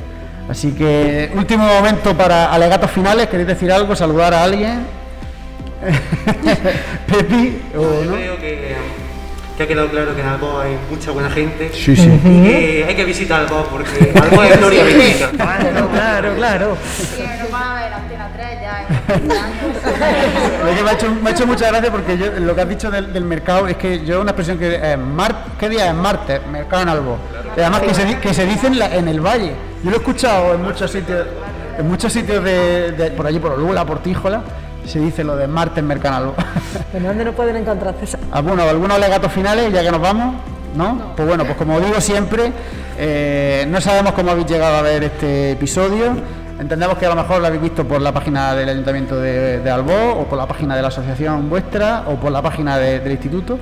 Así 0.49 0.71
que 0.71 1.31
último 1.35 1.65
momento 1.65 2.15
para 2.15 2.51
alegatos 2.51 2.91
finales. 2.91 3.27
¿Queréis 3.27 3.47
decir 3.47 3.71
algo? 3.71 3.95
¿Saludar 3.95 4.33
a 4.33 4.43
alguien? 4.43 4.85
Pepi, 7.07 7.61
o 7.77 8.03
no? 8.03 8.15
creo 8.15 8.37
que 8.39 8.75
que 9.57 9.63
ha 9.63 9.67
quedado 9.67 9.89
claro 9.89 10.13
que 10.15 10.21
en 10.21 10.27
Albo 10.27 10.59
hay 10.59 10.77
mucha 10.87 11.09
buena 11.09 11.31
gente 11.31 11.71
sí, 11.73 11.95
sí. 11.95 12.21
y 12.23 12.43
que 12.43 12.85
hay 12.87 12.95
que 12.95 13.05
visitar 13.05 13.41
Albo 13.41 13.65
porque 13.71 14.13
Albo 14.13 14.43
es 14.43 14.59
gloria 14.59 14.83
bendita. 14.83 15.31
Claro, 15.37 15.89
claro, 15.89 16.35
claro. 16.35 16.77
me, 20.83 20.89
ha 20.89 20.93
hecho, 20.93 21.15
me 21.15 21.29
ha 21.29 21.33
hecho 21.33 21.47
mucha 21.47 21.67
gracia 21.69 21.91
porque 21.91 22.17
yo, 22.17 22.31
lo 22.39 22.53
que 22.53 22.61
has 22.61 22.69
dicho 22.69 22.91
del, 22.91 23.23
mercado 23.23 23.67
es 23.67 23.77
que 23.77 24.05
yo 24.05 24.21
una 24.21 24.31
expresión 24.31 24.59
que 24.59 24.75
eh, 24.75 24.95
mar, 24.97 25.45
¿qué 25.59 25.69
día 25.69 25.87
es 25.87 25.95
martes? 25.95 26.45
Mercado 26.45 26.83
en 26.83 26.89
Albo. 26.89 27.17
Además 27.53 27.81
que 27.81 27.95
se, 27.95 28.19
que 28.19 28.33
se 28.33 28.45
dice 28.45 28.67
en, 28.67 28.77
la, 28.77 28.95
en, 28.95 29.07
el 29.07 29.19
valle. 29.19 29.53
Yo 29.83 29.89
lo 29.89 29.97
he 29.97 29.99
escuchado 29.99 30.53
en 30.53 30.61
muchos 30.61 30.91
sitios, 30.91 31.25
en 31.79 31.87
muchos 31.87 32.13
sitios 32.13 32.43
de, 32.43 32.91
de 32.91 33.11
por 33.11 33.25
allí 33.25 33.39
por 33.39 33.57
Lula, 33.57 33.85
por 33.85 34.03
Tíjola 34.03 34.43
se 34.87 34.99
dice 34.99 35.23
lo 35.23 35.35
de 35.35 35.47
Marte 35.47 35.79
en 35.79 35.87
Mercanalbo. 35.87 36.35
¿En 36.93 37.03
dónde 37.03 37.25
no 37.25 37.33
pueden 37.33 37.55
encontrar 37.57 37.95
César? 37.99 38.19
Ah, 38.31 38.41
bueno, 38.41 38.63
algunos 38.63 38.99
legatos 38.99 39.31
finales, 39.31 39.71
ya 39.71 39.83
que 39.83 39.91
nos 39.91 40.01
vamos, 40.01 40.35
¿no? 40.75 41.13
Pues 41.15 41.27
bueno, 41.27 41.45
pues 41.45 41.57
como 41.57 41.79
digo 41.79 41.99
siempre, 42.01 42.51
eh, 42.97 43.65
no 43.69 43.81
sabemos 43.81 44.13
cómo 44.13 44.31
habéis 44.31 44.47
llegado 44.47 44.77
a 44.77 44.81
ver 44.81 45.03
este 45.03 45.51
episodio. 45.51 46.15
Entendemos 46.59 46.97
que 46.97 47.05
a 47.05 47.09
lo 47.09 47.15
mejor 47.15 47.39
lo 47.39 47.47
habéis 47.47 47.61
visto 47.61 47.87
por 47.87 48.01
la 48.01 48.11
página 48.11 48.55
del 48.55 48.69
Ayuntamiento 48.69 49.19
de, 49.19 49.59
de 49.59 49.69
Albó, 49.69 50.21
o 50.21 50.25
por 50.25 50.37
la 50.37 50.47
página 50.47 50.75
de 50.75 50.81
la 50.81 50.87
asociación 50.87 51.49
vuestra, 51.49 52.03
o 52.07 52.15
por 52.15 52.31
la 52.31 52.41
página 52.41 52.77
del 52.77 53.11
instituto. 53.11 53.59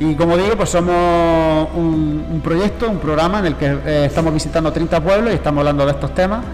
Y 0.00 0.14
como 0.14 0.36
digo, 0.36 0.56
pues 0.56 0.70
somos 0.70 1.68
un, 1.74 2.40
proyecto, 2.42 2.88
un 2.88 2.98
programa 2.98 3.40
en 3.40 3.46
el 3.46 3.56
que 3.56 3.66
eh, 3.66 4.04
estamos 4.06 4.32
visitando 4.32 4.72
30 4.72 5.00
pueblos 5.00 5.32
y 5.32 5.36
estamos 5.36 5.58
hablando 5.60 5.84
de 5.84 5.90
estos 5.92 6.14
temas. 6.14 6.44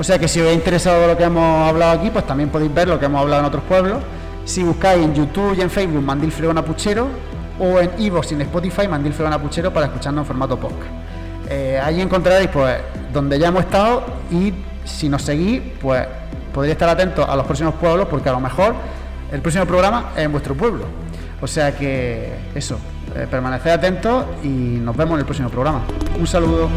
O 0.00 0.02
sea 0.02 0.18
que 0.18 0.28
si 0.28 0.40
os 0.40 0.48
ha 0.48 0.52
interesado 0.54 1.06
lo 1.06 1.14
que 1.14 1.24
hemos 1.24 1.68
hablado 1.68 2.00
aquí, 2.00 2.08
pues 2.08 2.26
también 2.26 2.48
podéis 2.48 2.72
ver 2.72 2.88
lo 2.88 2.98
que 2.98 3.04
hemos 3.04 3.20
hablado 3.20 3.42
en 3.42 3.46
otros 3.48 3.62
pueblos. 3.64 3.98
Si 4.46 4.62
buscáis 4.62 5.04
en 5.04 5.14
YouTube 5.14 5.54
y 5.58 5.60
en 5.60 5.68
Facebook 5.68 6.02
Mandil 6.02 6.32
Fregona 6.32 6.64
Puchero 6.64 7.06
o 7.58 7.78
en 7.78 7.90
Evox 7.98 8.32
y 8.32 8.34
en 8.34 8.40
Spotify 8.40 8.88
Mandil 8.88 9.12
Fregona 9.12 9.38
Puchero 9.38 9.70
para 9.70 9.86
escucharnos 9.88 10.22
en 10.22 10.26
formato 10.26 10.58
podcast. 10.58 10.90
Eh, 11.50 11.78
ahí 11.84 12.00
encontraréis 12.00 12.48
pues 12.48 12.78
donde 13.12 13.38
ya 13.38 13.48
hemos 13.48 13.62
estado 13.64 14.06
y 14.30 14.54
si 14.86 15.10
nos 15.10 15.20
seguís 15.20 15.60
pues 15.82 16.06
podréis 16.54 16.72
estar 16.72 16.88
atentos 16.88 17.28
a 17.28 17.36
los 17.36 17.44
próximos 17.44 17.74
pueblos 17.74 18.08
porque 18.08 18.30
a 18.30 18.32
lo 18.32 18.40
mejor 18.40 18.74
el 19.30 19.42
próximo 19.42 19.66
programa 19.66 20.12
es 20.16 20.24
en 20.24 20.32
vuestro 20.32 20.54
pueblo. 20.54 20.86
O 21.42 21.46
sea 21.46 21.76
que 21.76 22.36
eso, 22.54 22.78
eh, 23.14 23.26
permaneced 23.30 23.70
atentos 23.70 24.24
y 24.42 24.48
nos 24.48 24.96
vemos 24.96 25.12
en 25.12 25.20
el 25.20 25.26
próximo 25.26 25.50
programa. 25.50 25.82
Un 26.18 26.26
saludo. 26.26 26.70